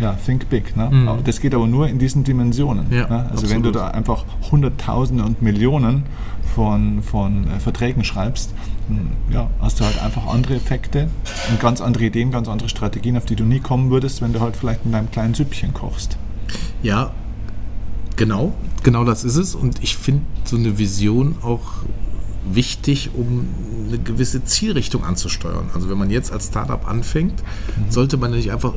[0.00, 0.76] ja, think big.
[0.76, 0.90] Ne?
[0.90, 1.24] Mhm.
[1.24, 2.86] Das geht aber nur in diesen Dimensionen.
[2.90, 3.16] Ja, ne?
[3.16, 3.50] Also absolut.
[3.50, 6.04] wenn du da einfach Hunderttausende und Millionen
[6.54, 8.54] von, von äh, Verträgen schreibst,
[9.30, 11.08] ja, hast du halt einfach andere Effekte
[11.50, 14.40] und ganz andere Ideen, ganz andere Strategien, auf die du nie kommen würdest, wenn du
[14.40, 16.18] halt vielleicht in deinem kleinen Süppchen kochst.
[16.82, 17.12] Ja,
[18.16, 19.54] genau, genau das ist es.
[19.54, 21.62] Und ich finde so eine Vision auch
[22.46, 23.48] wichtig, um
[23.88, 25.70] eine gewisse Zielrichtung anzusteuern.
[25.74, 27.90] Also wenn man jetzt als Startup anfängt, mhm.
[27.90, 28.74] sollte man nicht einfach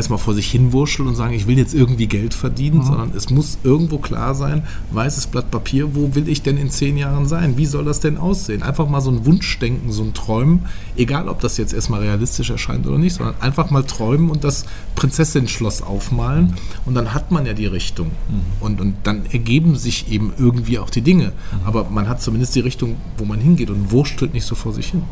[0.00, 2.84] erstmal vor sich hinwurscheln und sagen, ich will jetzt irgendwie Geld verdienen, mhm.
[2.84, 6.96] sondern es muss irgendwo klar sein, weißes Blatt Papier, wo will ich denn in zehn
[6.96, 7.58] Jahren sein?
[7.58, 8.62] Wie soll das denn aussehen?
[8.62, 12.86] Einfach mal so ein Wunschdenken, so ein Träumen, egal ob das jetzt erstmal realistisch erscheint
[12.86, 14.64] oder nicht, sondern einfach mal träumen und das
[14.96, 16.54] Prinzessin-Schloss aufmalen mhm.
[16.86, 18.42] und dann hat man ja die Richtung mhm.
[18.60, 21.66] und, und dann ergeben sich eben irgendwie auch die Dinge, mhm.
[21.66, 24.86] aber man hat zumindest die Richtung, wo man hingeht und wurstelt nicht so vor sich
[24.86, 25.02] hin.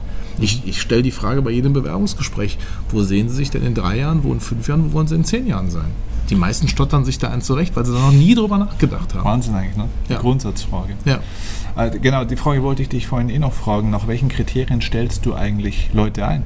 [0.40, 2.58] Ich, ich stelle die Frage bei jedem Bewerbungsgespräch,
[2.90, 5.14] wo sehen Sie sich denn in drei Jahren, wo in fünf Jahren, wo wollen Sie
[5.14, 5.90] in zehn Jahren sein?
[6.30, 9.24] Die meisten stottern sich da ein zurecht, weil sie da noch nie drüber nachgedacht haben.
[9.24, 9.86] Wahnsinn eigentlich, ne?
[10.08, 10.18] Die ja.
[10.18, 10.94] Grundsatzfrage.
[11.06, 11.20] Ja.
[11.74, 13.90] Also genau, die Frage wollte ich dich vorhin eh noch fragen.
[13.90, 16.42] Nach welchen Kriterien stellst du eigentlich Leute ein?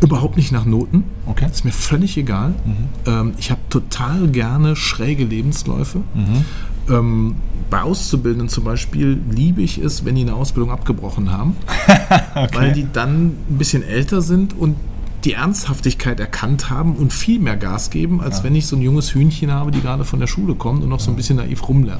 [0.00, 1.04] Überhaupt nicht nach Noten.
[1.26, 1.46] Okay.
[1.50, 2.50] Ist mir völlig egal.
[2.50, 2.88] Mhm.
[3.06, 5.98] Ähm, ich habe total gerne schräge Lebensläufe.
[6.14, 6.44] Mhm.
[6.90, 7.36] Ähm,
[7.70, 11.56] bei Auszubildenden zum Beispiel liebe ich es, wenn die eine Ausbildung abgebrochen haben,
[12.34, 12.48] okay.
[12.54, 14.76] weil die dann ein bisschen älter sind und
[15.24, 18.44] die Ernsthaftigkeit erkannt haben und viel mehr Gas geben, als ja.
[18.44, 21.00] wenn ich so ein junges Hühnchen habe, die gerade von der Schule kommt und noch
[21.00, 21.98] so ein bisschen naiv rumläuft.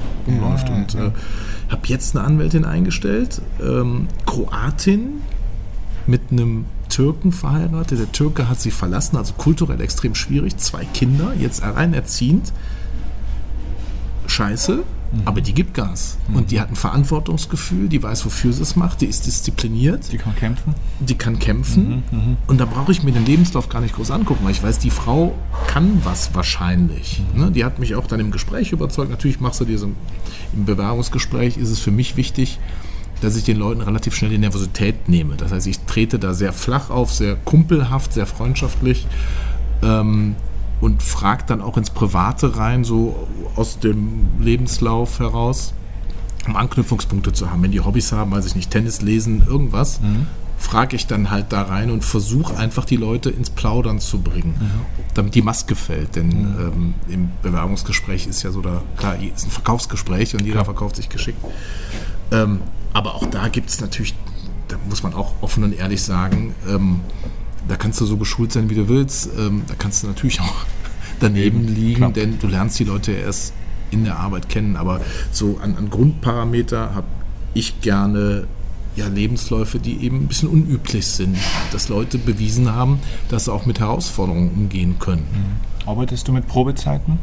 [0.68, 1.10] Ja, und äh,
[1.68, 5.20] habe jetzt eine Anwältin eingestellt, ähm, Kroatin
[6.06, 7.98] mit einem Türken verheiratet.
[7.98, 10.56] Der Türke hat sie verlassen, also kulturell extrem schwierig.
[10.56, 12.52] Zwei Kinder, jetzt alleinerziehend.
[14.38, 15.22] Scheiße, Mhm.
[15.24, 16.18] Aber die gibt Gas.
[16.28, 16.36] Mhm.
[16.36, 20.12] Und die hat ein Verantwortungsgefühl, die weiß, wofür sie es macht, die ist diszipliniert.
[20.12, 20.74] Die kann kämpfen.
[21.00, 22.04] Die kann kämpfen.
[22.10, 22.18] Mhm.
[22.18, 22.36] mhm.
[22.46, 24.90] Und da brauche ich mir den Lebenslauf gar nicht groß angucken, weil ich weiß, die
[24.90, 25.34] Frau
[25.66, 27.22] kann was wahrscheinlich.
[27.34, 27.40] Mhm.
[27.40, 27.50] Ne?
[27.50, 29.10] Die hat mich auch dann im Gespräch überzeugt.
[29.10, 29.90] Natürlich machst du dir so
[30.52, 32.58] im Bewerbungsgespräch, ist es für mich wichtig,
[33.20, 35.36] dass ich den Leuten relativ schnell die Nervosität nehme.
[35.36, 39.06] Das heißt, ich trete da sehr flach auf, sehr kumpelhaft, sehr freundschaftlich.
[39.82, 40.36] Ähm,
[40.80, 43.26] und fragt dann auch ins Private rein, so
[43.56, 45.74] aus dem Lebenslauf heraus,
[46.46, 47.62] um Anknüpfungspunkte zu haben.
[47.62, 50.26] Wenn die Hobbys haben, weiß ich nicht, Tennis, Lesen, irgendwas, mhm.
[50.56, 54.54] frage ich dann halt da rein und versuche einfach die Leute ins Plaudern zu bringen,
[54.58, 55.04] mhm.
[55.14, 56.16] damit die Maske fällt.
[56.16, 56.56] Denn mhm.
[56.60, 61.08] ähm, im Bewerbungsgespräch ist ja so, da, klar, ist ein Verkaufsgespräch und jeder verkauft sich
[61.08, 61.38] geschickt.
[62.30, 62.60] Ähm,
[62.92, 64.14] aber auch da gibt es natürlich,
[64.68, 67.00] da muss man auch offen und ehrlich sagen, ähm,
[67.68, 69.28] da kannst du so geschult sein, wie du willst.
[69.38, 70.64] Ähm, da kannst du natürlich auch
[71.20, 72.12] daneben Eben, liegen, klar.
[72.12, 73.52] denn du lernst die Leute erst
[73.90, 74.76] in der Arbeit kennen.
[74.76, 75.00] Aber
[75.30, 77.06] so an, an Grundparameter habe
[77.54, 78.46] ich gerne
[78.96, 81.36] ja, Lebensläufe, die eben ein bisschen unüblich sind.
[81.72, 82.98] Dass Leute bewiesen haben,
[83.28, 85.26] dass sie auch mit Herausforderungen umgehen können.
[85.32, 85.88] Mhm.
[85.88, 87.18] Arbeitest du mit Probezeiten?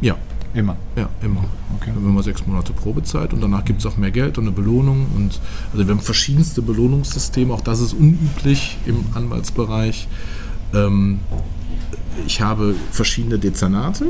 [0.00, 0.16] Ja.
[0.54, 0.76] Immer?
[0.96, 1.44] Ja, immer.
[1.76, 1.90] Okay.
[1.90, 4.52] Wir haben immer sechs Monate Probezeit und danach gibt es auch mehr Geld und eine
[4.52, 5.06] Belohnung.
[5.14, 5.40] Und,
[5.72, 10.08] also wir haben verschiedenste Belohnungssysteme, auch das ist unüblich im Anwaltsbereich.
[10.74, 11.20] Ähm,
[12.26, 14.06] ich habe verschiedene Dezernate.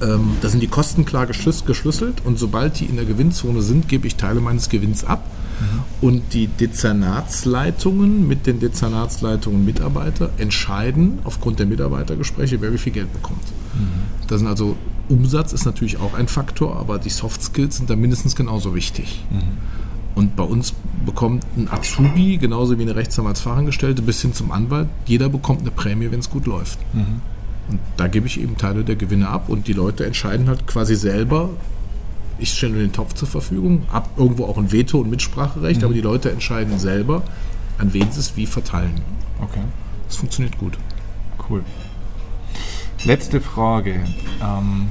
[0.00, 4.06] Ähm, da sind die Kosten klar geschlüsselt und sobald die in der Gewinnzone sind, gebe
[4.06, 5.24] ich Teile meines Gewinns ab.
[5.60, 6.06] Mhm.
[6.08, 13.12] Und die Dezernatsleitungen mit den Dezernatsleitungen Mitarbeiter entscheiden aufgrund der Mitarbeitergespräche, wer wie viel Geld
[13.12, 13.44] bekommt.
[13.74, 14.26] Mhm.
[14.26, 14.76] Das sind also
[15.12, 19.24] Umsatz ist natürlich auch ein Faktor, aber die Soft Skills sind da mindestens genauso wichtig.
[19.30, 19.42] Mhm.
[20.14, 20.74] Und bei uns
[21.06, 26.10] bekommt ein Azubi, genauso wie eine Rechtsanwaltsfachangestellte, bis hin zum Anwalt, jeder bekommt eine Prämie,
[26.10, 26.78] wenn es gut läuft.
[26.92, 27.22] Mhm.
[27.68, 30.96] Und da gebe ich eben Teile der Gewinne ab und die Leute entscheiden halt quasi
[30.96, 31.50] selber.
[32.38, 35.84] Ich stelle den Topf zur Verfügung, habe irgendwo auch ein Veto- und Mitspracherecht, mhm.
[35.84, 37.22] aber die Leute entscheiden selber,
[37.78, 39.00] an wen sie es wie verteilen.
[39.40, 39.62] Okay.
[40.08, 40.76] Das funktioniert gut.
[41.48, 41.62] Cool.
[43.04, 44.00] Letzte Frage.
[44.40, 44.86] Ähm,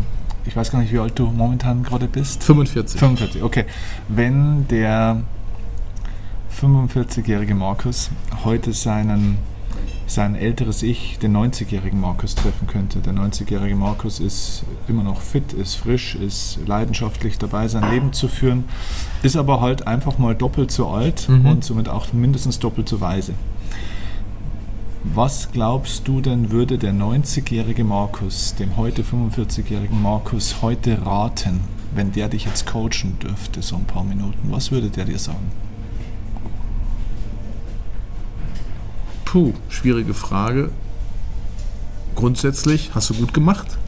[0.46, 2.44] ich weiß gar nicht, wie alt du momentan gerade bist.
[2.44, 3.00] 45.
[3.00, 3.66] 45, okay.
[4.10, 5.22] Wenn der
[6.60, 8.12] 45-jährige Markus
[8.44, 9.38] heute seinen,
[10.08, 13.00] sein älteres Ich, den 90-jährigen Markus, treffen könnte.
[13.00, 18.28] Der 90-jährige Markus ist immer noch fit, ist frisch, ist leidenschaftlich dabei, sein Leben zu
[18.28, 18.66] führen,
[19.24, 21.46] ist aber halt einfach mal doppelt so alt mhm.
[21.46, 23.36] und somit auch mindestens doppelt so weise.
[25.04, 31.62] Was glaubst du denn, würde der 90-jährige Markus dem heute 45-jährigen Markus heute raten,
[31.96, 34.52] wenn der dich jetzt coachen dürfte, so ein paar Minuten?
[34.52, 35.52] Was würde der dir sagen?
[39.26, 40.70] Puh, schwierige Frage.
[42.14, 43.80] Grundsätzlich hast du gut gemacht.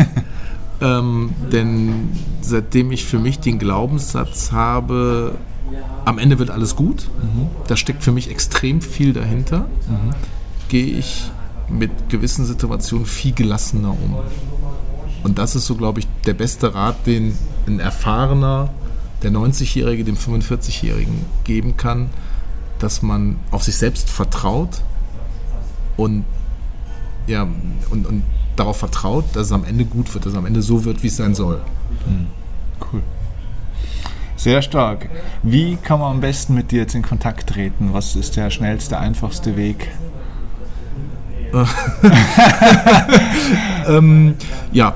[0.80, 2.08] ähm, denn
[2.40, 5.34] seitdem ich für mich den Glaubenssatz habe,
[6.06, 7.48] am Ende wird alles gut, mhm.
[7.66, 9.68] da steckt für mich extrem viel dahinter.
[9.88, 10.14] Mhm
[10.68, 11.30] gehe ich
[11.68, 14.16] mit gewissen Situationen viel gelassener um.
[15.22, 17.36] Und das ist so, glaube ich, der beste Rat, den
[17.66, 18.70] ein erfahrener,
[19.22, 22.10] der 90-Jährige dem 45-Jährigen geben kann,
[22.78, 24.82] dass man auf sich selbst vertraut
[25.96, 26.24] und,
[27.26, 27.48] ja,
[27.90, 28.22] und, und
[28.56, 31.06] darauf vertraut, dass es am Ende gut wird, dass es am Ende so wird, wie
[31.06, 31.60] es sein soll.
[32.06, 32.26] Mhm.
[32.92, 33.02] Cool.
[34.36, 35.08] Sehr stark.
[35.42, 37.92] Wie kann man am besten mit dir jetzt in Kontakt treten?
[37.92, 39.88] Was ist der schnellste, einfachste Weg?
[43.88, 44.34] ähm,
[44.72, 44.94] ja,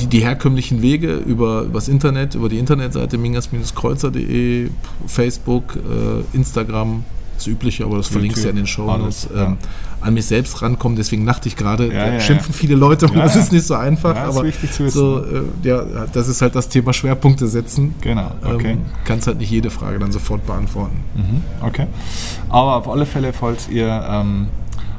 [0.00, 4.70] die, die, herkömmlichen Wege über das Internet, über die Internetseite mingas-kreuzer.de,
[5.06, 7.04] Facebook, äh, Instagram,
[7.36, 9.28] das Übliche, aber das verlinkst du ja in den Show Notes.
[9.34, 9.56] Ähm,
[10.00, 13.36] an mich selbst rankommen, deswegen dachte ich gerade, ja, ja, schimpfen viele Leute und das
[13.36, 14.44] ist nicht so einfach, aber
[14.88, 17.94] so, äh, ja, das ist halt das Thema Schwerpunkte setzen.
[18.00, 18.72] Genau, okay.
[18.72, 20.96] Ähm, kannst halt nicht jede Frage dann sofort beantworten.
[21.14, 21.86] Mhm, okay.
[22.48, 24.48] Aber auf alle Fälle, falls ihr ähm,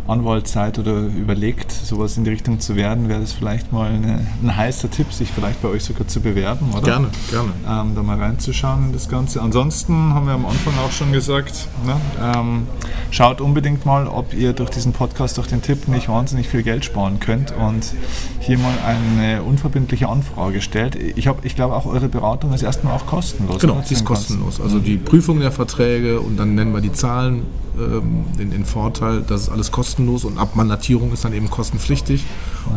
[0.08, 4.28] Anwalt seid oder überlegt, sowas in die Richtung zu werden, wäre das vielleicht mal eine,
[4.42, 6.82] ein heißer Tipp, sich vielleicht bei euch sogar zu bewerben, oder?
[6.82, 7.52] Gerne, gerne.
[7.68, 9.42] Ähm, da mal reinzuschauen in das Ganze.
[9.42, 12.68] Ansonsten haben wir am Anfang auch schon gesagt, ne, ähm,
[13.12, 16.84] schaut unbedingt mal, ob ihr durch diesen Podcast, durch den Tipp nicht wahnsinnig viel Geld
[16.84, 17.94] sparen könnt und
[18.40, 20.96] hier mal eine unverbindliche Anfrage stellt.
[20.96, 23.62] Ich, ich glaube auch eure Beratung ist erstmal auch kostenlos.
[23.62, 24.60] Genau, sie ist kostenlos.
[24.60, 27.44] Also die Prüfung der Verträge und dann nennen wir die Zahlen,
[27.78, 32.26] ähm, den, den Vorteil, dass es alles kostenlos und Abmannatierung ist dann eben kostenpflichtig.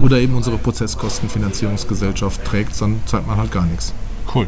[0.02, 3.94] Oder eben unsere Prozesskostenfinanzierungsgesellschaft trägt, dann zahlt man halt gar nichts.
[4.34, 4.46] Cool.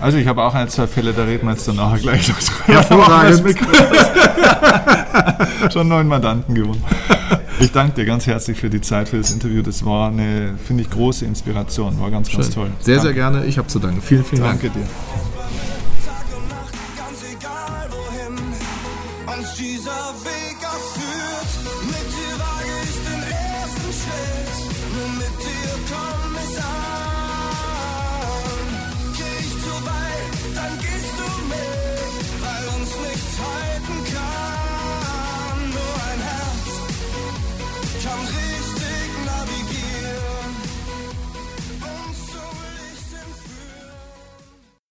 [0.00, 2.38] Also ich habe auch ein, zwei Fälle, da reden wir jetzt dann nachher gleich noch
[2.38, 2.66] drüber.
[2.66, 3.58] Hervorragend.
[5.72, 6.82] Schon neun Mandanten gewonnen.
[7.60, 9.62] Ich danke dir ganz herzlich für die Zeit, für das Interview.
[9.62, 11.98] Das war eine, finde ich, große Inspiration.
[12.00, 12.40] War ganz, Schön.
[12.40, 12.70] ganz toll.
[12.78, 13.08] Sehr, danke.
[13.08, 13.46] sehr gerne.
[13.46, 14.00] Ich habe zu danken.
[14.00, 14.74] Vielen, vielen danke Dank.
[14.74, 14.88] Danke
[15.32, 15.37] dir.